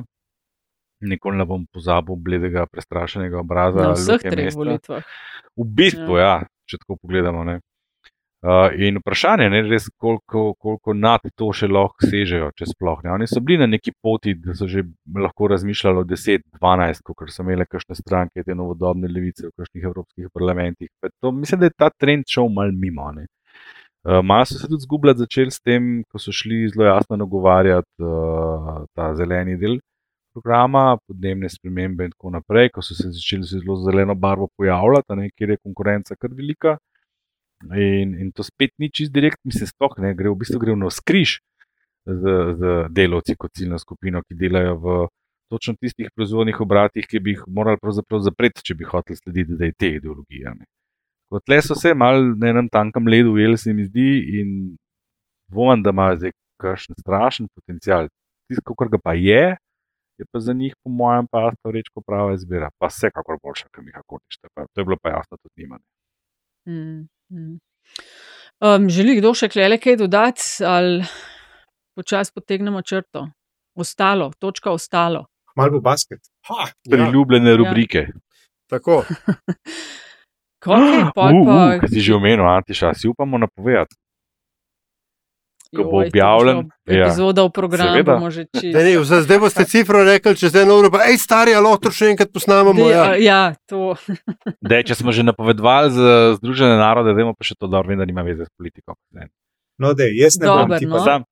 Nikoli 1.00 1.36
ne 1.36 1.44
bom 1.44 1.66
pozabil 1.72 2.16
bledega, 2.16 2.66
prestrašenega 2.66 3.40
obraza. 3.40 3.90
Na 3.90 3.96
vseh 3.96 4.24
treh 4.24 4.54
volitvah. 4.56 5.04
V 5.56 5.66
bistvu, 5.76 6.16
ja. 6.16 6.24
ja, 6.24 6.48
če 6.68 6.80
tako 6.80 6.96
pogledamo. 7.00 7.44
Ne. 7.44 7.60
Uh, 8.40 8.72
in 8.80 8.96
vprašanje 8.96 9.44
je, 9.44 9.62
res, 9.68 9.86
koliko, 10.00 10.54
koliko 10.56 10.94
nad 10.96 11.26
to 11.36 11.50
še 11.52 11.66
lahko 11.68 12.08
sežejo, 12.08 12.46
če 12.56 12.70
sploh 12.70 13.02
ne. 13.04 13.10
Oni 13.12 13.26
so 13.28 13.42
bili 13.44 13.60
na 13.60 13.66
neki 13.68 13.92
poti, 14.00 14.32
da 14.32 14.54
so 14.56 14.64
že 14.64 14.86
lahko 15.12 15.50
razmišljali 15.52 16.00
o 16.00 16.04
10-12, 16.08 17.02
kot 17.04 17.28
so 17.28 17.44
imele 17.44 17.66
kakšne 17.68 17.98
stranke, 17.98 18.40
te 18.46 18.56
novodobne 18.56 19.12
levice 19.12 19.44
v 19.44 19.52
kakšnih 19.60 19.84
evropskih 19.90 20.32
parlamentih. 20.32 20.88
To, 21.20 21.34
mislim, 21.36 21.60
da 21.60 21.68
je 21.68 21.76
ta 21.76 21.90
trend 21.92 22.32
šel 22.32 22.48
mal 22.48 22.72
mimo. 22.72 23.12
Uh, 23.12 24.22
Malo 24.24 24.48
so 24.48 24.56
se 24.56 24.72
tudi 24.72 24.88
zgubljati 24.88 25.26
začeli 25.26 25.52
s 25.52 25.60
tem, 25.60 25.92
ko 26.08 26.16
so 26.16 26.32
šli 26.32 26.64
zelo 26.72 26.88
jasno 26.88 27.20
nagovarjati 27.20 28.08
uh, 28.08 28.86
ta 28.96 29.12
zeleni 29.20 29.60
del 29.60 29.82
programa, 30.32 30.96
podnebne 31.04 31.48
spremembe 31.52 32.08
in 32.08 32.16
tako 32.16 32.32
naprej, 32.38 32.72
ko 32.72 32.80
so 32.80 32.96
se 32.96 33.10
začeli 33.12 33.44
se 33.44 33.60
zelo 33.60 33.76
zeleno 33.84 34.16
barvo 34.16 34.48
pojavljati, 34.56 35.18
ne, 35.20 35.28
kjer 35.36 35.58
je 35.58 35.60
konkurenca 35.60 36.16
kar 36.16 36.32
velika. 36.32 36.78
In, 37.68 38.14
in 38.16 38.32
to 38.32 38.44
spet 38.46 38.72
ni 38.80 38.88
čist 38.88 39.12
direkt, 39.12 39.40
mislim, 39.44 39.68
stoh, 39.68 39.92
ne, 40.00 40.14
gre 40.16 40.32
v 40.32 40.38
bistvu 40.40 40.60
gre 40.62 40.74
v 40.74 40.90
skriž 40.90 41.38
z, 42.08 42.34
z 42.56 42.76
delovci 42.96 43.36
kot 43.36 43.52
ciljno 43.56 43.78
skupino, 43.78 44.22
ki 44.24 44.38
delajo 44.38 44.76
v 44.80 44.98
točno 45.50 45.74
tistih 45.76 46.08
proizvodnih 46.14 46.60
obratih, 46.62 47.06
ki 47.06 47.20
bi 47.20 47.34
jih 47.34 47.42
morali 47.46 47.80
pravzaprav 47.82 48.22
zapreti, 48.24 48.64
če 48.64 48.76
bi 48.78 48.88
hoteli 48.88 49.18
slediti, 49.18 49.58
da 49.58 49.68
je 49.68 49.76
te 49.76 49.90
ideologije. 49.98 50.54
Kot 51.30 51.50
le 51.50 51.58
so 51.62 51.76
se 51.78 51.92
mal 51.94 52.32
na 52.38 52.52
enem 52.54 52.68
tankem 52.70 53.06
ledu 53.10 53.34
ujeli, 53.36 53.58
se 53.58 53.74
mi 53.74 53.84
zdi, 53.86 54.08
in 54.40 54.54
dvomim, 55.50 55.82
da 55.82 55.92
ima 55.94 56.12
zdaj 56.16 56.32
kakšen 56.62 56.98
strašen 57.02 57.50
potencial. 57.54 58.08
Tisto, 58.48 58.74
kar 58.78 58.90
ga 58.94 58.98
pa 59.02 59.14
je, 59.18 59.44
je 60.20 60.26
pa 60.30 60.40
za 60.40 60.52
njih, 60.52 60.74
po 60.82 60.90
mojem, 60.90 61.26
pa 61.30 61.50
to 61.62 61.72
rečko 61.74 62.02
prava 62.06 62.34
izbira. 62.34 62.70
Pa 62.78 62.90
vsekakor 62.90 63.38
boljša, 63.42 63.70
kot 63.70 63.84
mi 63.84 63.92
kako 63.92 64.20
nište. 64.24 64.48
To 64.54 64.80
je 64.80 64.84
bilo 64.84 64.98
pa 65.02 65.16
jasno 65.16 65.36
tudi 65.36 65.62
njima. 65.62 65.78
Mm, 66.68 67.06
mm. 67.30 67.58
Um, 68.60 68.90
želi 68.92 69.16
kdo 69.16 69.32
še 69.32 69.48
klele 69.48 69.78
kaj 69.80 69.96
dodati, 70.02 70.44
ali 70.68 71.00
počasi 71.96 72.34
potegnemo 72.36 72.82
črto? 72.82 73.24
Ostalo, 73.74 74.28
točka 74.38 74.74
ostalo. 74.74 75.24
Malo 75.56 75.78
bo 75.78 75.80
basket. 75.80 76.20
Ha, 76.50 76.66
Priljubljene 76.90 77.54
ja. 77.54 77.56
rubrike. 77.56 78.06
Tako. 78.68 79.00
Kaj 80.64 81.08
pa? 81.16 81.30
Kaj 81.80 81.88
si 81.88 82.04
že 82.04 82.14
omenil, 82.14 82.44
Antiša, 82.44 82.92
si 82.92 83.08
upamo 83.08 83.40
napovedati? 83.40 83.96
Ko 85.76 85.84
bo 85.86 86.00
objavljen, 86.02 86.64
ja. 86.90 87.06
epizoda 87.06 87.44
v 87.46 87.50
programu, 87.54 88.02
bomo 88.02 88.30
že. 88.34 88.50
Ne, 88.58 88.82
ne, 88.82 89.04
zdaj 89.06 89.38
boste 89.38 89.62
cifro 89.70 90.02
rekli, 90.02 90.34
če 90.34 90.50
zdaj 90.50 90.66
novo, 90.66 90.90
hej, 90.98 91.14
stari, 91.22 91.54
ali 91.54 91.62
lahko 91.62 91.92
še 91.94 92.10
enkrat 92.10 92.32
posnamemo. 92.34 92.88
Ja, 92.90 93.14
ja 93.14 93.54
to. 93.70 93.94
Dej, 94.70 94.90
če 94.90 94.98
smo 94.98 95.14
že 95.14 95.22
napovedovali 95.22 95.94
za 95.94 96.34
Združene 96.40 96.74
narode, 96.74 97.14
vemo 97.14 97.38
pa 97.38 97.46
še 97.46 97.54
to 97.54 97.70
dobro, 97.70 97.94
da 97.94 98.02
nima 98.02 98.26
veze 98.26 98.50
s 98.50 98.52
politiko. 98.58 98.98
Ne. 99.14 99.30
No, 99.78 99.94
da, 99.94 100.10
jaz 100.10 100.42
ne 100.42 100.50
Dober, 100.50 100.66
bom 100.66 100.78
ti 100.82 100.90
no. 100.90 100.98
pa 100.98 101.00
sam. 101.06 101.22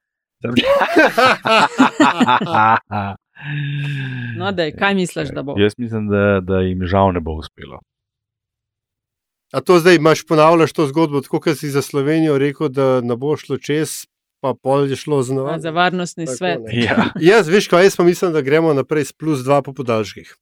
no, 4.39 4.55
dej, 4.55 4.71
kaj 4.79 4.95
misliš, 4.95 5.35
da 5.35 5.43
bo? 5.43 5.59
Jaz 5.59 5.75
mislim, 5.83 6.07
da, 6.15 6.39
da 6.47 6.63
jim 6.63 6.87
žal 6.87 7.11
ne 7.11 7.21
bo 7.21 7.35
uspelo. 7.43 7.83
A 9.53 9.61
to 9.61 9.79
zdaj 9.83 9.97
imaš 9.97 10.27
ponavljaš 10.27 10.73
to 10.73 10.87
zgodbo, 10.87 11.21
tako 11.21 11.41
kot 11.41 11.59
si 11.59 11.71
za 11.73 11.83
Slovenijo 11.83 12.39
rekel, 12.39 12.69
da 12.69 13.01
ne 13.01 13.17
bo 13.17 13.37
šlo 13.37 13.59
čez, 13.59 14.05
pa 14.41 14.55
pol 14.55 14.91
je 14.91 14.97
šlo 14.97 15.23
z 15.23 15.35
novo. 15.35 15.59
Za 15.59 15.71
varnostni 15.71 16.27
tako, 16.27 16.37
svet. 16.37 16.61
Ja. 16.73 17.11
Jaz, 17.21 17.49
veš, 17.49 17.69
kaj 17.69 17.85
jaz 17.85 17.97
pa 17.97 18.05
mislim, 18.05 18.33
da 18.33 18.41
gremo 18.41 18.75
naprej 18.75 19.05
s 19.05 19.13
plus 19.13 19.45
dva 19.45 19.63
po 19.63 19.73
podaljških. 19.73 20.35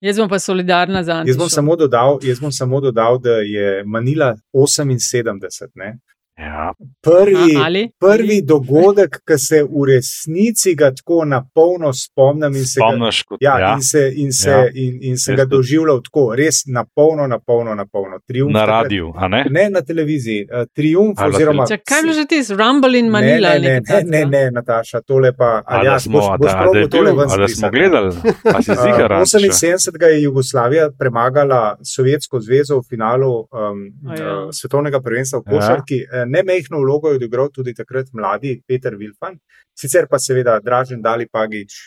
Jaz 0.00 0.18
bom 0.18 0.28
pa 0.28 0.38
solidarna 0.38 1.02
za 1.02 1.12
Antišo. 1.12 1.30
Jaz 1.30 1.38
bom 1.38 1.50
samo 1.50 1.76
dodal, 1.76 2.18
jaz 2.22 2.40
bom 2.40 2.52
samo 2.52 2.80
dodal 2.80 3.18
da 3.18 3.38
je 3.42 3.84
Manila 3.84 4.36
78. 4.52 5.68
Ne? 5.74 5.98
Ja. 6.42 6.72
Prvi, 7.02 7.56
A, 7.56 7.88
prvi 8.00 8.42
dogodek, 8.42 9.20
ki 9.26 9.38
se 9.38 9.62
v 9.62 9.84
resnici 9.86 10.74
ga 10.74 10.90
tako 10.94 11.24
na 11.24 11.38
polno 11.54 11.92
spomnim 11.92 12.56
in 12.56 12.64
se 12.66 12.80
Spomniš, 12.80 13.22
ga, 13.30 13.36
ja, 13.40 13.58
ja. 13.58 13.74
in 13.74 13.82
se, 13.82 14.02
in 14.16 14.32
se, 14.32 14.50
ja. 14.50 14.64
in, 14.74 14.98
in 15.02 15.18
se 15.18 15.36
ga 15.38 15.44
doživljal 15.44 16.00
tako, 16.02 16.24
res 16.38 16.64
na 16.66 16.84
polno, 16.94 17.26
na 17.26 17.38
polno, 17.38 17.74
na 17.74 17.86
polno. 17.86 18.18
Triumf, 18.26 18.54
na 18.54 18.64
radiju, 18.66 19.12
a 19.16 19.28
ne? 19.28 19.44
Ne 19.50 19.68
na 19.70 19.82
televiziji. 19.82 20.46
Uh, 20.50 20.66
triumf, 20.74 21.20
Ali 21.20 21.34
oziroma. 21.34 21.66
Če, 21.70 21.78
kaj 21.86 22.08
je 22.08 22.16
že 22.18 22.24
ti, 22.26 22.40
Rumble 22.58 22.98
in 22.98 23.10
Manila? 23.10 23.54
Ne, 23.54 23.58
ne, 23.60 23.80
ne, 23.88 24.02
ne, 24.02 24.24
ne, 24.24 24.24
ne 24.26 24.42
Nataša, 24.58 25.02
tole 25.06 25.32
pa. 25.36 25.52
Ali 25.66 25.86
ja, 25.86 25.98
smo, 26.00 26.18
boš, 26.18 26.38
boš 26.42 26.50
da, 26.50 26.66
da, 26.80 26.88
tole 26.90 27.14
bil, 27.14 27.36
da 27.44 27.48
smo 27.48 27.70
gledali? 27.70 28.08
Uh, 28.08 29.22
78. 29.22 30.02
je 30.02 30.22
Jugoslavija 30.22 30.90
premagala 30.98 31.76
Sovjetsko 31.94 32.40
zvezo 32.40 32.80
v 32.80 32.88
finalu 32.88 33.32
um, 33.38 33.86
ja. 34.18 34.34
uh, 34.42 34.50
svetovnega 34.50 35.00
prvenstva 35.00 35.38
v 35.38 35.50
Košarki. 35.54 36.02
Ja 36.02 36.31
nemehno 36.32 36.80
vlogo 36.82 37.12
je 37.12 37.20
odigral 37.20 37.50
tudi 37.54 37.74
takrat 37.76 38.12
mladi 38.12 38.56
Peter 38.66 38.96
Vilfan, 38.98 39.38
sicer 39.78 40.08
pa 40.10 40.18
seveda 40.18 40.58
Dražen 40.64 41.02
Dali 41.02 41.28
Pagič, 41.28 41.78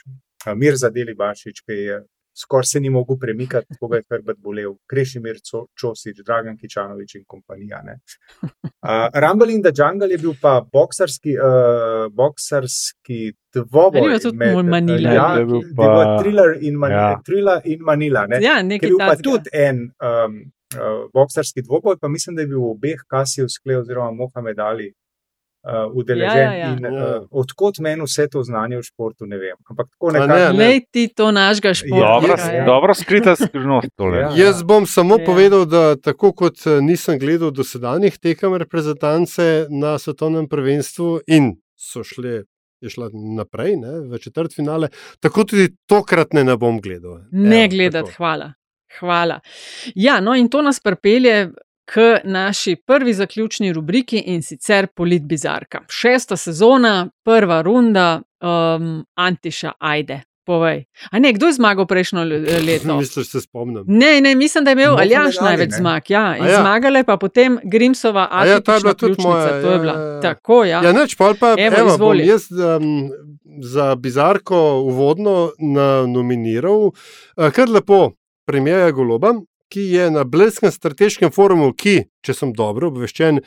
Mir 0.56 0.78
Zadeli 0.78 1.16
Bašič, 1.18 1.64
ki 1.66 1.80
je 1.90 2.04
skoraj 2.38 2.64
se 2.64 2.80
ni 2.80 2.90
mogel 2.90 3.18
premikati, 3.20 3.68
tako 3.74 3.88
ga 3.88 3.98
je 3.98 4.04
hrbet 4.12 4.38
bolel, 4.38 4.76
Krešimir 4.90 5.38
Čosič, 5.80 6.18
Dragan 6.26 6.58
Kičanovič 6.58 7.16
in 7.16 7.24
kompanija. 7.28 7.82
Uh, 8.44 9.08
Rumble 9.22 9.54
in 9.54 9.62
the 9.64 9.72
Jungle 9.78 10.12
je 10.12 10.18
bil 10.18 10.34
pa 10.42 10.60
boksarski, 10.74 11.38
uh, 11.38 12.12
boksarski 12.12 13.34
dvoboj. 13.54 14.10
Bil 14.10 14.20
tudi 14.20 14.38
med, 14.38 14.66
Manila. 14.66 15.14
Ja, 15.14 15.30
je 15.40 15.46
bil 15.46 15.64
pa 15.78 16.18
thriller 16.20 16.58
in 16.62 16.76
Manila. 16.76 17.10
Ja. 17.10 17.22
Thriller 17.26 17.62
in 17.64 17.80
Manila 17.82 18.28
ne? 18.28 18.42
Ja, 18.44 18.60
nekaj 18.62 18.90
je 18.90 18.92
bil 18.92 19.00
pa 19.00 19.16
tudi 19.16 19.50
en. 19.54 19.88
Um, 20.04 20.44
uh, 20.76 21.08
boksarski 21.14 21.64
dvoboj, 21.66 21.98
pa 22.02 22.08
mislim, 22.08 22.36
da 22.36 22.46
je 22.46 22.52
bil 22.52 22.62
v 22.62 22.76
obeh 22.76 23.02
Kasijev 23.08 23.50
skle 23.50 23.80
oziroma 23.80 24.12
Mohamed 24.12 24.60
Ali 24.60 24.92
uh, 25.66 25.92
udeležen. 25.94 26.38
Ja, 26.38 26.54
ja, 26.54 26.68
ja. 26.68 26.74
In 26.74 26.86
uh, 26.86 27.28
odkot 27.32 27.80
meni 27.80 28.06
vse 28.06 28.28
to 28.32 28.44
znanje 28.44 28.80
v 28.80 28.86
športu, 28.86 29.28
ne 29.30 29.38
vem. 29.42 29.58
Ampak 29.70 29.90
tako 29.92 30.12
nekako. 30.16 30.58
Ne, 30.58 30.68
ne. 30.68 30.82
ti 30.92 31.08
to 31.16 31.32
našega 31.32 31.74
športa. 31.74 32.10
Dobro, 32.14 32.40
ja, 32.40 32.66
dobro 32.66 32.94
skrita 32.94 33.36
skrivnost. 33.36 33.94
Ja, 34.00 34.20
ja. 34.20 34.32
Jaz 34.46 34.64
bom 34.64 34.86
samo 34.86 35.20
ja. 35.20 35.26
povedal, 35.26 35.66
da 35.66 35.96
tako 35.96 36.34
kot 36.34 36.66
nisem 36.82 37.20
gledal 37.20 37.52
dosedanjih 37.52 38.18
tekem 38.18 38.56
reprezentance 38.62 39.66
na 39.70 39.98
svetovnem 40.00 40.50
prvenstvu 40.50 41.20
in 41.28 41.56
so 41.76 42.04
šle. 42.04 42.44
Je 42.84 42.90
šla 42.92 43.08
naprej, 43.14 43.78
ne, 43.80 43.94
v 44.12 44.18
četrt 44.20 44.52
finale, 44.54 44.90
tako 45.24 45.46
tudi 45.48 45.70
tokrat 45.88 46.36
ne, 46.36 46.44
ne 46.44 46.58
bom 46.60 46.76
gledal. 46.84 47.22
Ne 47.32 47.64
gledati, 47.72 48.12
hvala. 48.18 48.52
Hvala. 49.00 49.40
Ja, 49.96 50.20
no, 50.20 50.36
in 50.36 50.50
to 50.50 50.62
nas 50.62 50.80
pripelje 50.80 51.52
k 51.86 52.20
naši 52.24 52.76
prvi 52.76 53.14
zaključni 53.14 53.74
rubriki 53.74 54.18
in 54.18 54.42
sicer 54.44 54.88
Politbizarka. 54.88 55.80
Šesta 55.90 56.38
sezona, 56.38 57.10
prva 57.24 57.62
runda, 57.62 58.22
um, 58.42 59.06
Antiša, 59.16 59.72
ajde. 59.80 60.22
povej. 60.46 60.84
A 61.12 61.20
ne, 61.20 61.34
kdo 61.34 61.46
je 61.50 61.54
zmagal 61.54 61.88
prejšnjo 61.90 62.24
le- 62.24 62.40
leto? 62.40 62.98
Mislim, 63.02 63.22
da 63.24 63.30
se 63.30 63.42
spomnim. 63.42 63.84
Ne, 63.88 64.22
ne, 64.22 64.36
mislim, 64.36 64.64
da 64.64 64.70
je 64.72 64.74
imel 64.74 64.92
Mohamed 64.92 65.12
Aljaš 65.12 65.40
največ 65.42 65.72
ne? 65.72 65.78
zmag. 65.78 66.02
Ja, 66.10 66.38
in 66.38 66.46
ja. 66.46 66.60
zmagala 66.62 66.98
je 66.98 67.04
pa 67.04 67.18
potem 67.18 67.60
Grimsova 67.64 68.28
A 68.32 68.46
ja, 68.46 68.60
to 68.60 68.74
je 68.74 68.80
bila 68.80 68.94
tudi 68.94 69.22
moja, 69.24 69.62
To 69.62 69.68
je 69.68 69.74
ja, 69.74 69.80
bila. 69.80 69.94
ja, 69.94 70.06
ja. 70.06 70.22
Tako, 70.22 70.64
ja. 70.64 70.84
Ja, 70.84 70.92
neč, 70.94 71.16
pol 71.18 71.34
pa, 71.40 71.56
Evo, 71.58 71.76
evo, 71.80 71.98
bom 71.98 72.20
jaz 72.20 72.46
um, 72.52 73.10
za 73.62 73.96
bizarko 73.96 74.82
uvodno 74.86 75.52
nominiral 76.08 76.86
uh, 76.86 77.50
kar 77.52 77.70
lepo 77.70 78.12
premijeja 78.46 78.92
Goloba, 78.96 79.34
ki 79.74 79.82
je 79.82 80.10
na 80.14 80.24
Bleskem 80.24 80.72
strateškem 80.72 81.32
forumu, 81.34 81.72
ki, 81.74 82.06
če 82.26 82.34
sem 82.38 82.52
dobro 82.54 82.92
obveščen, 82.92 83.42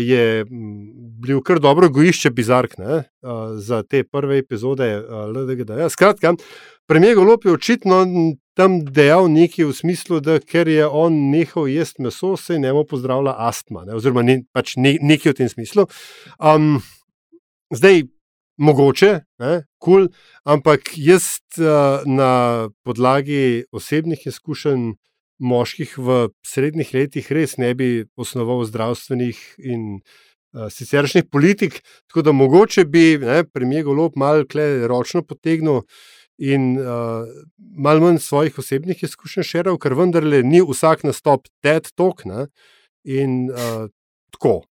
je 0.00 0.24
bil 1.24 1.42
kar 1.44 1.60
dobro 1.62 1.88
gojišče 1.92 2.32
bizark 2.36 2.78
ne, 2.80 3.02
za 3.60 3.82
te 3.82 4.02
prve 4.04 4.40
epizode 4.40 4.88
LDGD. 5.04 5.76
Skratka, 5.92 6.34
premijer 6.88 7.20
Golob 7.20 7.44
je 7.44 7.52
očitno 7.52 8.00
tam 8.56 8.80
dejal 8.86 9.28
nekaj 9.32 9.68
v 9.68 9.76
smislu, 9.76 10.20
da 10.24 10.38
ker 10.40 10.68
je 10.70 10.86
on 10.86 11.16
nehal 11.32 11.68
jesti 11.68 12.04
meso, 12.06 12.36
se 12.40 12.58
njemu 12.58 12.84
pozdravlja 12.88 13.34
astma, 13.48 13.84
ne, 13.84 13.96
oziroma 13.98 14.22
ne, 14.22 14.40
pač 14.54 14.76
ne, 14.80 14.96
nekaj 15.02 15.34
v 15.34 15.38
tem 15.42 15.50
smislu. 15.50 15.88
Um, 16.38 16.78
zdaj, 17.74 18.06
mogoče, 18.56 19.20
kul, 19.38 19.64
cool, 19.82 20.08
ampak 20.44 20.94
jaz 20.96 21.38
na 22.06 22.68
podlagi 22.84 23.64
osebnih 23.72 24.26
izkušenj 24.26 24.94
moških 25.38 25.96
v 25.98 26.28
srednjih 26.46 26.94
letih 26.94 27.32
res 27.34 27.56
ne 27.58 27.74
bi 27.74 28.06
osnoval 28.16 28.62
zdravstvenih 28.68 29.40
in 29.58 29.98
siceršnjih 30.70 31.26
politik, 31.30 31.80
tako 32.06 32.22
da 32.22 32.32
mogoče 32.32 32.84
bi 32.84 33.18
ne, 33.18 33.42
premijer 33.44 33.84
Golob 33.84 34.16
malo 34.16 34.46
kle 34.46 34.86
ročno 34.88 35.22
potegnil. 35.22 35.82
In 36.38 36.74
uh, 36.82 37.28
malo 37.78 38.00
manj 38.02 38.18
svojih 38.18 38.56
osebnih 38.58 39.02
izkušenj 39.06 39.46
širil, 39.46 39.76
ker 39.78 39.94
vendarle 39.94 40.42
ni 40.42 40.62
vsak 40.66 41.04
nastop 41.06 41.46
TED 41.62 41.92
Talk. 41.94 42.24
Ne? 42.26 42.48
In 43.06 43.44
uh, 43.50 43.86
tako. 44.34 44.64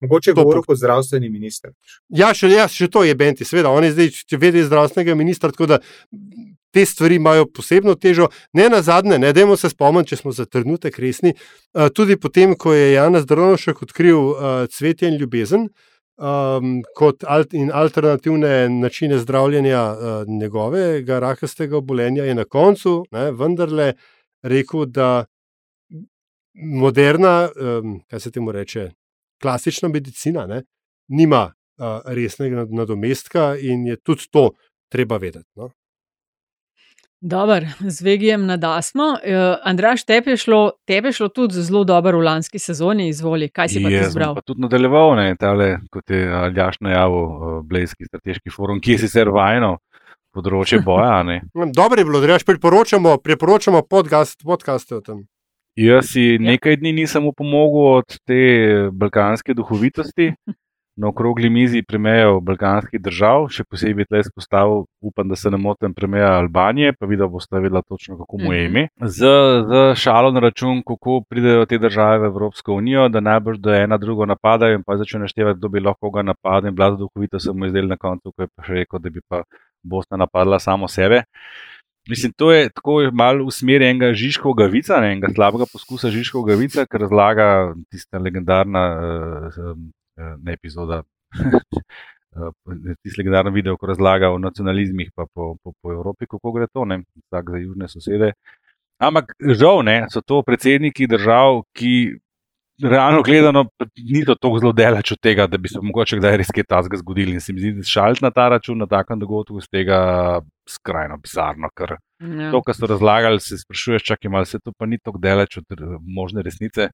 Mogoče 0.00 0.30
je 0.30 0.34
govoril 0.34 0.62
kot 0.64 0.78
zdravstveni 0.78 1.28
minister. 1.28 1.72
Ja, 2.08 2.32
še, 2.34 2.48
ja, 2.52 2.68
še 2.68 2.88
to 2.88 3.04
je 3.04 3.14
Benti, 3.14 3.44
seveda. 3.44 3.72
On 3.72 3.84
je 3.84 3.92
zdaj 3.92 4.08
če 4.30 4.40
vedi 4.40 4.64
zdravstvenega 4.64 5.16
ministra, 5.18 5.52
tako 5.52 5.68
da 5.74 5.80
te 6.72 6.84
stvari 6.86 7.18
imajo 7.18 7.50
posebno 7.52 7.96
težo. 8.00 8.30
Ne 8.56 8.70
na 8.72 8.80
zadnje, 8.82 9.18
ne 9.18 9.32
dajmo 9.36 9.58
se 9.60 9.68
spomniti, 9.72 10.14
če 10.14 10.22
smo 10.22 10.32
za 10.32 10.46
trenutek 10.46 10.98
resni. 11.02 11.34
Uh, 11.74 11.90
tudi 11.92 12.16
potem, 12.16 12.54
ko 12.56 12.72
je 12.72 12.92
Jan 12.94 13.18
Zdravnošek 13.20 13.82
odkril 13.82 14.18
uh, 14.18 14.66
cvetje 14.72 15.10
in 15.10 15.18
ljubezen 15.20 15.68
um, 16.20 16.80
kot 16.96 17.24
alt 17.24 17.54
in 17.54 17.70
alternativne 17.74 18.68
načine 18.68 19.18
zdravljenja 19.18 19.82
uh, 19.92 20.28
njegovega 20.40 21.18
rakastega 21.18 21.76
obolenja, 21.76 22.24
je 22.24 22.34
na 22.34 22.44
koncu 22.44 23.04
ne, 23.12 23.30
vendarle 23.32 23.92
rekel, 24.42 24.86
da 24.86 25.24
moderna, 26.54 27.48
um, 27.48 28.00
kaj 28.10 28.20
se 28.20 28.30
temu 28.30 28.52
reče, 28.52 28.90
klasična 29.42 29.88
medicina 29.88 30.46
ne, 30.46 30.62
nima 31.08 31.52
uh, 31.78 32.00
resnega 32.06 32.56
nad- 32.56 32.72
nadomestka 32.72 33.56
in 33.56 33.86
je 33.86 33.96
tudi 33.96 34.28
to 34.30 34.50
treba 34.92 35.16
vedeti. 35.16 35.48
No? 35.56 35.70
Dober, 37.20 37.66
z 37.80 38.02
Vegijem 38.02 38.46
nadasmo. 38.46 39.04
Uh, 39.04 39.56
Andraš, 39.64 40.04
tebi 40.04 40.30
je, 40.30 40.36
šlo, 40.36 40.70
tebi 40.88 41.08
je 41.08 41.12
šlo 41.12 41.28
tudi 41.28 41.54
zelo 41.60 41.84
dobro 41.84 42.18
v 42.18 42.24
lanski 42.24 42.58
sezoni, 42.58 43.08
izvoli, 43.08 43.48
kaj 43.48 43.68
si 43.68 43.82
pa 43.82 43.88
ti 43.88 43.94
Jaz 43.94 44.02
bom 44.02 44.08
izbral? 44.08 44.34
pa 44.34 44.40
tudi 44.40 44.60
nadaljeval, 44.60 45.16
ne, 45.16 45.36
tale, 45.36 45.78
kot 45.92 46.10
je 46.10 46.22
Aljaš 46.32 46.80
najavil, 46.80 47.24
uh, 47.24 47.58
Blejski 47.64 48.08
strateški 48.08 48.50
forum, 48.50 48.80
ki 48.80 48.96
je 48.96 49.02
sicer 49.04 49.28
vajno 49.28 49.76
področje 50.32 50.80
boja. 50.80 51.20
a 51.20 51.22
Ne. 51.22 51.42
Dobro 51.80 52.00
je 52.00 52.04
bilo, 52.04 52.20
da 52.20 52.38
priporočamo, 52.46 53.18
priporočamo 53.18 53.82
podcast, 53.82 54.40
podcaste 54.44 54.96
o 54.96 55.00
tem. 55.00 55.26
Jaz 55.76 56.10
si 56.12 56.38
nekaj 56.38 56.76
dni 56.76 56.92
nisem 56.92 57.26
upomogel 57.26 58.00
od 58.00 58.18
te 58.26 58.40
balkanske 58.92 59.54
duhovitosti. 59.54 60.32
Na 61.00 61.08
okrogli 61.08 61.48
mizi 61.50 61.80
premijev 61.82 62.40
balkanskih 62.44 63.00
držav, 63.00 63.46
še 63.48 63.64
posebej 63.64 64.04
tle 64.04 64.20
izpostavil, 64.20 64.82
upam, 65.00 65.30
da 65.30 65.36
se 65.38 65.48
ne 65.50 65.56
motim, 65.56 65.94
premijeja 65.94 66.34
Albanije, 66.36 66.92
pa 66.98 67.06
videl 67.06 67.28
boste 67.28 67.56
vedela 67.56 67.80
točno, 67.82 68.18
kako 68.18 68.38
mu 68.38 68.52
je 68.52 68.66
Mhm. 68.68 68.76
ime. 68.76 68.88
Z, 69.00 69.30
z 69.64 69.94
šalo 69.96 70.30
na 70.30 70.40
račun, 70.40 70.82
kako 70.82 71.22
pridejo 71.28 71.64
te 71.66 71.78
države 71.78 72.18
v 72.18 72.24
Evropsko 72.26 72.74
unijo, 72.74 73.08
da 73.08 73.20
najbrž 73.20 73.58
do 73.58 73.72
ena 73.74 73.96
drugo 73.96 74.26
napadajo 74.26 74.74
in 74.74 74.82
pa 74.82 74.96
začne 74.96 75.20
naštevati, 75.20 75.58
kdo 75.58 75.68
bi 75.68 75.80
lahko 75.80 76.10
ga 76.10 76.22
napadel. 76.22 76.68
In 76.68 76.74
bila 76.74 76.90
duhovito 76.90 77.38
se 77.40 77.52
mu 77.52 77.64
je 77.64 77.70
zdelo 77.70 77.88
na 77.88 77.96
koncu, 77.96 78.32
ko 78.32 78.42
je 78.42 78.48
pa 78.56 78.62
še 78.62 78.72
rekel, 78.74 78.98
da 78.98 79.10
bi 79.10 79.20
pa 79.28 79.42
Bosna 79.82 80.16
napadla 80.16 80.58
samo 80.58 80.88
sebe. 80.88 81.22
Mislim, 82.08 82.32
to 82.32 82.52
je 82.52 82.70
tako 82.70 83.10
malo 83.12 83.44
v 83.46 83.52
smeri 83.52 83.86
enega 83.90 84.14
Žižkovega 84.16 84.70
vica, 84.72 85.00
ne, 85.00 85.12
enega 85.12 85.28
slabega 85.34 85.66
poskusa 85.68 86.10
Žižkovega 86.10 86.56
vica, 86.58 86.86
ki 86.88 87.00
razlaga 87.02 87.48
tista 87.92 88.18
legendarna 88.18 88.84
uh, 88.96 89.74
ne 90.40 90.56
epizoda, 90.56 91.02
tisti 93.02 93.20
legendarni 93.20 93.52
video, 93.54 93.76
ko 93.76 93.90
razlaga 93.90 94.30
o 94.32 94.38
nacionalizmih 94.38 95.10
pa 95.14 95.26
po, 95.26 95.56
po, 95.62 95.74
po 95.82 95.92
Evropi, 95.92 96.26
kako 96.30 96.52
gre 96.56 96.66
to, 96.72 96.84
ne, 96.84 97.02
vsak 97.26 97.50
za 97.50 97.62
južne 97.62 97.88
sosede. 97.88 98.32
Ampak 99.00 99.32
žal 99.40 99.82
ne, 99.84 100.04
so 100.12 100.20
to 100.20 100.42
predsedniki 100.44 101.08
držav, 101.08 101.62
ki 101.76 102.20
realno 102.82 103.22
gledano 103.22 103.64
niso 103.96 104.34
tako 104.34 104.58
zelo 104.58 104.72
daleč 104.72 105.12
od 105.12 105.20
tega, 105.22 105.46
da 105.46 105.58
bi 105.58 105.68
se 105.68 105.80
mogoče 105.82 106.18
kdaj 106.20 106.36
res 106.40 106.50
kaj 106.54 106.64
tasga 106.68 106.96
zgodili. 107.00 107.34
In 107.36 107.40
se 107.40 107.52
mi 107.52 107.60
zdi, 107.60 107.72
da 107.80 107.86
šaliti 107.86 108.24
na 108.24 108.30
ta 108.30 108.48
račun, 108.48 108.78
na 108.78 108.86
takem 108.86 109.18
dogodku, 109.20 109.60
z 109.60 109.68
tega 109.72 109.98
skrajno 110.68 111.18
bizarno, 111.22 111.68
ker 111.76 111.96
Ja. 112.20 112.50
to, 112.52 112.58
kar 112.62 112.74
so 112.76 112.84
razlagali, 112.86 113.40
se 113.40 113.56
sprašuješ, 113.58 114.02
čakaj, 114.04 114.28
malo 114.30 114.44
se 114.44 114.58
to 114.60 114.72
pa 114.76 114.84
ni 114.86 114.98
tako 114.98 115.18
daleč 115.18 115.56
od 115.56 115.64
eh, 115.72 115.84
možne 116.04 116.42
resnice. 116.42 116.90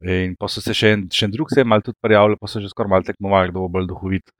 In 0.00 0.36
pa 0.40 0.48
so 0.48 0.62
se 0.64 0.72
še 0.72 0.92
en, 0.94 1.02
še 1.12 1.26
en 1.26 1.34
drug 1.34 1.50
se 1.52 1.60
je 1.60 1.64
malo 1.68 1.82
tudi 1.84 1.98
prijavili, 2.00 2.38
pa 2.40 2.48
so 2.48 2.60
že 2.62 2.70
skoraj 2.72 2.88
malo 2.88 3.04
tekmovali, 3.04 3.50
kdo 3.50 3.66
bo 3.66 3.68
bolj 3.68 3.88
duhovit. 3.90 4.30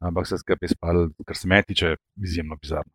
Ampak 0.00 0.26
se 0.28 0.38
skupaj 0.38 0.68
spal, 0.70 1.08
kar 1.26 1.36
se 1.36 1.48
meni 1.48 1.66
tiče, 1.66 1.96
izjemno 2.22 2.56
bizarno. 2.62 2.92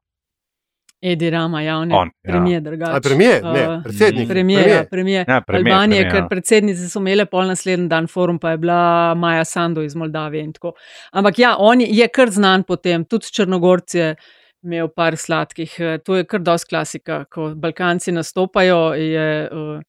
Edi 1.01 1.29
Rama, 1.29 1.61
javni 1.61 1.93
On, 1.93 2.07
ja. 2.23 2.31
premijer, 2.31 2.61
drugače. 2.61 3.01
Premijer? 3.01 3.43
Ne, 3.43 3.67
Uh, 3.69 3.83
predsednik. 3.83 4.27
Premijer, 4.27 4.63
Premier. 4.63 4.77
ja, 4.77 4.83
premijer. 4.83 5.25
Ja, 5.27 5.41
premier, 5.41 5.73
Albanije, 5.73 6.01
premier, 6.01 6.11
ker 6.11 6.23
ja. 6.23 6.27
predsednice 6.27 6.89
so 6.89 6.99
imele 6.99 7.25
pol 7.25 7.45
naslednji 7.45 7.87
dan 7.87 8.07
forum, 8.07 8.39
pa 8.39 8.51
je 8.51 8.57
bila 8.57 8.79
Maja 9.15 9.43
Sando 9.45 9.81
iz 9.81 9.95
Moldavije 9.95 10.43
in 10.43 10.53
tako. 10.53 10.73
Ampak 11.11 11.39
ja, 11.39 11.55
on 11.59 11.81
je- 11.81 11.87
je 11.91 12.07
kar 12.07 12.29
znan 12.29 12.63
potem, 12.63 13.05
tudi 13.05 13.25
Črnogorci 13.27 13.97
je 13.97 14.15
imel 14.63 14.87
par 14.87 15.17
sladkih. 15.17 15.75
To 16.05 16.15
je 16.15 16.23
kar 16.25 16.39
dosti 16.39 16.69
klasika, 16.69 17.25
ko 17.25 17.53
Balkanci 17.55 18.11
nastopajo, 18.11 18.93
je. 18.93 19.49
Uh, 19.51 19.81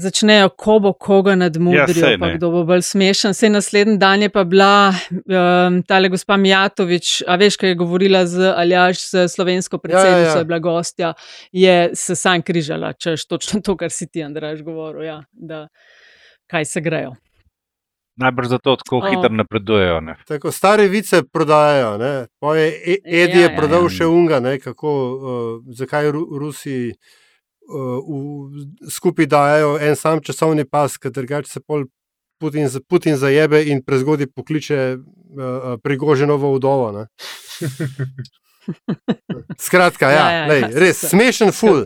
Začnejo, 0.00 0.48
ko 0.56 0.78
bo 0.80 0.92
koga 0.92 1.34
nadmudrijo, 1.36 1.84
Ja, 1.84 2.08
sej 2.08 2.18
pa 2.20 2.30
kdo 2.34 2.50
bo 2.54 2.62
bolj 2.64 2.82
smešen. 2.88 3.34
Vse 3.36 3.50
naslednji 3.52 3.98
dan 4.00 4.22
je 4.24 4.30
pa 4.32 4.44
bila 4.48 4.90
um, 4.90 5.80
tale 5.84 6.08
gospa 6.08 6.36
Mijatovič, 6.40 7.22
a 7.28 7.36
veš, 7.40 7.58
kaj 7.60 7.74
je 7.74 7.78
govorila 7.80 8.24
z 8.26 8.52
Aljaš, 8.56 9.02
z 9.10 9.28
slovensko 9.28 9.78
predsednico, 9.78 10.32
ja. 10.32 10.38
je 10.38 10.48
bila 10.48 10.58
gostja, 10.58 11.12
je 11.52 11.90
se 11.94 12.16
sam 12.16 12.42
križala, 12.42 12.92
češ 12.92 13.26
točno 13.28 13.60
to, 13.60 13.76
kar 13.76 13.92
si 13.92 14.08
ti, 14.08 14.24
Andraš, 14.24 14.62
govoril, 14.64 15.04
ja, 15.04 15.18
da 15.32 15.66
kaj 16.50 16.64
se 16.64 16.80
grejo. 16.80 17.16
Najbrž 18.20 18.48
zato 18.48 18.76
tako 18.76 18.98
O. 18.98 19.08
hitro 19.10 19.28
napredujejo. 19.32 20.00
Ne. 20.00 20.16
Tako 20.28 20.50
stare 20.52 20.88
vice 20.88 21.22
prodajajo. 21.32 21.98
Ne? 21.98 22.26
Pa 22.40 22.56
je 22.56 22.66
E- 22.68 23.02
Edi 23.04 23.38
Ja, 23.38 23.44
je 23.46 23.50
ja, 23.50 23.56
prodal 23.56 23.82
ja. 23.82 23.88
še 23.88 24.06
unga, 24.06 24.40
ne? 24.40 24.58
kako, 24.60 24.90
uh, 24.92 25.74
zakaj 25.76 26.10
Ru 26.12 26.26
Rusi 26.38 26.90
uh, 26.90 27.19
v, 27.70 28.50
skupaj 28.90 29.26
dajo 29.26 29.78
en 29.78 29.96
sam 29.96 30.20
časovni 30.20 30.64
pas, 30.64 30.96
ker 30.96 31.10
drugače 31.10 31.48
se 31.48 31.60
pol 31.60 31.84
Putin, 32.38 32.68
za- 32.68 32.80
Putin 32.80 33.16
zajebe 33.16 33.62
in 33.64 33.82
prezgodaj 33.82 34.26
pokliče 34.28 34.96
uh, 34.96 35.02
Prigoženovo 35.78 36.54
vdovo. 36.54 36.92
ne. 36.92 37.06
Skratka, 39.58 40.06
ja, 40.06 40.16
Ja, 40.20 40.30
ja, 40.32 40.46
lej, 40.46 40.60
ja, 40.62 40.68
res 40.74 41.04
smešen 41.04 41.52
ful. 41.52 41.84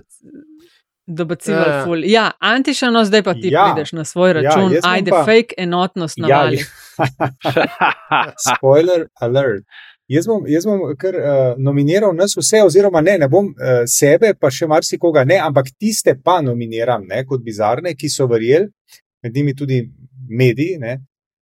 Dobacival 1.07 1.61
Ja, 1.61 1.69
ja. 1.69 1.75
ja. 1.75 1.85
ful. 1.85 2.05
Ja, 2.05 2.31
Antišano, 2.41 3.05
zdaj 3.05 3.23
pa 3.23 3.35
ti 3.35 3.49
Ja. 3.49 3.61
ja. 3.61 3.65
prideš 3.67 3.93
na 3.93 4.05
svoj 4.05 4.31
Ja, 4.31 4.35
račun, 4.35 4.71
bom 4.73 4.81
ajde, 4.85 5.11
pa- 5.11 5.25
fake 5.25 5.55
enotnost 5.59 6.19
Ja, 6.19 6.23
navali. 6.23 6.59
Spoiler 8.49 9.07
alert. 9.17 9.65
Jaz 10.09 10.27
bom, 10.29 10.45
jaz 10.45 10.67
bom 10.69 10.83
kar 11.01 11.17
uh, 11.17 11.55
nominiral 11.57 12.13
nas 12.13 12.35
vse, 12.37 12.61
oziroma 12.67 13.01
ne, 13.01 13.17
ne 13.23 13.29
bom 13.33 13.47
uh, 13.49 13.87
sebe, 13.89 14.35
pa 14.37 14.51
še 14.53 14.69
marsikoga 14.69 15.23
ne, 15.25 15.39
ampak 15.41 15.71
tiste 15.81 16.13
pa 16.21 16.43
nominiram 16.45 17.07
ne, 17.09 17.23
kot 17.25 17.41
bizarne, 17.45 17.95
ki 17.97 18.11
so 18.13 18.27
verjeli, 18.29 18.69
med 19.25 19.33
njimi 19.33 19.55
tudi 19.57 19.81
mediji, 20.29 20.77
ne, 20.83 20.99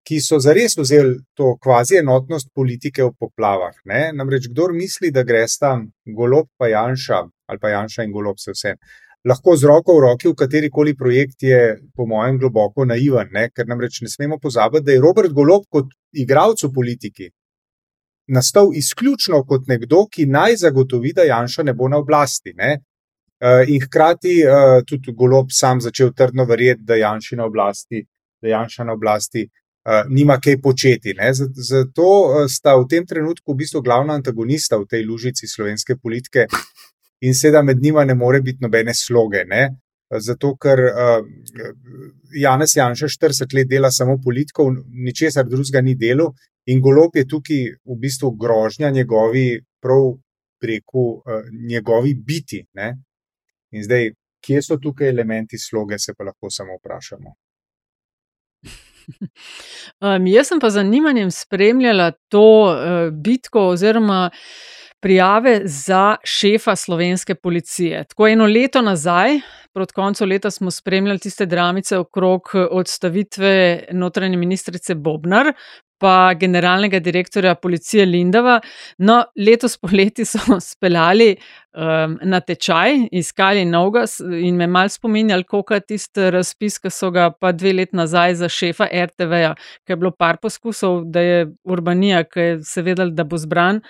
ki 0.05 0.19
so 0.21 0.37
zares 0.41 0.77
vzeli 0.77 1.17
to 1.37 1.55
kvazi 1.61 1.97
enotnost 2.03 2.51
politike 2.53 3.07
v 3.07 3.15
poplavah. 3.17 3.73
Ne. 3.89 4.03
Namreč, 4.13 4.51
kdo 4.53 4.69
misli, 4.77 5.09
da 5.09 5.25
gre 5.25 5.41
sta 5.49 5.75
golob 6.05 6.51
pa 6.57 6.69
Janša 6.69 7.23
ali 7.51 7.59
pa 7.59 7.73
Janša 7.73 8.05
in 8.05 8.13
golob, 8.13 8.37
se 8.39 8.53
vse. 8.53 8.77
Lahko 9.27 9.57
z 9.57 9.67
roko 9.69 9.97
v 9.97 10.05
roki 10.05 10.29
v 10.29 10.37
katerikoli 10.37 10.93
projekt 10.97 11.43
je, 11.43 11.59
po 11.97 12.05
mojem, 12.09 12.37
globoko 12.41 12.85
naiven, 12.85 13.33
ne? 13.33 13.49
ker 13.53 13.67
namreč 13.69 13.99
ne 14.05 14.09
smemo 14.09 14.37
pozabiti, 14.41 14.85
da 14.85 14.95
je 14.95 15.01
Robert 15.03 15.33
Golob 15.33 15.67
kot 15.69 15.91
igralec 16.13 16.63
v 16.63 16.71
politiki 16.73 17.27
nastal 18.31 18.71
izključno 18.75 19.43
kot 19.47 19.67
nekdo, 19.67 20.05
ki 20.11 20.25
naj 20.25 20.55
zagotovi, 20.63 21.13
da 21.13 21.27
Janša 21.27 21.63
ne 21.67 21.73
bo 21.73 21.89
na 21.91 21.99
oblasti. 22.01 22.53
Ne? 22.57 22.77
Uh, 23.41 23.63
in 23.67 23.81
hkrati 23.81 24.35
uh, 24.45 24.83
tudi 24.87 25.13
golob 25.17 25.49
sam 25.51 25.81
začel 25.81 26.13
trdno 26.13 26.45
verjeti, 26.45 26.85
da 26.85 26.95
Janša 26.95 27.39
na 27.39 27.47
oblasti, 27.49 28.03
da 28.41 28.51
Janša 28.53 28.85
na 28.85 28.93
oblasti 28.93 29.47
uh, 29.47 30.03
nima 30.09 30.37
kaj 30.39 30.59
početi. 30.61 31.15
Ne? 31.17 31.31
Zato 31.33 32.47
sta 32.49 32.75
v 32.77 32.87
tem 32.89 33.07
trenutku 33.07 33.53
v 33.53 33.63
bistvu 33.63 33.81
glavna 33.81 34.13
antagonista 34.13 34.77
v 34.77 34.87
tej 34.89 35.05
lužici 35.09 35.49
slovenske 35.49 35.97
politike 35.97 36.45
in 37.21 37.33
seveda 37.33 37.63
med 37.65 37.81
njima 37.81 38.05
ne 38.05 38.15
more 38.15 38.41
biti 38.41 38.61
nobene 38.61 38.93
sloge. 38.93 39.43
Ne? 39.49 39.69
Zato, 40.11 40.55
ker 40.59 40.79
uh, 40.85 41.25
Janez 42.35 42.75
Janša 42.75 43.07
40 43.07 43.55
let 43.55 43.67
dela 43.67 43.91
samo 43.91 44.17
politiko, 44.23 44.69
ničesar 44.91 45.47
drugega 45.47 45.81
ni 45.81 45.95
delo, 45.95 46.33
in 46.65 46.81
golob 46.81 47.15
je 47.15 47.27
tukaj 47.27 47.61
v 47.85 47.97
bistvu 47.99 48.31
grožnja 48.37 48.89
njegovi, 48.89 49.61
prav 49.81 50.13
preko 50.61 51.05
uh, 51.17 51.45
njegovi 51.69 52.13
biti. 52.15 52.65
Ne? 52.73 52.95
In 53.71 53.83
zdaj, 53.83 54.11
kje 54.45 54.61
so 54.61 54.77
tukaj 54.77 55.09
elementi 55.09 55.57
sloge, 55.57 55.99
se 55.99 56.13
pa 56.17 56.23
lahko 56.23 56.49
samo 56.49 56.77
vprašamo. 56.79 57.33
Um, 59.99 60.27
jaz 60.29 60.47
sem 60.47 60.59
pa 60.61 60.69
z 60.69 60.77
zanimanjem 60.77 61.31
spremljala 61.33 62.11
to 62.29 62.43
uh, 62.69 63.09
bitko 63.11 63.65
oziroma 63.73 64.29
prijave 65.01 65.61
za 65.65 66.15
šefa 66.23 66.75
slovenske 66.75 67.35
policije. 67.35 68.03
Tako 68.03 68.27
eno 68.27 68.45
leto 68.45 68.81
nazaj, 68.81 69.39
proti 69.73 69.93
koncu 69.93 70.25
leta, 70.25 70.51
smo 70.51 70.71
spremljali 70.71 71.19
tiste 71.19 71.45
dramice 71.45 71.97
okrog 71.97 72.41
odstavitve 72.71 73.83
notranje 73.91 74.37
ministrice 74.37 74.95
Bobnar. 74.95 75.53
Pa 76.01 76.33
generalnega 76.33 76.99
direktorja 76.99 77.53
policije 77.61 78.05
Lindava. 78.09 78.55
No, 79.05 79.19
letos 79.37 79.77
poleti 79.77 80.25
so 80.31 80.57
speljali 80.59 81.35
um, 81.35 82.15
na 82.25 82.39
tečaj, 82.41 83.05
iskali 83.11 83.65
novega 83.69 84.07
in 84.41 84.57
me 84.57 84.67
mal 84.67 84.89
spominjali, 84.89 85.43
koliko 85.43 85.77
je 85.77 85.85
tisti 85.93 86.31
razpis, 86.33 86.79
ki 86.81 86.89
so 86.89 87.11
ga 87.13 87.29
pa 87.31 87.51
dve 87.53 87.75
leti 87.77 87.95
nazaj 87.95 88.39
za 88.41 88.49
šefa 88.49 88.89
RTV-ja, 89.05 89.53
ker 89.85 89.95
je 89.95 89.99
bilo 90.01 90.11
par 90.11 90.41
poskusov, 90.41 91.03
da 91.13 91.21
je 91.21 91.45
Urbanija, 91.63 92.23
ki 92.25 92.47
je 92.47 92.57
se 92.65 92.81
vedel, 92.81 93.13
da 93.13 93.23
bo 93.23 93.37
zbran. 93.37 93.83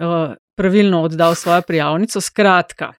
Uh, 0.00 0.36
pravilno 0.60 1.02
oddal 1.02 1.34
svojo 1.34 1.62
prijavnico. 1.62 2.20
Skratka, 2.20 2.92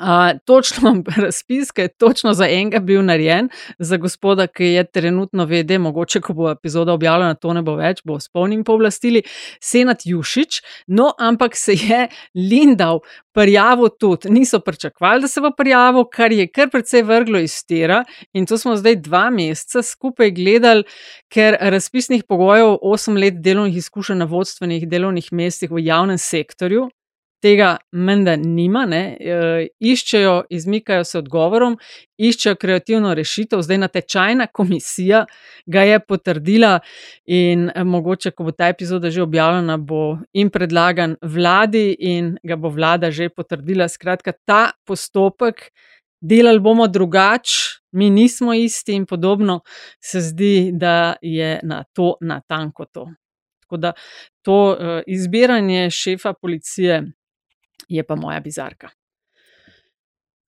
Uh, 0.00 0.38
točno 0.44 1.02
razpis, 1.24 1.70
ki 1.72 1.80
je 1.80 1.88
točno 1.88 2.34
za 2.34 2.46
enega 2.48 2.78
bil 2.78 3.04
narejen, 3.04 3.48
za 3.78 3.96
gospoda, 3.96 4.46
ki 4.46 4.64
je 4.64 4.84
trenutno 4.84 5.44
vede, 5.44 5.78
mogoče, 5.78 6.20
ko 6.20 6.32
bo 6.32 6.50
epizoda 6.50 6.92
objavljena, 6.92 7.34
to 7.34 7.52
ne 7.56 7.62
bo 7.62 7.78
več, 7.80 8.02
bo 8.04 8.18
s 8.20 8.28
polnim 8.28 8.64
povlastili, 8.64 9.22
Senat 9.60 10.04
Jušič, 10.04 10.60
no, 10.86 11.14
ampak 11.18 11.56
se 11.56 11.72
je 11.72 12.08
Lindav 12.34 13.00
prijavil 13.32 13.88
tudi, 14.00 14.28
niso 14.30 14.60
pričakovali, 14.60 15.24
da 15.24 15.28
se 15.28 15.40
bo 15.40 15.50
prijavil, 15.56 16.04
kar 16.12 16.32
je 16.32 16.48
kar 16.48 16.68
precej 16.70 17.02
vrglo 17.02 17.40
iz 17.40 17.56
tera 17.64 18.02
in 18.32 18.44
to 18.46 18.58
smo 18.58 18.76
zdaj 18.76 18.96
dva 19.00 19.30
meseca 19.30 19.82
skupaj 19.82 20.30
gledali, 20.36 20.84
ker 21.32 21.56
razpisnih 21.60 22.24
pogojev, 22.28 22.76
osem 22.82 23.16
let 23.16 23.40
delovnih 23.40 23.76
izkušenj 23.76 24.20
na 24.20 24.28
vodstvenih 24.28 24.88
delovnih 24.88 25.32
mestih 25.32 25.72
v 25.72 25.86
javnem 25.88 26.18
sektorju, 26.20 26.90
tega 27.42 27.76
menda 27.92 28.36
nima, 28.36 28.84
ne, 28.86 29.02
e, 29.20 29.66
iščejo, 29.80 30.34
izmikajo 30.50 31.04
se 31.04 31.18
odgovorom, 31.18 31.76
iščejo 32.18 32.56
kreativno 32.60 33.12
rešitev. 33.14 33.62
Zdaj, 33.62 33.78
natečajna 33.84 34.46
komisija 34.46 35.24
ga 35.66 35.84
je 35.86 36.00
potrdila, 36.00 36.78
in 37.26 37.68
e, 37.74 37.84
mogoče, 37.84 38.32
ko 38.32 38.48
bo 38.48 38.54
ta 38.56 38.70
epizoda 38.72 39.10
že 39.10 39.22
objavljena, 39.22 39.76
bo 39.76 40.18
jim 40.32 40.50
predlagan 40.50 41.16
vladi 41.22 41.90
in 41.98 42.36
ga 42.42 42.56
bo 42.56 42.72
vlada 42.72 43.10
že 43.10 43.28
potrdila. 43.28 43.88
Skratka, 43.88 44.32
ta 44.44 44.70
postopek. 44.84 45.70
Delali 46.26 46.58
bomo 46.64 46.86
drugače, 46.88 47.82
mi 47.92 48.08
nismo 48.10 48.54
isti, 48.56 48.94
in 48.96 49.04
podobno 49.06 49.60
se 50.00 50.20
zdi, 50.20 50.70
da 50.72 51.14
je 51.20 51.60
na 51.62 51.84
to 51.92 52.14
natanko 52.20 52.84
to. 52.84 53.04
Tako 53.60 53.76
da 53.76 53.92
to 54.42 54.56
uh, 54.70 55.02
izbiranje 55.06 55.90
šefa 55.90 56.32
policije 56.32 57.02
je 57.88 58.02
pa 58.02 58.16
moja 58.16 58.40
bizarka. 58.40 58.90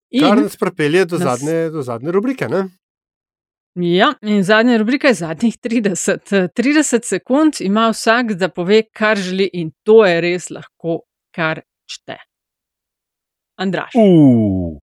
In 0.10 0.24
Kar 0.24 0.42
nas 0.42 0.58
pripelje 0.58 1.06
do, 1.06 1.18
nas... 1.20 1.40
zadnje, 1.40 1.70
do 1.70 1.82
zadnje 1.82 2.12
rubrike. 2.12 2.48
Ne? 2.48 2.68
Ja, 3.78 4.14
in 4.22 4.44
zadnja 4.44 4.78
rubrika 4.78 5.12
je 5.12 5.14
zadnjih 5.14 5.58
30. 5.58 6.32
30 6.58 7.04
sekund 7.06 7.60
ima 7.60 7.90
vsak, 7.90 8.34
da 8.34 8.50
pove, 8.50 8.82
kar 8.94 9.18
želi, 9.18 9.50
in 9.54 9.70
to 9.84 10.06
je 10.06 10.22
res 10.22 10.50
lahko, 10.50 11.04
kar 11.36 11.62
čte. 11.86 12.18
Andraš. 13.58 13.94
Uh, 13.98 14.78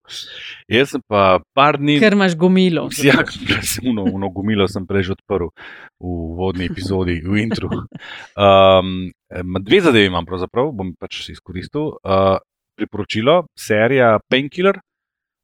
jaz 0.70 0.90
sem 0.90 1.02
pa 1.06 1.38
par 1.54 1.78
dni. 1.78 1.96
Ker 2.02 2.14
imaš 2.14 2.34
gomilo. 2.38 2.88
Ja, 3.06 3.22
sem 3.62 3.90
uno, 3.90 4.02
uno 4.10 4.30
gomilo 4.34 4.66
sem 4.70 4.86
prej 4.86 5.12
odprl 5.14 5.50
v 6.02 6.14
vodni 6.38 6.66
epizodi, 6.66 7.20
v 7.22 7.38
intru. 7.42 7.70
Um, 8.34 9.12
dve 9.42 9.80
zadevi 9.80 10.06
imam, 10.12 10.26
pravzaprav 10.26 10.72
bom 10.76 10.94
pač 10.98 11.28
izkoristil. 11.34 11.94
Uh, 12.02 12.38
priporočilo, 12.74 13.44
serija 13.58 14.18
Painkiller, 14.28 14.80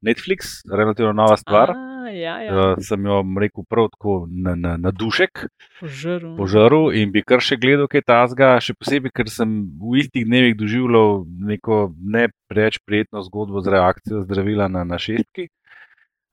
Netflix, 0.03 0.64
relativno 0.72 1.12
nova 1.12 1.36
stvar. 1.36 1.70
A 1.70 2.09
ja, 2.11 2.38
ja. 2.43 2.55
Uh, 2.55 2.78
sem 2.82 3.05
jo 3.07 3.20
rekel 3.41 3.64
prav 3.68 3.91
tako 3.93 4.24
na, 4.30 4.55
na, 4.55 4.76
na 4.76 4.91
dušek, 4.91 5.45
požaru. 5.80 6.32
požaru 6.36 6.80
in 6.97 7.12
bi 7.12 7.22
kar 7.22 7.43
še 7.45 7.59
gledal 7.61 7.86
kaj 7.91 8.03
tasga, 8.09 8.55
še 8.64 8.74
posebej, 8.78 9.12
ker 9.14 9.30
sem 9.30 9.53
v 9.78 10.01
istih 10.03 10.26
dnevih 10.26 10.57
doživljal 10.59 11.24
neko 11.53 11.93
ne 12.01 12.28
preveč 12.51 12.80
prijetno 12.86 13.22
zgodbo 13.26 13.62
z 13.62 13.76
reakcijo 13.76 14.24
zdravila 14.24 14.70
na, 14.72 14.84
na 14.88 14.99
šestki. 14.99 15.51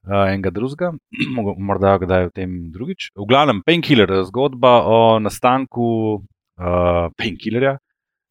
Uh, 0.07 0.31
enega 0.31 0.53
drugega, 0.55 0.93
morda 1.67 1.97
kdaj 1.99 2.29
v 2.29 2.33
tem 2.33 2.57
drugič. 2.71 3.11
V 3.11 3.27
glavnem, 3.27 3.59
painkiller, 3.67 4.21
zgodba 4.31 4.79
o 4.87 4.99
nastanku 5.19 6.23
uh, 6.57 7.09
painkillerja, 7.17 7.77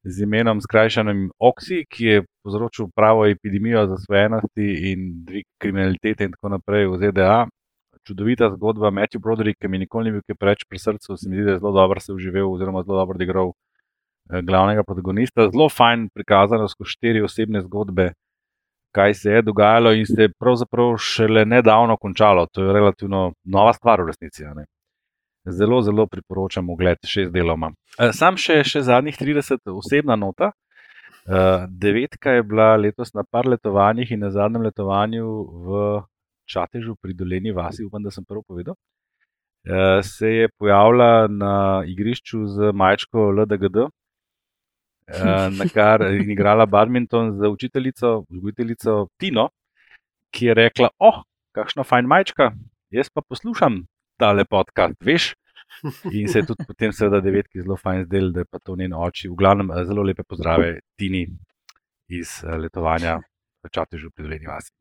z 0.06 0.22
imenom 0.22 0.60
skrajšanem 0.60 1.30
Oxy, 1.42 1.82
ki 1.90 2.04
je 2.04 2.24
povzročil 2.44 2.88
pravo 2.94 3.26
epidemijo 3.26 3.86
zasvojenosti 3.90 4.66
in 4.92 5.24
dvig 5.26 5.46
kriminalitete 5.58 6.24
in 6.24 6.34
tako 6.36 6.54
naprej 6.54 6.86
v 6.86 6.98
ZDA. 7.02 7.46
Čudovita 8.06 8.52
zgodba 8.54 8.92
Matthew 8.94 9.18
Broderick, 9.18 9.58
ki 9.58 9.68
mi 9.68 9.82
nikoli 9.82 10.12
ni 10.12 10.20
bil 10.20 10.36
preveč 10.38 10.62
pri 10.68 10.78
srcu, 10.78 11.16
se 11.16 11.28
mi 11.28 11.34
zdi, 11.34 11.44
da 11.44 11.56
je 11.56 11.58
zelo 11.58 11.72
dobro 11.74 12.00
se 12.00 12.12
uživel 12.12 12.52
oziroma 12.52 12.84
zelo 12.86 13.00
dobro 13.00 13.18
odigral 13.18 13.50
eh, 13.50 14.42
glavnega 14.42 14.84
protagonista. 14.86 15.48
Zelo 15.50 15.66
fajn 15.68 16.08
prikazano 16.14 16.68
skozi 16.68 16.94
štiri 16.94 17.22
osebne 17.26 17.64
zgodbe, 17.66 18.12
kaj 18.94 19.14
se 19.14 19.30
je 19.30 19.42
dogajalo 19.42 19.92
in 19.92 20.06
se 20.06 20.22
je 20.22 20.32
pravzaprav 20.38 20.94
šele 21.02 21.44
nedavno 21.44 21.96
končalo. 21.96 22.46
To 22.52 22.62
je 22.62 22.72
relativno 22.72 23.32
nova 23.44 23.72
stvar 23.72 24.02
v 24.02 24.06
resnici. 24.14 24.46
Ne? 24.54 24.70
Zelo, 25.46 25.82
zelo 25.82 26.06
priporočam 26.06 26.70
ogled 26.70 26.98
šest 27.06 27.32
deloma. 27.32 27.70
Eh, 27.98 28.12
sam 28.12 28.36
še, 28.40 28.62
še 28.66 28.82
zadnjih 28.86 29.16
30, 29.18 29.62
osebna 29.72 30.16
nota. 30.16 30.52
Eh, 31.26 31.66
devetka 31.70 32.36
je 32.36 32.42
bila 32.46 32.74
letos 32.76 33.14
na 33.14 33.24
par 33.24 33.48
letovanjih 33.50 34.12
in 34.12 34.20
na 34.26 34.30
zadnjem 34.30 34.66
letovanju 34.68 35.26
v 35.66 35.86
Čatežu 36.46 36.94
pri 37.02 37.14
Doleni 37.14 37.50
vasi, 37.50 37.82
upam, 37.82 38.02
da 38.02 38.12
sem 38.14 38.24
prvo 38.24 38.44
povedal. 38.46 38.76
Eh, 39.66 40.02
se 40.06 40.30
je 40.30 40.48
pojavila 40.58 41.26
na 41.26 41.82
igrišču 41.86 42.44
z 42.46 42.70
majčko 42.72 43.30
LDGD, 43.34 43.88
na 45.58 45.66
kar 45.70 46.02
je 46.02 46.22
igrala 46.32 46.66
badminton 46.66 47.32
z 47.38 47.50
učiteljico, 47.50 48.24
vzgojiteljico 48.30 49.06
Tino, 49.18 49.48
ki 50.34 50.50
je 50.50 50.54
rekla: 50.54 50.90
Oh, 50.98 51.22
kakšna 51.54 51.82
fajn 51.86 52.06
majčka, 52.10 52.50
jaz 52.90 53.10
pa 53.10 53.22
poslušam 53.22 53.84
tale 54.18 54.44
podcast, 54.44 54.96
veš. 55.00 55.34
In 56.12 56.28
se 56.28 56.38
je 56.38 56.46
tudi 56.46 56.64
potem, 56.66 56.92
seveda, 56.92 57.20
devetki 57.20 57.60
zelo 57.62 57.76
fajn 57.76 58.04
zdel, 58.06 58.30
da 58.32 58.44
je 58.44 58.48
pa 58.50 58.58
to 58.58 58.76
njen 58.76 58.94
oči. 58.94 59.28
V 59.28 59.36
glavnem, 59.36 59.70
eh, 59.70 59.84
zelo 59.84 60.02
lepe 60.02 60.22
pozdrave 60.22 60.78
Tini 60.96 61.26
iz 62.08 62.38
eh, 62.44 62.56
letovanja 62.56 63.18
v 63.62 63.70
Čatežu 63.72 64.10
pri 64.10 64.24
Doleni 64.24 64.46
Vasi. 64.46 64.72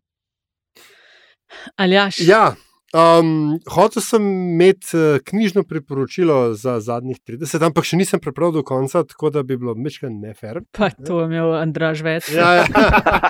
Aljaš. 1.76 2.20
Ja, 2.28 2.56
Um, 2.96 3.60
hotel 3.68 4.00
sem 4.00 4.24
imeti 4.24 4.96
uh, 4.98 5.18
knjižno 5.24 5.64
priporočilo 5.68 6.54
za 6.54 6.78
zadnjih 6.80 7.18
30, 7.28 7.66
ampak 7.68 7.84
še 7.84 7.98
nisem 8.00 8.22
prebral 8.24 8.54
do 8.56 8.62
konca, 8.64 9.02
tako 9.04 9.34
da 9.36 9.42
bi 9.44 9.58
bilo 9.60 9.74
mečkaj 9.76 10.14
nefer. 10.14 10.62
Pa 10.72 10.88
to 10.96 11.18
je 11.20 11.26
imel 11.28 11.52
Andraž 11.60 12.06
več. 12.06 12.30
Ja, 12.32 12.62
ja. 12.62 12.68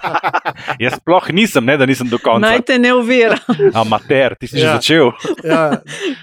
Jaz 0.83 0.99
sploh 0.99 1.31
nisem, 1.33 1.65
ne, 1.65 1.79
da 1.81 1.87
nisem 1.89 2.11
do 2.11 2.19
konca. 2.21 2.43
Naj 2.45 2.61
te 2.67 2.77
ne 2.77 2.91
uvira. 2.93 3.39
Amater, 3.81 4.35
ti 4.37 4.51
si 4.51 4.59
ja. 4.59 4.75
že 4.75 4.83
začel. 4.83 5.09
ja. 5.49 5.63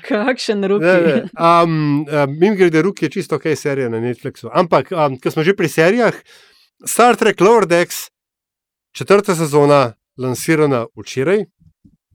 Kakšen 0.06 0.62
rok. 0.70 0.86
Um, 0.86 1.74
um, 2.06 2.36
Mim 2.38 2.54
gre, 2.60 2.70
da 2.70 2.84
rok 2.86 3.02
je 3.02 3.10
čisto 3.10 3.40
ok, 3.40 3.50
serija 3.58 3.90
na 3.90 3.98
Netflixu. 4.04 4.52
Ampak, 4.54 4.94
um, 4.94 5.18
ko 5.18 5.34
smo 5.34 5.42
že 5.42 5.56
pri 5.58 5.72
serijah, 5.72 6.14
Star 6.86 7.18
Trek 7.18 7.42
Lower 7.42 7.66
Decks, 7.66 8.06
četrta 8.94 9.34
sezona, 9.34 9.96
lansirana 10.14 10.86
včeraj 10.94 11.42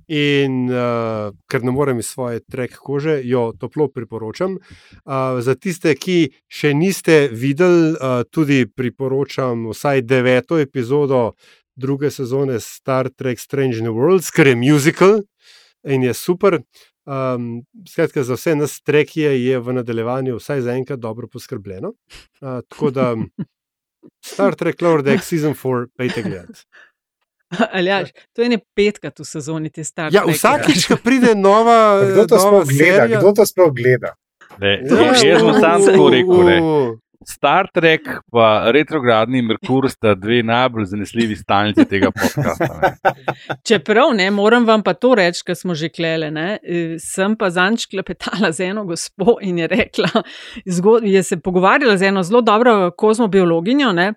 In 0.08 0.70
uh, 0.72 1.34
ker 1.52 1.64
ne 1.68 1.72
morem 1.76 2.00
iz 2.00 2.08
svoje 2.14 2.40
trek 2.40 2.78
kože, 2.80 3.20
jo 3.28 3.52
toplo 3.60 3.90
priporočam. 3.92 4.56
Uh, 4.56 5.42
za 5.44 5.56
tiste, 5.60 5.92
ki 6.00 6.32
še 6.48 6.72
niste 6.74 7.28
videli, 7.28 7.92
uh, 7.92 8.22
tudi 8.32 8.64
priporočam 8.72 9.68
vsaj 9.74 10.06
deveto 10.08 10.62
epizodo 10.64 11.34
druge 11.76 12.12
sezone 12.12 12.60
Star 12.60 13.10
Trek 13.10 13.40
Strange 13.40 13.84
New 13.84 13.94
Worlds, 13.94 14.32
ker 14.32 14.48
je 14.48 14.56
musical 14.56 15.20
in 15.84 16.08
je 16.08 16.14
super. 16.14 16.62
Um, 17.08 17.64
skratka, 17.88 18.24
za 18.24 18.36
vse 18.36 18.56
nas 18.56 18.82
trekije 18.82 19.36
je 19.44 19.60
v 19.60 19.74
nadaljevanju 19.74 20.40
vsaj 20.40 20.62
za 20.62 20.74
enkrat 20.76 21.00
dobro 21.00 21.28
poskrbljeno. 21.28 21.94
Uh, 22.42 22.60
tako 22.70 22.92
da 22.92 23.16
Star 24.26 24.56
Trek 24.56 24.82
Lower 24.82 25.04
Deck 25.04 25.24
Season 25.24 25.54
4, 25.54 25.88
pejte 25.98 26.24
gledati. 26.24 26.64
Aljaš, 27.78 28.12
to 28.36 28.44
je 28.44 28.50
ne 28.50 28.60
petkrat 28.76 29.20
v 29.20 29.26
sezoni 29.26 29.70
te 29.70 29.84
stare. 29.84 30.12
Ja, 30.16 30.26
vsakič, 30.28 30.88
ko 30.92 30.98
pride 31.06 31.36
nova, 31.36 32.04
Kdo 32.04 32.28
to 32.28 32.40
sploh 32.40 32.66
gleda? 32.68 33.08
Kdo 33.08 33.34
to 33.34 33.46
sploh 33.48 33.72
gleda? 33.72 34.16
Ne, 34.58 34.82
Ja, 34.90 35.14
jaz 35.22 35.44
bom 35.46 35.60
sam 35.62 35.84
tako 35.86 36.10
rekel. 36.10 36.40
Ne. 36.48 36.58
Star 37.26 37.68
Trek 37.74 38.02
in 38.34 38.72
retrogradni 38.72 39.42
Merkur 39.42 39.90
sta 39.90 40.14
dve 40.16 40.44
najbolj 40.44 40.86
zanesljivi 40.86 41.36
stalnici 41.36 41.86
tega 41.86 42.12
podcasta. 42.12 42.80
Ne. 42.82 43.14
Čeprav 43.68 44.14
ne, 44.16 44.30
moram 44.32 44.66
vam 44.66 44.84
pa 44.84 44.94
to 44.94 45.16
reči, 45.16 45.44
ker 45.46 45.56
smo 45.56 45.76
že 45.76 45.90
klele. 45.90 46.32
Ne? 46.32 46.60
Eh, 46.64 46.96
Sem 47.02 47.36
pa 47.36 47.50
zanč 47.50 47.88
klepetala 47.90 48.52
z 48.52 48.70
eno 48.70 48.86
gospo 48.86 49.38
in 49.42 49.58
je 49.60 49.68
rekla, 49.68 50.24
je 51.04 51.24
se 51.24 51.40
pogovarjala 51.40 51.98
z 51.98 52.12
eno 52.12 52.24
zelo 52.24 52.42
dobro 52.42 52.92
kozmobiologinjo 52.98 53.92
ne? 53.94 54.14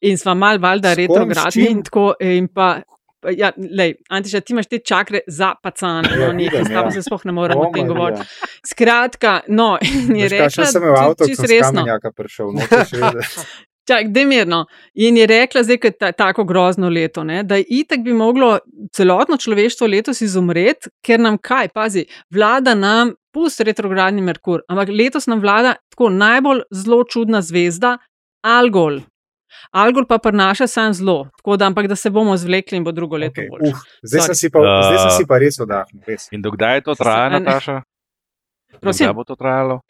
in 0.00 0.18
sva 0.18 0.34
mal 0.34 0.58
valjda 0.58 0.94
retrogradni 0.94 1.68
in 1.70 1.82
tako. 1.82 2.12
In 2.20 2.48
pa, 2.48 2.80
pa 2.84 3.01
ja, 3.30 3.52
lej, 3.78 3.94
Antiša, 4.08 4.40
ti 4.40 4.52
imaš 4.52 4.66
te 4.66 4.78
čakre 4.78 5.20
za 5.26 5.54
pacane, 5.62 6.08
Ja, 6.18 6.26
no, 6.26 6.32
nekaj, 6.32 6.64
s 6.64 6.68
tabo 6.68 6.88
ja. 6.88 6.90
se 6.90 7.02
sploh 7.02 7.24
ne 7.24 7.32
moremo 7.32 7.68
O, 7.68 7.72
tem 7.74 7.88
govoriti. 7.88 8.22
Skratka, 8.66 9.40
no, 9.48 9.76
in 10.08 10.16
je 10.16 10.28
Veš, 10.28 10.38
rekla, 10.38 10.66
sem 10.66 10.82
v 10.82 10.94
avtu, 10.98 11.28
čisto 11.28 11.46
resno. 11.50 11.84
prišel. 12.16 12.52
vedeti. 12.52 13.46
Čak, 13.88 14.12
demirno. 14.14 14.66
In 14.94 15.16
je 15.18 15.26
rekla, 15.26 15.64
zdaj, 15.66 15.78
ker 15.82 15.90
je 15.90 15.98
ta, 15.98 16.12
tako 16.14 16.44
grozno 16.46 16.88
leto, 16.88 17.24
ne, 17.26 17.40
da 17.42 17.58
itek 17.58 18.04
bi 18.04 18.12
moglo 18.14 18.58
celotno 18.94 19.36
človeštvo 19.36 19.86
letos 19.90 20.20
izumreti, 20.22 20.92
ker 21.02 21.18
nam 21.20 21.38
kaj, 21.38 21.72
pazi, 21.74 22.04
vlada 22.30 22.76
nam, 22.78 23.10
pust 23.34 23.60
retrogradni 23.60 24.22
Merkur, 24.22 24.62
ampak 24.70 24.92
letos 24.94 25.26
nam 25.26 25.40
vlada 25.42 25.74
tako 25.90 26.12
najbolj 26.14 26.62
zelo 26.70 27.02
čudna 27.10 27.42
zvezda, 27.42 27.96
Algol. 28.46 29.00
Algol 29.72 30.04
pa 30.04 30.18
prinaša 30.18 30.66
sam 30.66 30.92
zlo, 30.92 31.28
tako 31.36 31.56
da, 31.56 31.66
ampak 31.66 31.86
da 31.86 31.96
se 31.96 32.10
bomo 32.10 32.36
zvlekli 32.36 32.76
in 32.76 32.84
bo 32.84 32.92
drugo 32.92 33.16
leto 33.16 33.40
okay, 33.40 33.48
boljše. 33.50 33.72
uh, 33.72 33.78
zdaj, 34.02 34.20
sem 34.22 34.34
si 34.36 34.50
pa, 34.50 34.58
zdaj 34.58 34.98
sem 35.00 35.10
si 35.12 35.26
pa 35.26 35.38
res 35.38 35.58
oddahnil. 35.58 36.02
Res. 36.06 36.28
In 36.30 36.42
dokdaj 36.42 36.74
je 36.74 36.82
to 36.82 36.94
trajalo, 36.94 37.32
Se- 37.32 37.40
Nataša? 37.40 37.76
Prosim? 38.80 39.06
Kdaj 39.06 39.14
bo 39.14 39.24
to 39.24 39.36
trajalo? 39.36 39.80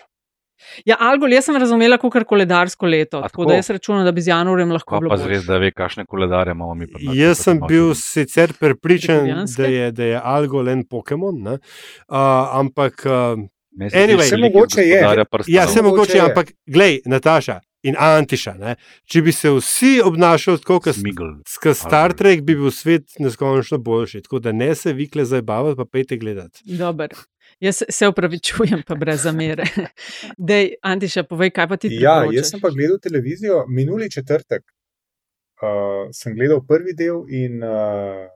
Ja, 0.85 0.95
Algol 1.01 1.33
jaz 1.33 1.45
sem 1.45 1.57
razumela 1.57 1.99
kot 1.99 2.23
koledarsko 2.25 2.87
leto, 2.87 3.19
A 3.19 3.23
tako 3.23 3.29
tako? 3.29 3.45
da 3.45 3.55
jaz 3.55 3.71
računam, 3.71 4.05
da 4.05 4.13
bi 4.13 4.21
z 4.21 4.29
januarjem 4.29 4.71
lahko 4.71 4.95
pa 4.95 5.09
boljše. 5.09 5.25
zvezda 5.25 5.59
ve, 5.59 5.71
kakšne 5.73 6.05
koledarje 6.07 6.53
imamo 6.53 6.75
mi. 6.75 6.87
nas, 6.87 7.03
Jaz 7.15 7.39
sem 7.39 7.61
bil 7.61 7.83
malo- 7.85 7.95
sicer 7.97 8.53
prepričan, 8.53 9.27
da 9.57 9.65
je, 9.65 9.91
da 9.91 10.05
je 10.05 10.21
Algol 10.25 10.69
en 10.69 10.85
Pokémon, 10.85 11.35
ne? 11.37 11.53
uh, 11.53 12.17
ampak 12.53 13.03
uh, 13.05 13.43
se 13.81 13.99
Anyway. 13.99 14.31
veliki 14.31 14.43
mogoče 14.45 14.81
je. 14.83 15.01
Ja, 15.49 15.65
vse 15.65 15.83
mogoče 15.83 15.83
mogoče, 15.83 16.17
je. 16.17 16.21
ampak 16.23 16.47
glej, 16.67 17.01
Nataša 17.07 17.61
in 17.83 17.97
Antiša, 17.99 18.55
ne, 18.55 18.77
če 19.05 19.23
bi 19.23 19.33
se 19.33 19.51
vsi 19.51 20.01
obnašali 20.05 20.59
tako, 20.59 20.81
kot. 20.81 20.95
Sk 21.49 21.75
Star 21.75 22.13
Trek, 22.13 22.43
bi 22.43 22.55
bil 22.55 22.71
svet 22.71 23.19
neskončno 23.19 23.79
boljši. 23.79 24.23
Tako 24.23 24.39
da 24.39 24.53
ne 24.53 24.75
se 24.75 24.93
vikle 24.93 25.25
zabavati, 25.25 25.77
pa 25.77 25.85
pejte 25.85 26.17
gledati. 26.17 26.63
Dober. 26.65 27.09
Jaz 27.61 27.77
se- 27.77 27.87
se 27.91 28.09
upravičujem, 28.09 28.83
pa 28.83 28.95
brez 28.95 29.23
zamere. 29.23 29.65
Dej, 30.39 30.75
Antiša, 30.83 31.23
povej, 31.23 31.51
kaj 31.51 31.69
pa 31.69 31.77
ti 31.77 31.89
Ja, 31.91 32.15
priporočaš? 32.17 32.37
jaz 32.37 32.51
sem 32.51 32.61
pa 32.61 32.71
gledal 32.71 32.99
televizijo 32.99 33.65
minuli 33.69 34.11
četrtek. 34.11 34.63
Uh, 35.63 36.09
sem 36.13 36.35
gledal 36.35 36.59
prvi 36.67 36.91
del 36.95 37.21
in 37.31 37.63
uh, 37.63 38.27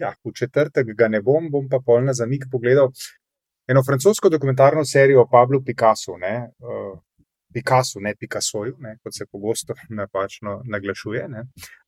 ja, 0.00 0.14
v 0.24 0.32
četrtek 0.32 0.94
ga 0.96 1.08
ne 1.08 1.20
bom, 1.20 1.50
bom 1.50 1.68
pa 1.68 1.76
pol 1.78 2.04
na 2.04 2.14
zamik 2.14 2.46
pogledal 2.50 2.88
eno 3.68 3.82
francosko 3.84 4.28
dokumentarno 4.28 4.84
serijo 4.84 5.20
o 5.20 5.28
Pablu 5.28 5.60
Picassu. 5.64 6.16
Ne, 6.16 6.32
uh, 6.58 6.94
Picassu, 7.54 8.00
ne 8.00 8.14
Picassoju, 8.20 8.76
ne, 8.78 8.96
kot 9.02 9.12
se 9.18 9.24
pogosto 9.32 9.74
napačno 10.00 10.60
naglašuje. 10.64 11.28
Ne. 11.28 11.42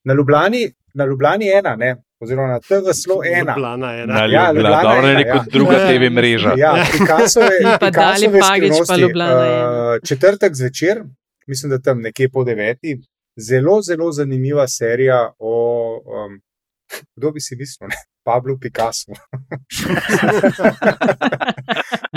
Na 0.05 0.15
Ljubljani, 0.15 0.63
na 0.95 1.05
Ljubljani 1.05 1.47
ena, 1.59 1.77
ne, 1.77 1.97
oziroma 2.23 2.49
na 2.49 2.61
TV 2.61 2.93
slo 3.03 3.21
ena. 3.41 3.53
Ljubljana 3.57 3.95
ena. 3.97 4.15
Na 4.15 4.21
Ja, 4.21 4.27
Ljubljana, 4.27 4.53
Ljubljana 4.53 4.83
dobro, 4.95 5.09
ena, 5.09 5.23
kot 5.33 5.47
ja. 5.47 5.53
druga 5.53 5.77
Ja. 5.77 5.87
TV 5.89 6.13
mreža. 6.13 6.53
Ja, 6.57 6.73
Picassove, 6.93 7.51
Pa 7.81 7.91
Dali 7.91 8.27
Picassove 8.27 8.41
Pagić 8.41 8.73
pa. 8.89 8.97
Ljubljana 8.97 9.45
je 9.45 9.57
Uh, 9.67 10.01
četrtek 10.09 10.55
zvečer, 10.55 11.03
mislim, 11.47 11.71
da 11.71 11.79
tam 11.79 12.01
nekje 12.01 12.29
po 12.31 12.45
deveti, 12.45 13.01
zelo, 13.37 13.83
zelo 13.83 14.13
zanimiva 14.13 14.69
serija 14.69 15.33
o, 15.39 15.55
um, 16.07 16.41
kdo 17.17 17.31
bi 17.31 17.41
si 17.41 17.57
mislil, 17.57 17.89
ne? 17.89 17.97
Pablu 18.25 18.59
Picassu. 18.61 19.13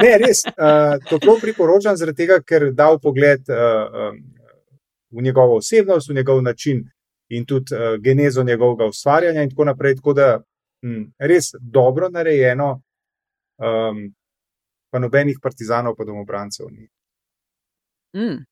Ne, 0.01 0.17
res, 0.21 0.43
uh, 0.49 0.97
toplo 1.09 1.37
priporočam, 1.41 1.97
tega, 2.15 2.39
ker 2.45 2.71
da 2.75 2.91
v 2.93 3.01
pogled 3.03 3.49
uh, 3.51 4.09
um, 4.09 4.19
v 5.11 5.25
njegovo 5.25 5.57
osebnost, 5.57 6.09
v 6.09 6.19
njegov 6.19 6.41
način 6.43 6.83
in 7.29 7.45
tudi 7.45 7.75
uh, 7.75 7.97
genezo 8.01 8.43
njegovega 8.43 8.85
ustvarjanja 8.89 9.43
in 9.43 9.49
tako 9.49 9.65
naprej. 9.65 9.95
Tako 9.95 10.13
da 10.13 10.29
hm, 10.85 11.03
res 11.19 11.51
dobro 11.61 12.09
narejeno, 12.09 12.71
um, 13.57 14.05
pa 14.89 14.99
nobenih 14.99 15.37
partizanov, 15.41 15.95
pa 15.97 16.05
domobrancev 16.05 16.71
ni. 16.71 16.89
Mm. 18.17 18.45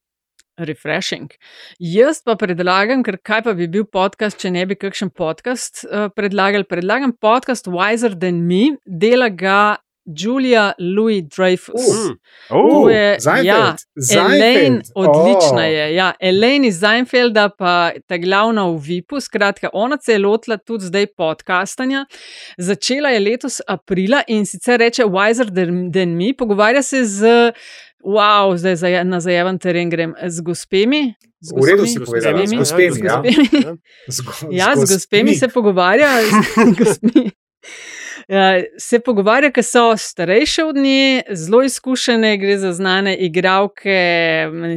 Refreshing. 0.57 1.29
Jaz 1.77 2.23
pa 2.25 2.33
predlagam, 2.35 3.03
ker 3.05 3.19
kaj 3.21 3.43
pa 3.45 3.53
bi 3.53 3.67
bil 3.69 3.85
podcast, 3.85 4.39
če 4.41 4.49
ne 4.55 4.63
bi 4.65 4.77
kakšen 4.77 5.11
podcast 5.13 5.83
uh, 5.85 6.07
predlagal. 6.09 6.65
Predlagam 6.65 7.13
podcast 7.13 7.69
Wiser 7.69 8.17
Than 8.17 8.41
Me, 8.49 8.77
dela 8.85 9.29
ga 9.29 9.77
Julia 10.09 10.73
Louis 10.79 11.21
Dreyfus. 11.23 11.87
Uh, 11.87 12.15
Oh, 12.49 12.71
To 12.85 12.89
je, 12.89 13.17
ja, 13.43 13.75
Seinfeld, 13.99 14.31
Elaine, 14.31 14.79
Seinfeld. 14.81 14.91
odlična 14.95 15.57
Oh. 15.57 15.67
je. 15.67 15.93
Ja, 15.93 16.13
Elaine 16.21 16.67
iz 16.67 16.79
Seinfelda, 16.79 17.49
pa 17.49 17.71
ta 18.07 18.17
glavna 18.17 18.63
v 18.65 18.77
VIP-u. 18.79 19.19
Skratka, 19.19 19.69
ona 19.73 19.97
se 19.97 20.11
je 20.11 20.19
lotila 20.19 20.57
tudi 20.57 20.85
zdaj 20.85 21.05
podcastanja. 21.07 22.05
Začela 22.57 23.09
je 23.09 23.19
letos 23.21 23.59
aprila 23.67 24.21
in 24.27 24.45
sicer 24.45 24.79
reče 24.79 25.03
Wiser 25.03 25.45
than, 25.47 25.91
than 25.91 26.09
me, 26.09 26.33
pogovarja 26.33 26.81
se 26.81 27.05
z, 27.05 27.51
wow, 28.01 28.55
zdaj 28.55 28.75
zaje, 28.77 29.03
na 29.03 29.19
zajeven 29.19 29.59
teren 29.59 29.89
grem, 29.89 30.13
z 30.23 30.39
gospemi. 30.41 31.13
Z 31.39 31.51
V 31.51 31.59
redu 31.61 31.77
gospemi, 31.77 31.87
si 31.87 31.93
z 31.95 32.05
povedala, 32.05 32.33
gospemi, 32.33 32.47
z 32.47 32.59
gospemi, 32.59 32.91
z 32.91 32.97
ja. 32.97 33.15
gospemi. 33.17 33.77
Z 34.07 34.21
go- 34.21 34.51
Ja, 34.51 34.75
z 34.75 34.83
gospemi 34.87 35.35
se 35.35 35.47
pogovarja. 35.47 36.09
z 36.21 36.31
gospmi. 36.79 37.31
Ja, 38.27 38.59
se 38.75 38.97
pogovarja, 38.99 39.53
ker 39.55 39.63
so 39.63 39.93
starejše 39.95 40.65
od 40.67 40.75
nje, 40.75 41.21
zelo 41.31 41.61
izkušene, 41.63 42.33
gre 42.37 42.57
za 42.59 42.73
znane 42.75 43.13
igralke, 43.23 43.95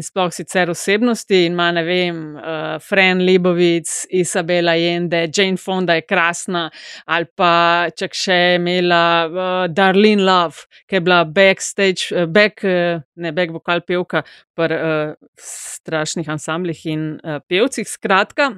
sploh 0.06 0.30
sicer 0.30 0.70
osebnosti. 0.70 1.40
In 1.48 1.56
ima, 1.58 1.72
ne 1.74 1.82
vem, 1.82 2.20
uh, 2.36 2.76
Fran 2.88 3.24
Lebovic, 3.26 3.90
Isabela 4.14 4.76
Jende, 4.78 5.24
Jane 5.34 5.58
Fonda 5.58 5.98
je 5.98 6.06
krasna, 6.06 6.68
ali 7.10 7.26
pa 7.34 7.90
čak 7.98 8.14
še 8.14 8.38
imela 8.60 9.02
uh, 9.26 9.66
Darlene 9.66 10.22
Love, 10.22 10.70
ki 10.86 11.00
je 11.00 11.04
bila 11.10 11.24
backstage, 11.26 12.14
uh, 12.14 12.30
back, 12.30 12.62
uh, 12.62 13.02
ne 13.18 13.34
back 13.34 13.50
vokal 13.50 13.82
pevka 13.82 14.22
pri 14.54 14.78
uh, 14.78 15.14
strašnih 15.42 16.30
ansamblih 16.30 16.86
in 16.86 17.16
uh, 17.18 17.42
pevcih. 17.50 17.88
Skratka, 17.98 18.52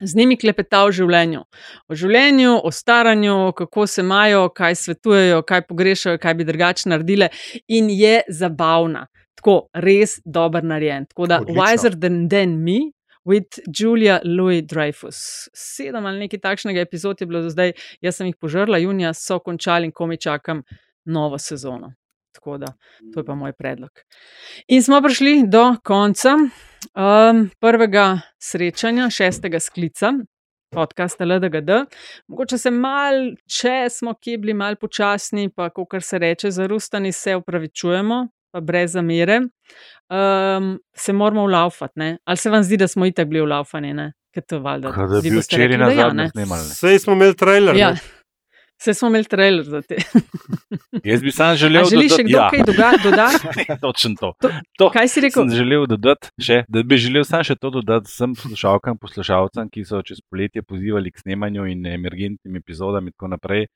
z 0.00 0.16
njimi 0.16 0.36
klepeta 0.36 0.82
o 0.84 0.92
življenju. 0.92 1.42
O 1.88 1.96
življenju, 1.96 2.54
o 2.64 2.70
staranju, 2.72 3.52
kako 3.56 3.86
se 3.86 4.04
imajo, 4.04 4.46
kaj 4.56 4.78
svetujejo, 4.84 5.42
kaj 5.48 5.66
pogrešajo, 5.68 6.20
kaj 6.22 6.36
bi 6.38 6.46
drugače 6.48 6.88
naredile, 6.92 7.30
in 7.68 7.90
je 7.90 8.20
zabavna. 8.28 9.06
Tako, 9.40 9.56
res 9.74 10.18
dober 10.24 10.64
narejen. 10.64 11.06
Tako 11.12 11.28
da, 11.30 11.40
Odlično. 11.40 11.60
Wiser 11.62 12.00
than, 12.00 12.26
than 12.28 12.58
me. 12.64 12.92
With 13.28 13.60
Julia 13.68 14.16
Louis 14.24 14.64
Dreyfus. 14.64 15.48
Sedem 15.54 16.06
ali 16.08 16.24
nekaj 16.24 16.40
takšnega 16.40 16.80
epizod 16.80 17.20
je 17.20 17.26
bilo 17.28 17.42
do 17.44 17.50
zdaj, 17.52 17.74
jaz 18.00 18.16
sem 18.16 18.30
jih 18.30 18.36
požrla, 18.40 18.80
junija 18.80 19.12
so 19.14 19.36
končali 19.44 19.90
in 19.90 19.92
komi 19.92 20.16
čakam 20.16 20.62
novo 21.04 21.38
sezono. 21.38 21.92
Tako 22.32 22.58
da, 22.58 22.72
to 23.14 23.20
je 23.20 23.24
pa 23.24 23.34
moj 23.34 23.52
predlog. 23.52 23.90
In 24.68 24.82
smo 24.82 25.02
prišli 25.02 25.42
do 25.46 25.76
konca 25.84 26.36
um, 26.38 27.50
prvega 27.60 28.20
srečanja, 28.38 29.10
šestega 29.10 29.60
sklica 29.60 30.12
podcasta 30.70 31.24
LDGD. 31.24 31.70
Mogoče 32.28 32.58
se 32.58 32.70
mal, 32.70 33.14
če 33.50 33.88
smo 33.90 34.14
kje 34.14 34.38
bili 34.38 34.54
mal 34.54 34.76
počasni, 34.76 35.48
pa 35.56 35.70
kar 35.70 36.02
se 36.02 36.18
reče, 36.18 36.50
zarustani, 36.50 37.12
se 37.12 37.34
upravičujemo, 37.36 38.20
pa 38.52 38.60
brez 38.60 38.92
zamere. 38.92 39.40
Um, 40.10 40.78
se 40.96 41.12
moramo 41.12 41.46
vlaufati, 41.46 41.92
ne? 41.96 42.16
ali 42.24 42.36
se 42.36 42.50
vam 42.50 42.62
zdi, 42.62 42.76
da 42.76 42.88
smo 42.88 43.06
itak 43.06 43.28
bili 43.28 43.44
vlaufani, 43.46 43.92
ne? 43.94 44.12
Ker 44.34 44.42
to 44.46 44.58
valjda. 44.62 44.92
Kot 44.94 45.10
da 45.10 45.20
bi 45.22 45.30
včeraj 45.30 45.78
da 45.78 45.90
ja, 45.90 46.30
snemali. 46.30 46.64
Sej 46.64 46.98
smo 46.98 47.12
imeli 47.12 47.36
trailer. 47.36 47.76
Ja. 47.76 47.90
ne? 47.90 48.19
Se 48.82 48.94
smo 48.94 49.08
imeli 49.08 49.24
trailer 49.24 49.64
za 49.64 49.82
te. 49.82 49.96
Jaz 51.10 51.22
bi 51.22 51.30
sam 51.30 51.56
želel, 51.56 51.82
da 51.82 51.90
želiš 51.90 52.14
še 52.16 52.24
kdo 52.24 52.38
ja. 52.38 52.46
kaj 52.50 52.62
dodati? 52.64 53.64
Točno 53.84 54.14
to. 54.20 54.32
to. 54.40 54.50
to. 54.78 54.88
Kaj 54.94 55.08
si 55.12 55.20
rekel? 55.20 55.42
Sem 55.42 55.56
želel 55.58 55.84
dodati 55.90 56.30
še, 56.40 56.62
da 56.68 56.82
bi 56.82 56.96
želel 56.96 57.26
sam 57.28 57.44
še 57.44 57.58
to 57.60 57.70
dodati 57.74 58.08
vsem 58.08 58.32
poslušalkam, 58.40 58.96
poslušalcem, 59.02 59.68
ki 59.68 59.84
so 59.84 60.00
čez 60.06 60.22
poletje 60.24 60.64
pozivali 60.64 61.12
k 61.12 61.20
snemanju 61.20 61.66
in 61.68 61.84
emergentnim 61.92 62.56
epizodam 62.56 63.10
in 63.10 63.12
tako 63.12 63.34
naprej. 63.34 63.66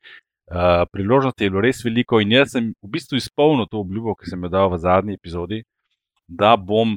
Uh, 0.44 0.84
priložnosti 0.92 1.44
je 1.44 1.52
bilo 1.52 1.64
res 1.64 1.84
veliko 1.84 2.20
in 2.20 2.32
jaz 2.36 2.56
sem 2.56 2.72
v 2.72 2.90
bistvu 2.96 3.20
izpolnil 3.20 3.68
to 3.68 3.80
obljubo, 3.84 4.16
ki 4.16 4.32
sem 4.32 4.40
jo 4.44 4.52
dal 4.52 4.72
v 4.72 4.80
zadnji 4.80 5.16
epizodi, 5.20 5.62
da 6.28 6.56
bom 6.56 6.96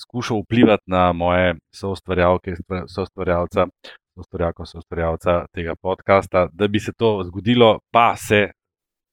skušal 0.00 0.42
vplivati 0.42 0.88
na 0.92 1.10
moje 1.12 1.54
soustvarjalke, 1.76 2.56
soustvarjalca, 2.88 3.68
soustvarjalko, 4.14 4.66
soustvarjalca 4.66 5.46
tega 5.54 5.74
podcasta, 5.74 6.48
da 6.52 6.68
bi 6.68 6.80
se 6.80 6.92
to 6.92 7.20
zgodilo, 7.26 7.78
pa 7.92 8.14
se 8.16 8.48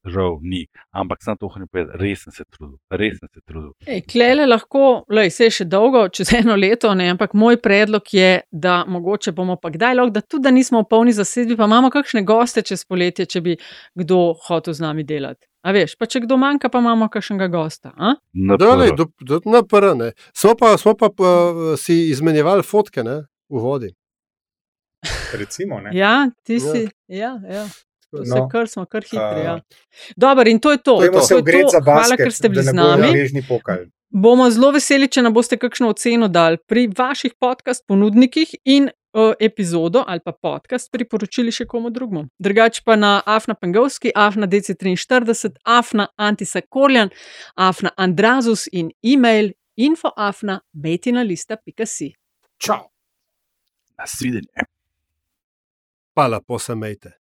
žal 0.06 0.40
ni. 0.42 0.66
Ampak 0.92 1.22
sem 1.24 1.38
to 1.38 1.48
hotel 1.48 1.68
povedati, 1.70 2.00
res 2.02 2.24
sem 2.26 2.34
se 2.34 2.46
trudil, 2.50 2.78
res 2.90 3.20
sem 3.20 3.30
se 3.30 3.42
trudil. 3.46 3.72
Ej, 3.86 4.02
klele 4.10 4.48
lahko, 4.48 5.04
lej, 5.14 5.30
se 5.34 5.50
je 5.50 5.56
še 5.60 5.68
dolgo, 5.70 6.08
čez 6.10 6.34
eno 6.40 6.58
leto, 6.58 6.94
ne, 6.98 7.12
ampak 7.14 7.36
moj 7.38 7.60
predlog 7.62 8.10
je, 8.14 8.32
da 8.52 8.82
mogoče 8.90 9.34
bomo 9.38 9.60
pa 9.62 9.70
kdaj 9.74 9.98
lahko, 10.00 10.16
da 10.18 10.26
tudi 10.26 10.48
da 10.48 10.56
nismo 10.56 10.82
v 10.82 10.90
polni 10.90 11.14
zasedbi, 11.14 11.58
pa 11.60 11.70
imamo 11.70 11.94
kakšne 11.94 12.26
goste 12.26 12.66
čez 12.66 12.86
poletje, 12.90 13.30
če 13.30 13.46
bi 13.46 13.58
kdo 14.02 14.22
hotel 14.48 14.78
z 14.78 14.88
nami 14.88 15.06
delati. 15.06 15.46
A 15.62 15.76
veš, 15.76 15.94
pa 15.94 16.08
če 16.10 16.24
kdo 16.24 16.40
manjka, 16.42 16.72
pa 16.74 16.82
imamo 16.82 17.06
kakšnega 17.14 17.46
gosta. 17.54 17.92
Dale, 18.58 18.90
do, 18.98 19.06
do, 19.22 19.38
na 19.46 19.62
prve. 19.62 20.16
Smo 20.34 20.56
pa, 20.58 20.74
smo 20.82 20.96
pa 20.98 21.12
uh, 21.14 21.76
si 21.78 22.08
izmenjevali 22.10 22.66
fotke 22.66 23.06
ne, 23.06 23.20
v 23.46 23.62
vodi. 23.62 23.92
Recimo, 25.34 25.80
ne. 25.80 25.90
Ja, 25.94 26.30
ti 26.44 26.60
si. 26.60 26.88
Ja, 27.08 27.40
ja. 27.50 27.68
To 28.12 28.18
No. 28.18 28.26
se 28.26 28.40
kar 28.52 28.68
smo, 28.68 28.86
kar 28.86 29.04
hitri. 29.04 29.18
A, 29.18 29.44
Ja. 29.44 29.60
Dobro, 30.16 30.50
in 30.50 30.60
to 30.60 30.72
je 30.72 30.78
to. 30.78 30.98
To 30.98 31.04
je 31.04 31.38
ogreti 31.38 31.62
to. 31.62 31.70
za 31.70 31.80
Hvala, 31.80 32.00
basket, 32.00 32.18
ker 32.18 32.34
ste 32.34 32.50
bili 32.50 32.64
z 32.64 32.74
nami. 32.74 33.08
Bomo 34.10 34.50
zelo 34.50 34.72
veseli, 34.72 35.08
če 35.08 35.22
nam 35.22 35.34
boste 35.34 35.56
kakšno 35.58 35.88
oceno 35.90 36.28
dali 36.28 36.58
pri 36.68 36.90
vaših 36.90 37.34
podcast 37.40 37.88
ponudnikih 37.88 38.56
in 38.66 38.90
uh, 39.14 39.32
epizodo 39.40 40.04
ali 40.08 40.20
pa 40.20 40.32
podcast 40.34 40.92
priporočili 40.92 41.52
še 41.52 41.66
komu 41.66 41.90
drugemu. 41.90 42.26
Drugač 42.38 42.82
pa 42.84 42.96
na 42.96 43.22
Afna 43.26 43.54
Pengovski, 43.56 44.12
Afna 44.16 44.48
DC43, 44.48 45.56
Afna 45.64 46.08
Antisakorjan, 46.18 47.10
Afna 47.56 47.90
Andrazus 47.98 48.68
in 48.72 48.92
e-mail 49.04 49.54
infoafna 49.80 50.60
metinalista.si. 50.74 52.12
Čau! 52.60 52.92
Nasvidenje. 53.98 54.68
Pa 56.14 56.28
lepo 56.28 56.60
se 56.60 56.76
mejte. 56.76 57.21